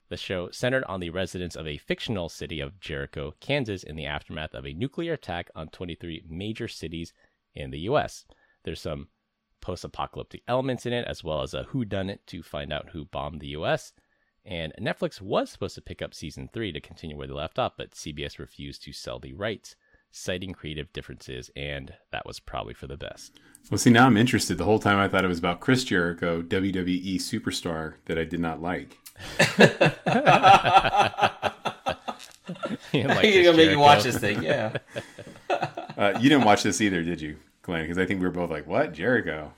The 0.09 0.17
show 0.17 0.49
centered 0.51 0.83
on 0.89 0.99
the 0.99 1.09
residents 1.09 1.55
of 1.55 1.67
a 1.67 1.77
fictional 1.77 2.27
city 2.27 2.59
of 2.59 2.81
Jericho, 2.81 3.33
Kansas, 3.39 3.81
in 3.81 3.95
the 3.95 4.07
aftermath 4.07 4.53
of 4.53 4.65
a 4.65 4.73
nuclear 4.73 5.13
attack 5.13 5.49
on 5.55 5.69
23 5.69 6.25
major 6.27 6.67
cities 6.67 7.13
in 7.53 7.71
the 7.71 7.79
U.S. 7.79 8.25
There's 8.65 8.81
some 8.81 9.07
post-apocalyptic 9.65 10.43
elements 10.47 10.85
in 10.85 10.93
it, 10.93 11.07
as 11.07 11.23
well 11.23 11.41
as 11.41 11.55
a 11.55 11.63
whodunit 11.63 12.19
to 12.27 12.43
find 12.43 12.71
out 12.71 12.89
who 12.91 13.05
bombed 13.05 13.41
the 13.41 13.47
U.S. 13.47 13.93
And 14.45 14.71
Netflix 14.79 15.19
was 15.19 15.49
supposed 15.49 15.73
to 15.73 15.81
pick 15.81 16.03
up 16.03 16.13
season 16.13 16.49
three 16.53 16.71
to 16.71 16.79
continue 16.79 17.17
where 17.17 17.25
they 17.25 17.33
left 17.33 17.57
off, 17.57 17.73
but 17.75 17.91
CBS 17.91 18.37
refused 18.37 18.83
to 18.83 18.93
sell 18.93 19.17
the 19.17 19.33
rights, 19.33 19.75
citing 20.11 20.53
creative 20.53 20.93
differences, 20.93 21.49
and 21.55 21.95
that 22.11 22.27
was 22.27 22.39
probably 22.39 22.75
for 22.75 22.85
the 22.85 22.95
best. 22.95 23.39
Well, 23.71 23.79
see, 23.79 23.89
now 23.89 24.05
I'm 24.05 24.17
interested. 24.17 24.59
The 24.59 24.65
whole 24.65 24.77
time 24.77 24.99
I 24.99 25.07
thought 25.07 25.25
it 25.25 25.29
was 25.29 25.39
about 25.39 25.61
Chris 25.61 25.83
Jericho, 25.83 26.43
WWE 26.43 27.15
superstar 27.15 27.95
that 28.05 28.19
I 28.19 28.23
did 28.23 28.39
not 28.39 28.61
like. 28.61 28.99
You 32.91 33.07
like 33.07 33.25
You're 33.33 33.43
gonna 33.43 33.57
make 33.57 33.69
me 33.69 33.75
watch 33.75 34.03
this 34.03 34.17
thing, 34.17 34.43
yeah. 34.43 34.77
Uh, 35.97 36.13
you 36.19 36.29
didn't 36.29 36.45
watch 36.45 36.63
this 36.63 36.81
either, 36.81 37.03
did 37.03 37.21
you, 37.21 37.37
Glenn? 37.65 37.81
Because 37.83 37.97
I 37.97 38.05
think 38.05 38.19
we 38.19 38.27
were 38.27 38.31
both 38.31 38.51
like, 38.51 38.67
"What, 38.67 38.93
Jericho?" 38.93 39.53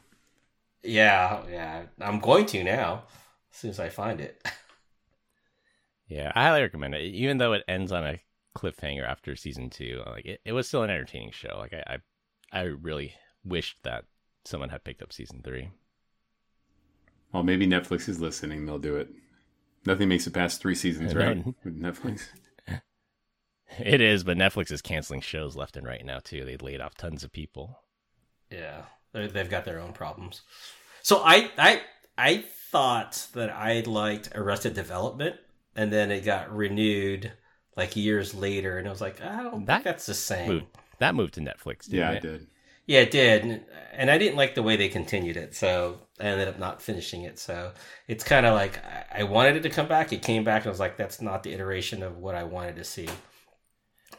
yeah, 0.84 1.44
yeah. 1.50 1.84
I'm 2.00 2.20
going 2.20 2.46
to 2.48 2.64
now. 2.64 3.04
As 3.52 3.58
soon 3.60 3.72
as 3.72 3.80
I 3.80 3.90
find 3.90 4.22
it. 4.22 4.42
Yeah, 6.10 6.32
I 6.36 6.44
highly 6.44 6.62
recommend 6.62 6.96
it. 6.96 7.02
Even 7.02 7.38
though 7.38 7.52
it 7.52 7.66
ends 7.68 7.92
on 7.92 8.06
a 8.06 8.22
cliffhanger 8.56 9.06
after 9.06 9.36
season 9.36 9.70
two, 9.70 10.02
like 10.06 10.26
it, 10.26 10.40
it 10.46 10.54
was 10.54 10.66
still 10.66 10.84
an 10.84 10.90
entertaining 10.90 11.32
show. 11.32 11.58
Like 11.58 11.74
I, 11.74 11.98
I, 12.54 12.60
I 12.60 12.62
really 12.64 13.14
wished 13.44 13.78
that 13.84 14.06
someone 14.46 14.70
had 14.70 14.86
picked 14.86 15.02
up 15.02 15.12
season 15.12 15.42
three. 15.44 15.70
Well, 17.34 17.44
maybe 17.44 17.68
Netflix 17.68 18.08
is 18.08 18.22
listening. 18.22 18.66
They'll 18.66 18.80
do 18.80 18.96
it. 18.96 19.10
Nothing 19.86 20.08
makes 20.08 20.26
it 20.28 20.34
past 20.34 20.62
three 20.62 20.76
seasons, 20.76 21.14
right? 21.16 21.44
With 21.64 21.78
Netflix. 21.78 22.28
It 23.80 24.00
is, 24.00 24.24
but 24.24 24.38
Netflix 24.38 24.72
is 24.72 24.82
canceling 24.82 25.20
shows 25.20 25.58
left 25.58 25.76
and 25.76 25.86
right 25.86 26.06
now 26.06 26.20
too. 26.20 26.46
They 26.46 26.56
laid 26.56 26.80
off 26.80 26.96
tons 26.96 27.26
of 27.26 27.34
people. 27.34 27.82
Yeah, 28.52 28.84
they're- 29.14 29.28
they've 29.28 29.50
got 29.50 29.66
their 29.66 29.80
own 29.80 29.94
problems. 29.94 30.42
So 31.02 31.22
I, 31.24 31.52
I, 31.58 31.82
I 32.18 32.38
thought 32.72 33.28
that 33.34 33.50
I 33.50 33.82
liked 33.82 34.30
Arrested 34.36 34.74
Development, 34.74 35.36
and 35.76 35.92
then 35.92 36.12
it 36.12 36.26
got 36.26 36.56
renewed 36.56 37.32
like 37.76 37.96
years 37.96 38.34
later, 38.34 38.78
and 38.78 38.88
I 38.88 38.92
was 38.92 39.02
like, 39.02 39.22
I 39.22 39.44
don't 39.44 39.66
That 39.66 39.76
think 39.76 39.84
that's 39.86 40.06
the 40.06 40.14
same. 40.14 40.50
Moved 40.50 40.66
that 41.00 41.14
moved 41.16 41.36
to 41.36 41.42
Netflix. 41.42 41.84
Didn't 41.86 42.00
yeah, 42.00 42.10
I 42.10 42.14
it? 42.14 42.22
did. 42.24 42.48
Yeah, 42.88 43.00
it 43.02 43.12
did, 43.12 43.44
and- 43.44 43.66
and 43.94 44.10
I 44.12 44.18
didn't 44.18 44.36
like 44.38 44.56
the 44.56 44.64
way 44.64 44.76
they 44.76 44.90
continued 44.90 45.38
it, 45.38 45.56
so 45.56 46.00
I 46.20 46.24
ended 46.26 46.48
up 46.48 46.58
not 46.60 46.82
finishing 46.82 47.24
it. 47.24 47.38
So 47.40 47.72
it's 48.08 48.24
kind 48.24 48.46
of 48.46 48.54
like 48.56 48.84
I- 48.86 49.20
I 49.20 49.24
wanted 49.24 49.56
it 49.58 49.64
to 49.64 49.70
come 49.70 49.88
back. 49.88 50.12
It 50.12 50.22
came 50.24 50.44
back, 50.44 50.62
and 50.64 50.68
I 50.68 50.72
was 50.72 50.80
like, 50.80 50.98
that's 50.98 51.22
not 51.22 51.44
the 51.44 51.54
iteration 51.54 52.02
of 52.04 52.18
what 52.18 52.34
I 52.36 52.44
wanted 52.44 52.76
to 52.78 52.84
see. 52.84 53.08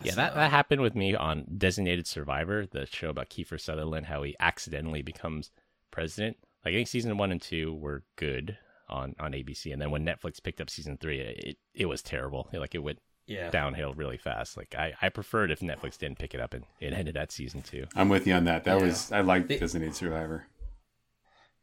Yeah, 0.03 0.15
that, 0.15 0.35
that 0.35 0.51
happened 0.51 0.81
with 0.83 0.95
me 0.95 1.15
on 1.15 1.45
Designated 1.57 2.07
Survivor, 2.07 2.67
the 2.67 2.87
show 2.87 3.11
about 3.11 3.31
Kiefer 3.31 3.61
Sutherland, 3.61 4.07
how 4.07 4.23
he 4.23 4.37
accidentally 4.41 5.03
becomes 5.03 5.51
president. 5.91 6.37
Like 6.65 6.73
I 6.75 6.77
think 6.79 6.89
season 6.89 7.17
one 7.19 7.33
and 7.33 7.41
two 7.43 7.75
were 7.75 8.05
good 8.17 8.59
on, 8.89 9.15
on 9.19 9.33
ABC, 9.33 9.73
and 9.73 9.81
then 9.83 9.91
when 9.91 10.05
Netflix 10.05 10.43
picked 10.43 10.61
up 10.61 10.71
season 10.71 10.97
three, 10.99 11.21
it 11.21 11.57
it 11.75 11.87
was 11.87 12.03
terrible. 12.03 12.49
Like 12.53 12.75
it 12.75 12.83
went 12.83 12.99
Yeah, 13.27 13.51
downhill 13.51 13.93
really 13.95 14.17
fast. 14.19 14.57
Like 14.57 14.75
I, 14.77 14.95
I 15.03 15.09
preferred 15.09 15.51
if 15.51 15.61
Netflix 15.61 15.99
didn't 15.99 16.19
pick 16.19 16.35
it 16.35 16.41
up 16.41 16.55
and 16.55 16.65
it 16.81 16.93
ended 16.93 17.17
at 17.17 17.31
season 17.33 17.63
two. 17.63 17.87
I'm 17.95 18.09
with 18.09 18.27
you 18.27 18.35
on 18.35 18.45
that. 18.45 18.65
That 18.65 18.79
Yeah. 18.81 18.87
was 18.87 19.13
I 19.13 19.21
liked 19.21 19.49
The- 19.49 19.59
Designated 19.59 19.95
Survivor. 19.97 20.47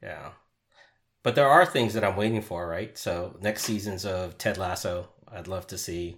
Yeah. 0.03 0.31
But 1.23 1.33
there 1.35 1.47
are 1.47 1.65
things 1.65 1.95
that 1.95 2.03
I'm 2.03 2.15
waiting 2.15 2.41
for, 2.43 2.67
right? 2.67 2.95
So 2.97 3.35
next 3.41 3.63
seasons 3.63 4.05
of 4.05 4.37
Ted 4.37 4.57
Lasso, 4.59 5.09
I'd 5.31 5.47
love 5.47 5.65
to 5.67 5.77
see. 5.77 6.17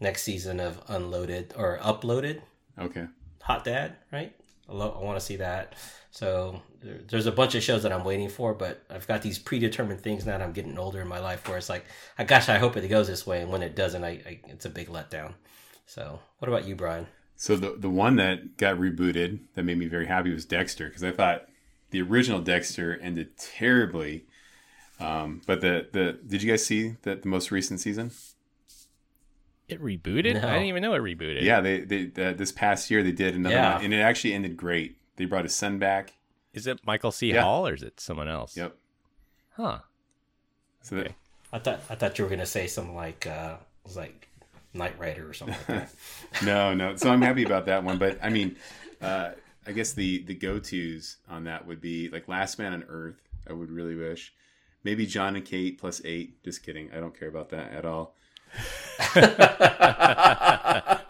Next 0.00 0.22
season 0.22 0.60
of 0.60 0.82
Unloaded 0.88 1.54
or 1.56 1.78
Uploaded, 1.78 2.42
Okay. 2.78 3.06
Hot 3.42 3.64
Dad, 3.64 3.96
right? 4.10 4.34
I, 4.68 4.72
I 4.72 5.02
want 5.02 5.18
to 5.18 5.24
see 5.24 5.36
that. 5.36 5.74
So 6.10 6.62
there, 6.82 7.00
there's 7.08 7.26
a 7.26 7.32
bunch 7.32 7.54
of 7.54 7.62
shows 7.62 7.82
that 7.82 7.92
I'm 7.92 8.04
waiting 8.04 8.28
for, 8.28 8.54
but 8.54 8.82
I've 8.90 9.06
got 9.06 9.22
these 9.22 9.38
predetermined 9.38 10.00
things 10.00 10.26
now 10.26 10.38
that 10.38 10.44
I'm 10.44 10.52
getting 10.52 10.78
older 10.78 11.00
in 11.00 11.08
my 11.08 11.20
life 11.20 11.46
where 11.48 11.58
it's 11.58 11.68
like, 11.68 11.84
I 12.18 12.24
gosh, 12.24 12.48
I 12.48 12.58
hope 12.58 12.76
it 12.76 12.88
goes 12.88 13.06
this 13.06 13.26
way, 13.26 13.42
and 13.42 13.50
when 13.50 13.62
it 13.62 13.76
doesn't, 13.76 14.04
I, 14.04 14.08
I 14.26 14.40
it's 14.48 14.64
a 14.64 14.70
big 14.70 14.88
letdown. 14.88 15.34
So 15.86 16.20
what 16.38 16.48
about 16.48 16.66
you, 16.66 16.74
Brian? 16.74 17.06
So 17.36 17.56
the 17.56 17.74
the 17.76 17.90
one 17.90 18.16
that 18.16 18.56
got 18.56 18.76
rebooted 18.76 19.40
that 19.54 19.64
made 19.64 19.78
me 19.78 19.86
very 19.86 20.06
happy 20.06 20.32
was 20.32 20.44
Dexter 20.44 20.88
because 20.88 21.04
I 21.04 21.10
thought 21.10 21.46
the 21.90 22.00
original 22.00 22.40
Dexter 22.40 22.98
ended 23.00 23.36
terribly. 23.36 24.24
Um, 25.00 25.42
but 25.46 25.60
the 25.60 25.88
the 25.92 26.18
did 26.26 26.42
you 26.42 26.50
guys 26.50 26.64
see 26.64 26.96
that 27.02 27.22
the 27.22 27.28
most 27.28 27.50
recent 27.50 27.80
season? 27.80 28.12
It 29.68 29.80
rebooted? 29.82 30.34
No. 30.40 30.48
I 30.48 30.52
didn't 30.54 30.66
even 30.66 30.82
know 30.82 30.94
it 30.94 31.00
rebooted. 31.00 31.42
Yeah, 31.42 31.60
they 31.60 31.80
they 31.80 32.10
uh, 32.22 32.32
this 32.34 32.52
past 32.52 32.90
year 32.90 33.02
they 33.02 33.12
did 33.12 33.34
another 33.34 33.54
Yeah. 33.54 33.74
one 33.76 33.84
and 33.86 33.94
it 33.94 34.00
actually 34.00 34.34
ended 34.34 34.56
great. 34.56 34.98
They 35.16 35.24
brought 35.24 35.44
his 35.44 35.54
son 35.54 35.78
back. 35.78 36.12
Is 36.52 36.66
it 36.66 36.80
Michael 36.86 37.12
C. 37.12 37.32
Yeah. 37.32 37.42
Hall 37.42 37.66
or 37.66 37.74
is 37.74 37.82
it 37.82 37.98
someone 38.00 38.28
else? 38.28 38.56
Yep. 38.56 38.76
Huh. 39.56 39.78
So 40.82 40.96
that, 40.96 41.06
Okay. 41.06 41.14
I 41.52 41.58
thought 41.60 41.80
I 41.88 41.94
thought 41.94 42.18
you 42.18 42.24
were 42.24 42.30
gonna 42.30 42.44
say 42.46 42.66
something 42.66 42.94
like 42.94 43.26
uh, 43.26 43.54
it 43.84 43.86
was 43.88 43.96
like 43.96 44.28
Knight 44.74 44.98
Rider 44.98 45.28
or 45.28 45.32
something 45.32 45.56
like 45.56 45.88
that. 45.88 45.94
no, 46.44 46.74
no. 46.74 46.96
So 46.96 47.10
I'm 47.10 47.22
happy 47.22 47.44
about 47.44 47.66
that 47.66 47.84
one. 47.84 47.96
But 47.96 48.18
I 48.22 48.28
mean, 48.28 48.56
uh, 49.00 49.30
I 49.66 49.72
guess 49.72 49.92
the 49.92 50.22
the 50.24 50.34
go 50.34 50.58
tos 50.58 51.16
on 51.28 51.44
that 51.44 51.66
would 51.66 51.80
be 51.80 52.08
like 52.10 52.28
Last 52.28 52.58
Man 52.58 52.72
on 52.72 52.84
Earth. 52.88 53.20
I 53.48 53.52
would 53.52 53.70
really 53.70 53.94
wish. 53.94 54.34
Maybe 54.82 55.06
Jon 55.06 55.36
and 55.36 55.44
Kate 55.44 55.78
plus 55.78 56.02
eight. 56.04 56.42
Just 56.42 56.62
kidding. 56.62 56.90
I 56.94 57.00
don't 57.00 57.18
care 57.18 57.28
about 57.28 57.48
that 57.50 57.72
at 57.72 57.84
all. 57.86 58.14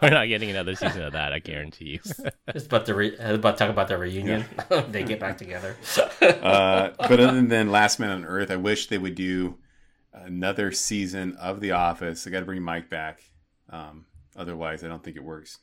We're 0.01 0.09
not 0.09 0.27
getting 0.27 0.49
another 0.49 0.75
season 0.75 1.01
of 1.03 1.13
that, 1.13 1.33
I 1.33 1.39
guarantee 1.39 1.85
you. 1.85 1.99
Just 2.53 2.67
about 2.67 2.85
the 2.85 2.93
re- 2.93 3.15
about 3.17 3.57
to 3.57 3.63
talk 3.63 3.69
about 3.69 3.87
the 3.87 3.97
reunion. 3.97 4.45
they 4.89 5.03
get 5.03 5.19
back 5.19 5.37
together. 5.37 5.75
Uh, 6.21 6.91
but 6.97 7.19
other 7.19 7.41
than 7.41 7.71
Last 7.71 7.99
Man 7.99 8.09
on 8.09 8.25
Earth, 8.25 8.49
I 8.51 8.55
wish 8.55 8.87
they 8.87 8.97
would 8.97 9.15
do 9.15 9.57
another 10.13 10.71
season 10.71 11.35
of 11.35 11.59
The 11.59 11.71
Office. 11.71 12.25
I 12.25 12.29
got 12.29 12.39
to 12.39 12.45
bring 12.45 12.61
Mike 12.61 12.89
back. 12.89 13.21
Um, 13.69 14.05
otherwise, 14.35 14.83
I 14.83 14.87
don't 14.87 15.03
think 15.03 15.17
it 15.17 15.23
works. 15.23 15.59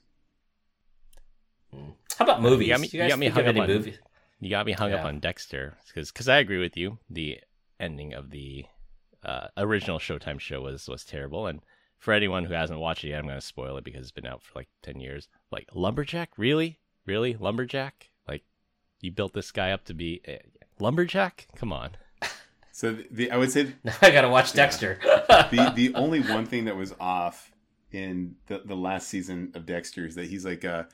How 1.73 2.25
about 2.25 2.43
movies? 2.43 2.69
got 2.69 2.81
me- 2.81 2.89
you 2.93 3.03
you 3.03 3.09
got 3.09 3.19
me 3.19 3.29
hung 3.29 3.47
up 3.47 3.57
on- 3.57 3.67
movies? 3.67 3.99
You 4.41 4.51
got 4.51 4.67
me 4.67 4.73
hung 4.73 4.93
up 4.93 5.05
on 5.05 5.21
Dexter 5.21 5.77
because 5.95 6.29
I 6.29 6.39
agree 6.39 6.59
with 6.59 6.77
you. 6.77 6.99
The 7.09 7.39
ending 7.79 8.13
of 8.13 8.31
the 8.31 8.65
uh, 9.25 9.49
original 9.57 9.99
Showtime 9.99 10.41
show 10.41 10.63
was 10.63 10.89
was 10.89 11.05
terrible, 11.05 11.47
and 11.47 11.61
for 12.03 12.13
anyone 12.13 12.45
who 12.45 12.53
hasn't 12.53 12.81
watched 12.81 13.05
it 13.05 13.11
yet, 13.11 13.21
I'm 13.21 13.27
going 13.27 13.39
to 13.39 13.47
spoil 13.47 13.77
it 13.77 13.85
because 13.85 14.01
it's 14.01 14.11
been 14.11 14.27
out 14.27 14.43
for 14.43 14.59
like 14.59 14.69
ten 14.83 14.99
years. 14.99 15.29
Like 15.53 15.69
Lumberjack, 15.73 16.31
really, 16.37 16.81
really 17.07 17.35
Lumberjack? 17.35 18.11
Like 18.27 18.43
you 19.01 19.13
built 19.13 19.35
this 19.35 19.53
guy 19.53 19.71
up 19.71 19.85
to 19.85 19.95
be 19.95 20.21
uh, 20.27 20.33
Lumberjack? 20.81 21.47
Come 21.57 21.73
on. 21.73 21.91
So 22.75 22.95
the, 22.95 23.07
the 23.11 23.31
I 23.31 23.37
would 23.37 23.53
say 23.53 23.75
Now 23.85 23.93
I 24.01 24.11
gotta 24.11 24.31
watch 24.31 24.55
Dexter. 24.55 24.99
the 25.05 25.73
the 25.75 25.95
only 25.95 26.23
one 26.23 26.47
thing 26.47 26.65
that 26.65 26.75
was 26.75 26.95
off 26.99 27.53
in 27.91 28.37
the, 28.47 28.63
the 28.65 28.75
last 28.75 29.09
season 29.09 29.53
of 29.55 29.67
Dexter 29.67 30.07
is 30.07 30.15
that 30.15 30.25
he's 30.25 30.47
like 30.47 30.65
uh 30.65 30.85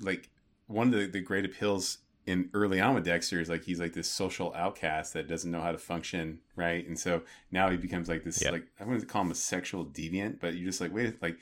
like 0.00 0.28
one 0.66 0.92
of 0.92 0.98
the, 0.98 1.06
the 1.06 1.20
great 1.20 1.44
appeals 1.44 1.98
in 2.28 2.50
early 2.52 2.80
on 2.80 2.94
with 2.94 3.04
Dexter 3.04 3.40
is 3.40 3.48
like 3.48 3.64
he's 3.64 3.80
like 3.80 3.94
this 3.94 4.08
social 4.08 4.52
outcast 4.54 5.14
that 5.14 5.28
doesn't 5.28 5.50
know 5.50 5.60
how 5.62 5.72
to 5.72 5.78
function, 5.78 6.40
right? 6.56 6.86
And 6.86 6.98
so 6.98 7.22
now 7.50 7.70
he 7.70 7.76
becomes 7.76 8.08
like 8.08 8.22
this 8.24 8.42
Yeah. 8.42 8.50
like 8.50 8.66
I 8.78 8.84
wouldn't 8.84 9.08
call 9.08 9.22
him 9.22 9.30
a 9.30 9.34
sexual 9.34 9.84
deviant, 9.84 10.38
but 10.40 10.54
you're 10.54 10.66
just 10.66 10.80
like, 10.80 10.92
wait, 10.94 11.20
like 11.22 11.38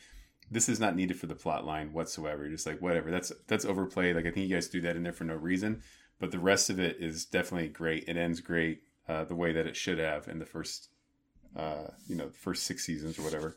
this 0.50 0.68
is 0.68 0.78
not 0.78 0.94
needed 0.94 1.18
for 1.18 1.26
the 1.26 1.34
plot 1.34 1.66
line 1.66 1.92
whatsoever. 1.92 2.42
You're 2.44 2.52
just 2.52 2.66
like, 2.66 2.80
whatever, 2.80 3.10
that's 3.10 3.32
that's 3.48 3.64
overplayed. 3.64 4.16
Like 4.16 4.26
I 4.26 4.30
think 4.30 4.48
you 4.48 4.54
guys 4.54 4.68
threw 4.68 4.80
that 4.82 4.96
in 4.96 5.02
there 5.02 5.12
for 5.12 5.24
no 5.24 5.34
reason. 5.34 5.82
But 6.18 6.30
the 6.30 6.38
rest 6.38 6.70
of 6.70 6.78
it 6.80 6.96
is 7.00 7.26
definitely 7.26 7.68
great. 7.68 8.04
It 8.08 8.16
ends 8.16 8.40
great, 8.40 8.82
uh, 9.06 9.24
the 9.24 9.34
way 9.34 9.52
that 9.52 9.66
it 9.66 9.76
should 9.76 9.98
have 9.98 10.28
in 10.28 10.38
the 10.38 10.46
first 10.46 10.88
uh, 11.56 11.88
you 12.06 12.14
know, 12.16 12.28
first 12.30 12.64
six 12.64 12.84
seasons 12.84 13.18
or 13.18 13.22
whatever. 13.22 13.56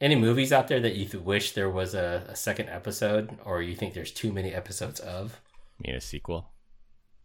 Any 0.00 0.16
movies 0.16 0.52
out 0.52 0.68
there 0.68 0.80
that 0.80 0.94
you 0.94 1.04
th- 1.04 1.22
wish 1.22 1.52
there 1.52 1.68
was 1.68 1.94
a, 1.94 2.24
a 2.28 2.34
second 2.36 2.68
episode, 2.70 3.36
or 3.44 3.60
you 3.62 3.74
think 3.76 3.92
there's 3.94 4.10
too 4.12 4.32
many 4.32 4.54
episodes 4.54 4.98
of? 5.00 5.40
You 5.78 5.88
mean 5.92 5.96
a 5.96 6.00
sequel? 6.00 6.50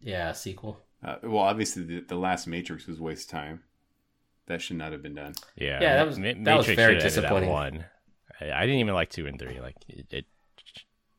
Yeah, 0.00 0.30
a 0.30 0.34
sequel. 0.34 0.80
Uh, 1.02 1.16
well, 1.22 1.38
obviously, 1.42 1.84
the, 1.84 2.00
the 2.00 2.16
last 2.16 2.46
Matrix 2.46 2.86
was 2.86 3.00
waste 3.00 3.30
time. 3.30 3.62
That 4.46 4.60
should 4.60 4.76
not 4.76 4.92
have 4.92 5.02
been 5.02 5.14
done. 5.14 5.34
Yeah, 5.56 5.80
Yeah, 5.80 5.96
that 5.96 6.06
was- 6.06 6.18
Ma- 6.18 6.32
that 6.42 6.56
was 6.56 6.66
very 6.66 6.76
should've 6.76 6.80
ended 6.90 6.96
at 6.98 7.02
disappointing. 7.08 7.48
One, 7.50 7.84
I, 8.40 8.52
I 8.52 8.60
didn't 8.66 8.80
even 8.80 8.94
like 8.94 9.10
two 9.10 9.26
and 9.26 9.38
three. 9.38 9.58
Like 9.60 9.76
it, 9.88 10.06
it, 10.12 10.24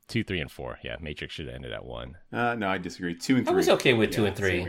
two, 0.08 0.24
three, 0.24 0.40
and 0.40 0.52
four. 0.52 0.78
Yeah, 0.84 0.96
Matrix 1.02 1.34
should 1.34 1.48
have 1.48 1.56
ended 1.56 1.72
at 1.74 1.84
one. 1.84 2.18
Uh, 2.32 2.54
no, 2.56 2.70
I 2.70 2.78
disagree. 2.78 3.16
Two 3.16 3.36
and 3.38 3.46
three 3.46 3.52
I 3.52 3.54
three. 3.54 3.56
was 3.58 3.70
okay 3.70 3.94
with 3.94 4.12
two 4.12 4.26
and 4.26 4.36
three. 4.36 4.66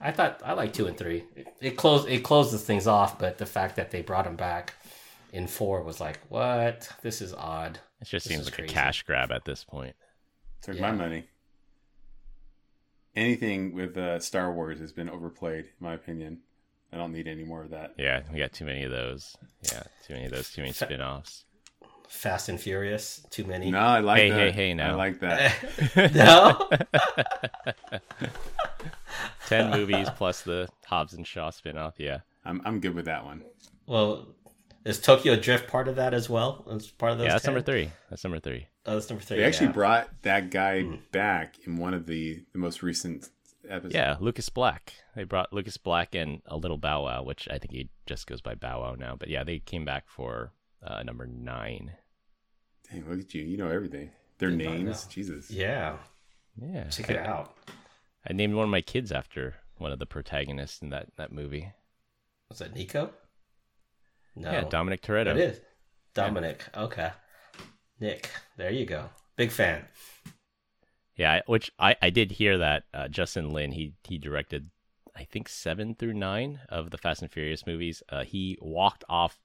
I 0.00 0.10
thought 0.12 0.40
I 0.44 0.52
like 0.52 0.72
two 0.72 0.86
and 0.88 0.96
three. 0.98 1.24
It, 1.36 1.48
it 1.60 1.70
closed 1.76 2.08
it 2.08 2.22
closes 2.24 2.62
things 2.62 2.86
off, 2.86 3.18
but 3.18 3.38
the 3.38 3.46
fact 3.46 3.76
that 3.76 3.90
they 3.90 4.02
brought 4.02 4.26
him 4.26 4.36
back 4.36 4.74
in 5.32 5.46
four 5.46 5.82
was 5.82 6.00
like, 6.00 6.18
what? 6.28 6.88
This 7.02 7.20
is 7.20 7.34
odd. 7.34 7.78
It 8.00 8.04
just 8.08 8.26
This 8.28 8.34
seems 8.34 8.44
like 8.46 8.54
crazy. 8.54 8.70
a 8.70 8.74
cash 8.74 9.02
grab 9.02 9.32
at 9.32 9.44
this 9.44 9.64
point. 9.64 9.94
Took 10.62 10.76
Yeah. 10.76 10.82
my 10.82 10.92
money. 10.92 11.24
Anything 13.16 13.74
with 13.74 13.96
uh, 13.96 14.20
Star 14.20 14.52
Wars 14.52 14.78
has 14.78 14.92
been 14.92 15.08
overplayed, 15.08 15.64
in 15.64 15.70
my 15.80 15.94
opinion. 15.94 16.38
I 16.92 16.96
don't 16.96 17.12
need 17.12 17.26
any 17.26 17.44
more 17.44 17.62
of 17.62 17.70
that. 17.70 17.94
Yeah, 17.98 18.22
we 18.32 18.38
got 18.38 18.52
too 18.52 18.64
many 18.64 18.84
of 18.84 18.90
those. 18.90 19.36
Yeah, 19.62 19.82
too 20.06 20.14
many 20.14 20.26
of 20.26 20.32
those. 20.32 20.50
Too 20.50 20.62
many 20.62 20.72
Fa- 20.72 20.86
spin-offs. 20.86 21.44
Fast 22.08 22.48
and 22.48 22.58
Furious, 22.58 23.26
too 23.30 23.44
many. 23.44 23.70
No, 23.70 23.78
I 23.80 24.00
like 24.00 24.18
Hey, 24.20 24.30
that. 24.30 24.38
hey, 24.38 24.50
hey, 24.68 24.74
now. 24.74 24.92
I 24.92 24.94
like 24.94 25.20
that. 25.20 25.54
no. 26.14 26.68
Ten 29.48 29.70
movies 29.70 30.08
plus 30.16 30.42
the 30.42 30.68
Hobbs 30.86 31.14
and 31.14 31.26
Shaw 31.26 31.50
spin-off. 31.50 31.94
Yeah, 31.98 32.18
I'm 32.44 32.62
I'm 32.64 32.80
good 32.80 32.94
with 32.94 33.06
that 33.06 33.24
one. 33.24 33.42
well, 33.86 34.28
is 34.88 35.00
Tokyo 35.00 35.36
Drift 35.36 35.68
part 35.68 35.88
of 35.88 35.96
that 35.96 36.14
as 36.14 36.28
well? 36.30 36.64
As 36.70 36.88
part 36.90 37.12
of 37.12 37.18
those? 37.18 37.26
yeah. 37.26 37.32
That's 37.34 37.44
10? 37.44 37.54
number 37.54 37.64
three. 37.64 37.90
That's 38.10 38.24
number 38.24 38.38
three. 38.40 38.66
Oh, 38.86 38.94
that's 38.94 39.08
number 39.10 39.24
three. 39.24 39.38
They 39.38 39.44
actually 39.44 39.66
yeah. 39.66 39.72
brought 39.72 40.22
that 40.22 40.50
guy 40.50 40.82
Hmm. 40.82 40.94
back 41.12 41.56
in 41.66 41.76
one 41.76 41.94
of 41.94 42.06
the, 42.06 42.42
the 42.52 42.58
most 42.58 42.82
recent 42.82 43.28
episodes. 43.68 43.94
Yeah, 43.94 44.16
Lucas 44.20 44.48
Black. 44.48 44.94
They 45.14 45.24
brought 45.24 45.52
Lucas 45.52 45.76
Black 45.76 46.14
and 46.14 46.40
a 46.46 46.56
little 46.56 46.78
Bow 46.78 47.04
Wow, 47.04 47.22
which 47.22 47.48
I 47.50 47.58
think 47.58 47.72
he 47.72 47.90
just 48.06 48.26
goes 48.26 48.40
by 48.40 48.54
Bow 48.54 48.80
Wow 48.80 48.94
now. 48.98 49.14
But 49.18 49.28
yeah, 49.28 49.44
they 49.44 49.58
came 49.58 49.84
back 49.84 50.04
for 50.08 50.52
uh, 50.82 51.02
number 51.02 51.26
nine. 51.26 51.92
Dang, 52.90 53.08
look 53.08 53.20
at 53.20 53.34
you. 53.34 53.42
You 53.44 53.56
know 53.58 53.68
everything. 53.68 54.10
Their 54.38 54.50
Did 54.50 54.58
not 54.64 54.72
names. 54.72 55.04
Jesus. 55.06 55.50
Yeah, 55.50 55.96
Yeah, 56.60 56.84
check 56.88 57.10
I, 57.10 57.14
it 57.14 57.26
out. 57.26 57.56
I 58.28 58.32
named 58.32 58.54
one 58.54 58.64
of 58.64 58.70
my 58.70 58.80
kids 58.80 59.12
after 59.12 59.56
one 59.76 59.92
of 59.92 59.98
the 59.98 60.06
protagonists 60.06 60.80
in 60.80 60.90
that 60.90 61.08
that 61.16 61.32
movie. 61.32 61.72
Was 62.48 62.58
that 62.60 62.74
Nico? 62.74 63.10
No, 64.38 64.50
Yeah, 64.50 64.64
Dominic 64.64 65.02
Toretto. 65.02 65.30
It 65.30 65.38
is 65.38 65.60
Dominic. 66.14 66.64
Okay, 66.76 67.10
Nick. 68.00 68.30
There 68.56 68.70
you 68.70 68.86
go. 68.86 69.10
Big 69.36 69.50
fan. 69.50 69.84
Yeah, 71.16 71.40
which 71.46 71.72
I, 71.78 71.96
I 72.00 72.10
did 72.10 72.32
hear 72.32 72.58
that 72.58 72.84
uh, 72.94 73.08
Justin 73.08 73.50
Lin 73.50 73.72
he 73.72 73.94
he 74.04 74.18
directed 74.18 74.70
I 75.16 75.24
think 75.24 75.48
seven 75.48 75.96
through 75.96 76.14
nine 76.14 76.60
of 76.68 76.90
the 76.90 76.98
Fast 76.98 77.22
and 77.22 77.30
Furious 77.30 77.66
movies. 77.66 78.02
Uh, 78.08 78.22
he 78.22 78.56
walked 78.60 79.02
off 79.08 79.38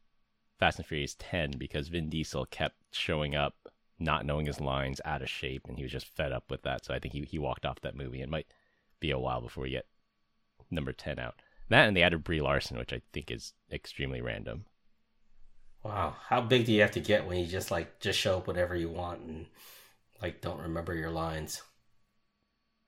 Fast 0.59 0.77
and 0.77 0.85
Furious 0.85 1.15
ten 1.17 1.51
because 1.57 1.87
Vin 1.87 2.09
Diesel 2.09 2.45
kept 2.45 2.75
showing 2.91 3.35
up, 3.35 3.55
not 3.97 4.23
knowing 4.23 4.45
his 4.45 4.61
lines, 4.61 5.01
out 5.03 5.23
of 5.23 5.29
shape, 5.29 5.63
and 5.67 5.77
he 5.77 5.83
was 5.83 5.91
just 5.91 6.05
fed 6.05 6.31
up 6.31 6.51
with 6.51 6.61
that. 6.61 6.85
So 6.85 6.93
I 6.93 6.99
think 6.99 7.13
he 7.15 7.23
he 7.23 7.39
walked 7.39 7.65
off 7.65 7.81
that 7.81 7.95
movie. 7.95 8.21
It 8.21 8.29
might 8.29 8.47
be 8.99 9.09
a 9.09 9.17
while 9.17 9.41
before 9.41 9.63
we 9.63 9.71
get 9.71 9.87
number 10.69 10.93
ten 10.93 11.17
out. 11.17 11.41
That 11.69 11.87
and 11.87 11.97
they 11.97 12.03
added 12.03 12.23
Brie 12.23 12.41
Larson, 12.41 12.77
which 12.77 12.93
I 12.93 13.01
think 13.11 13.31
is 13.31 13.53
extremely 13.71 14.21
random. 14.21 14.65
Wow, 15.83 16.15
how 16.27 16.41
big 16.41 16.65
do 16.65 16.71
you 16.73 16.81
have 16.81 16.91
to 16.91 16.99
get 16.99 17.25
when 17.27 17.37
you 17.39 17.45
just 17.45 17.69
like 17.71 17.99
just 17.99 18.19
show 18.19 18.37
up 18.37 18.47
whatever 18.47 18.75
you 18.75 18.89
want 18.89 19.21
and 19.21 19.45
like 20.21 20.41
don't 20.41 20.61
remember 20.61 20.93
your 20.95 21.11
lines? 21.11 21.61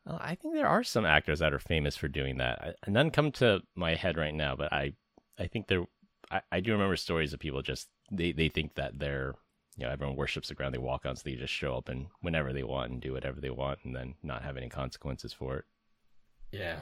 Well, 0.06 0.20
I 0.22 0.36
think 0.36 0.54
there 0.54 0.68
are 0.68 0.84
some 0.84 1.06
actors 1.06 1.40
that 1.40 1.54
are 1.54 1.60
famous 1.60 1.96
for 1.98 2.08
doing 2.08 2.38
that. 2.38 2.78
I, 2.86 2.90
none 2.92 3.10
come 3.12 3.32
to 3.34 3.62
my 3.76 3.96
head 3.96 4.18
right 4.18 4.34
now, 4.34 4.56
but 4.56 4.72
I, 4.72 4.94
I 5.40 5.48
think 5.48 5.68
there, 5.68 5.86
I, 6.32 6.42
I 6.52 6.60
do 6.60 6.72
remember 6.74 6.96
stories 6.96 7.34
of 7.34 7.40
people 7.40 7.62
just 7.62 7.90
they, 8.12 8.32
they 8.32 8.50
think 8.50 8.76
that 8.76 9.00
they're, 9.00 9.34
you 9.76 9.86
know, 9.86 9.92
everyone 9.92 10.16
worships 10.16 10.48
the 10.50 10.56
ground 10.56 10.74
they 10.74 10.80
walk 10.80 11.06
on, 11.06 11.16
so 11.16 11.24
they 11.26 11.36
just 11.36 11.54
show 11.54 11.76
up 11.76 11.90
and 11.90 12.08
whenever 12.22 12.54
they 12.54 12.64
want 12.64 12.92
and 12.92 13.02
do 13.02 13.14
whatever 13.14 13.42
they 13.42 13.50
want, 13.50 13.80
and 13.84 13.96
then 13.96 14.16
not 14.24 14.44
have 14.44 14.58
any 14.58 14.70
consequences 14.70 15.34
for 15.34 15.58
it. 15.58 15.66
Yeah. 16.52 16.80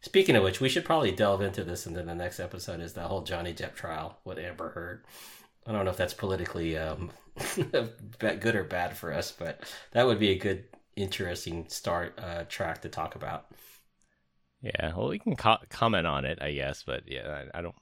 Speaking 0.00 0.36
of 0.36 0.44
which, 0.44 0.60
we 0.60 0.68
should 0.68 0.84
probably 0.84 1.10
delve 1.12 1.42
into 1.42 1.64
this, 1.64 1.84
and 1.86 1.96
then 1.96 2.06
the 2.06 2.14
next 2.14 2.38
episode 2.40 2.80
is 2.80 2.92
that 2.94 3.06
whole 3.08 3.22
Johnny 3.22 3.52
Depp 3.52 3.74
trial 3.74 4.18
with 4.24 4.38
Amber 4.38 4.70
Heard. 4.70 5.04
I 5.66 5.72
don't 5.72 5.84
know 5.84 5.90
if 5.90 5.96
that's 5.96 6.14
politically 6.14 6.76
um, 6.78 7.10
good 8.20 8.54
or 8.54 8.64
bad 8.64 8.96
for 8.96 9.12
us, 9.12 9.32
but 9.32 9.60
that 9.92 10.06
would 10.06 10.18
be 10.20 10.30
a 10.30 10.38
good, 10.38 10.64
interesting 10.96 11.66
start 11.68 12.18
uh, 12.18 12.44
track 12.48 12.82
to 12.82 12.88
talk 12.88 13.16
about. 13.16 13.46
Yeah, 14.60 14.92
well, 14.96 15.08
we 15.08 15.18
can 15.18 15.36
co- 15.36 15.58
comment 15.68 16.06
on 16.06 16.24
it, 16.24 16.38
I 16.40 16.52
guess, 16.52 16.82
but 16.84 17.02
yeah, 17.06 17.44
I, 17.54 17.58
I 17.58 17.62
don't. 17.62 17.74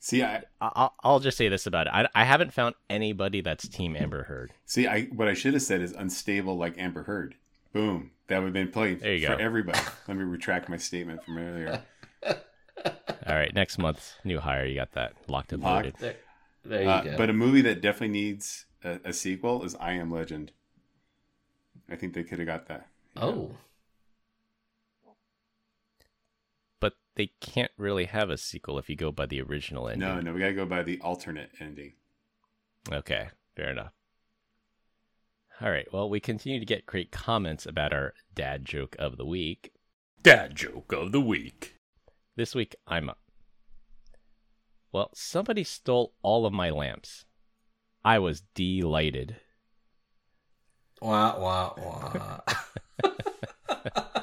See, 0.00 0.22
I 0.22 0.42
I- 0.60 0.72
I'll, 0.74 0.94
I'll 1.02 1.20
just 1.20 1.36
say 1.38 1.48
this 1.48 1.66
about 1.66 1.86
it: 1.86 1.92
I, 1.94 2.08
I 2.14 2.24
haven't 2.24 2.52
found 2.52 2.74
anybody 2.90 3.40
that's 3.40 3.68
Team 3.68 3.96
Amber 3.96 4.24
Heard. 4.24 4.52
see. 4.64 4.86
I 4.86 5.04
what 5.04 5.28
I 5.28 5.34
should 5.34 5.54
have 5.54 5.62
said 5.62 5.80
is 5.80 5.92
unstable 5.92 6.56
like 6.56 6.78
Amber 6.78 7.04
Heard. 7.04 7.36
Boom. 7.72 8.10
That 8.28 8.38
would 8.38 8.46
have 8.46 8.52
been 8.52 8.70
played 8.70 9.00
There 9.00 9.14
you 9.14 9.26
for 9.26 9.36
go. 9.36 9.42
everybody. 9.42 9.78
Let 10.06 10.16
me 10.16 10.24
retract 10.24 10.68
my 10.68 10.76
statement 10.76 11.24
from 11.24 11.38
earlier. 11.38 11.82
All 12.26 13.34
right, 13.34 13.52
next 13.54 13.78
month's 13.78 14.14
new 14.24 14.38
hire. 14.38 14.64
You 14.66 14.74
got 14.74 14.92
that 14.92 15.14
locked 15.28 15.52
and 15.52 15.62
Locked. 15.62 15.84
loaded. 15.84 15.94
There, 15.98 16.16
there 16.64 16.82
you 16.82 16.88
Uh, 16.88 17.02
go. 17.04 17.16
but 17.16 17.30
a 17.30 17.32
movie 17.32 17.62
that 17.62 17.80
definitely 17.80 18.08
needs 18.08 18.66
a, 18.84 19.00
a 19.04 19.12
sequel 19.12 19.64
is 19.64 19.74
I 19.76 19.92
Am 19.94 20.10
Legend. 20.10 20.52
I 21.90 21.96
think 21.96 22.12
they 22.14 22.22
could 22.22 22.38
have 22.38 22.46
got 22.46 22.66
that. 22.66 22.86
oh, 23.16 23.52
But 26.80 26.94
they 27.16 27.32
can't 27.40 27.72
really 27.78 28.04
have 28.04 28.30
a 28.30 28.36
sequel 28.38 28.78
if 28.78 28.88
you 28.90 28.96
go 28.96 29.10
by 29.10 29.26
the 29.26 29.40
original 29.40 29.88
ending. 29.88 30.06
No, 30.06 30.20
no, 30.20 30.32
we 30.32 30.40
gotta 30.40 30.52
go 30.52 30.66
by 30.66 30.82
the 30.82 31.00
alternate 31.00 31.50
ending. 31.60 31.94
Okay, 32.92 33.28
fair 33.56 33.70
enough. 33.70 33.92
All 35.60 35.72
right, 35.72 35.92
well, 35.92 36.08
we 36.08 36.20
continue 36.20 36.60
to 36.60 36.66
get 36.66 36.86
great 36.86 37.10
comments 37.10 37.66
about 37.66 37.92
our 37.92 38.14
dad 38.32 38.64
joke 38.64 38.94
of 38.96 39.16
the 39.16 39.26
week. 39.26 39.72
Dad 40.22 40.54
joke 40.54 40.92
of 40.92 41.10
the 41.10 41.20
week. 41.20 41.74
This 42.36 42.54
week, 42.54 42.76
I'm 42.86 43.10
up. 43.10 43.18
Well, 44.92 45.10
somebody 45.14 45.64
stole 45.64 46.14
all 46.22 46.46
of 46.46 46.52
my 46.52 46.70
lamps. 46.70 47.24
I 48.04 48.20
was 48.20 48.42
delighted. 48.54 49.36
wah 51.02 51.36
wah 51.40 51.74
wah. 51.76 52.40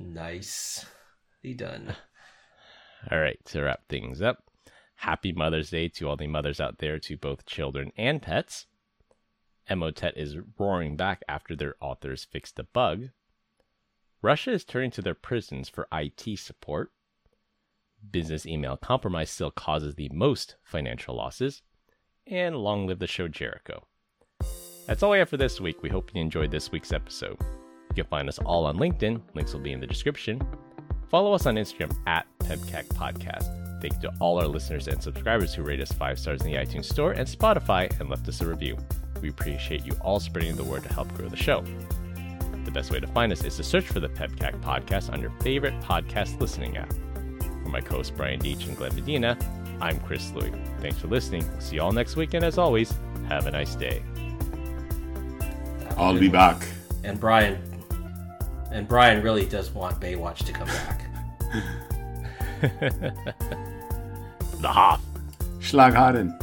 Nicely 0.00 1.54
done. 1.54 1.94
All 3.08 3.20
right, 3.20 3.38
to 3.44 3.62
wrap 3.62 3.86
things 3.88 4.20
up, 4.20 4.42
happy 4.96 5.30
Mother's 5.30 5.70
Day 5.70 5.88
to 5.88 6.08
all 6.08 6.16
the 6.16 6.26
mothers 6.26 6.60
out 6.60 6.78
there, 6.78 6.98
to 6.98 7.16
both 7.16 7.46
children 7.46 7.92
and 7.96 8.20
pets. 8.20 8.66
Emotet 9.70 10.16
is 10.16 10.36
roaring 10.58 10.96
back 10.96 11.22
after 11.28 11.54
their 11.54 11.76
authors 11.80 12.24
fixed 12.24 12.58
a 12.58 12.64
bug. 12.64 13.10
Russia 14.22 14.52
is 14.52 14.64
turning 14.64 14.90
to 14.90 15.02
their 15.02 15.14
prisons 15.14 15.68
for 15.68 15.86
IT 15.92 16.38
support. 16.38 16.90
Business 18.10 18.44
email 18.46 18.76
compromise 18.76 19.30
still 19.30 19.50
causes 19.50 19.94
the 19.94 20.10
most 20.12 20.56
financial 20.62 21.16
losses. 21.16 21.62
And 22.26 22.56
long 22.56 22.86
live 22.86 22.98
the 22.98 23.06
show 23.06 23.28
Jericho. 23.28 23.86
That's 24.86 25.02
all 25.02 25.10
we 25.10 25.18
have 25.18 25.28
for 25.28 25.36
this 25.36 25.60
week. 25.60 25.82
We 25.82 25.88
hope 25.88 26.10
you 26.14 26.20
enjoyed 26.20 26.50
this 26.50 26.72
week's 26.72 26.92
episode. 26.92 27.38
You 27.90 28.02
can 28.02 28.06
find 28.06 28.28
us 28.28 28.38
all 28.38 28.66
on 28.66 28.76
LinkedIn. 28.76 29.20
Links 29.34 29.52
will 29.52 29.60
be 29.60 29.72
in 29.72 29.80
the 29.80 29.86
description. 29.86 30.40
Follow 31.08 31.32
us 31.32 31.46
on 31.46 31.56
Instagram 31.56 31.96
at 32.06 32.26
PEBCAK 32.40 32.86
Podcast. 32.88 33.80
Thank 33.80 33.94
you 33.94 34.10
to 34.10 34.12
all 34.20 34.38
our 34.38 34.46
listeners 34.46 34.88
and 34.88 35.02
subscribers 35.02 35.54
who 35.54 35.62
rate 35.62 35.80
us 35.80 35.92
five 35.92 36.18
stars 36.18 36.42
in 36.42 36.52
the 36.52 36.58
iTunes 36.58 36.84
Store 36.84 37.12
and 37.12 37.26
Spotify 37.26 37.90
and 37.98 38.10
left 38.10 38.28
us 38.28 38.40
a 38.40 38.46
review. 38.46 38.76
We 39.20 39.28
appreciate 39.28 39.84
you 39.84 39.92
all 40.00 40.20
spreading 40.20 40.56
the 40.56 40.64
word 40.64 40.84
to 40.84 40.92
help 40.92 41.12
grow 41.14 41.28
the 41.28 41.36
show. 41.36 41.64
The 42.64 42.70
best 42.70 42.90
way 42.90 43.00
to 43.00 43.06
find 43.08 43.32
us 43.32 43.44
is 43.44 43.56
to 43.56 43.64
search 43.64 43.86
for 43.86 44.00
the 44.00 44.08
PEBCAK 44.08 44.60
Podcast 44.60 45.12
on 45.12 45.20
your 45.20 45.30
favorite 45.42 45.78
podcast 45.80 46.40
listening 46.40 46.76
app. 46.76 46.92
For 47.62 47.68
my 47.68 47.80
co-hosts 47.80 48.12
Brian 48.16 48.40
Deitch 48.40 48.66
and 48.66 48.76
Glenn 48.76 48.94
Medina, 48.94 49.36
I'm 49.80 49.98
Chris 50.00 50.30
Louie. 50.32 50.52
Thanks 50.80 50.98
for 50.98 51.08
listening. 51.08 51.48
We'll 51.50 51.60
see 51.60 51.76
you 51.76 51.82
all 51.82 51.92
next 51.92 52.16
week, 52.16 52.34
and 52.34 52.44
as 52.44 52.58
always, 52.58 52.92
have 53.28 53.46
a 53.46 53.50
nice 53.50 53.74
day. 53.74 54.02
I'll 55.96 56.18
be 56.18 56.28
back. 56.28 56.66
And 57.02 57.18
Brian, 57.18 57.58
and 58.70 58.86
Brian 58.86 59.22
really 59.22 59.46
does 59.46 59.70
want 59.70 60.00
Baywatch 60.00 60.44
to 60.46 60.52
come 60.52 60.68
back. 60.68 61.06
the 64.60 64.68
Hoff. 64.68 65.02
Schlaghaden. 65.60 66.38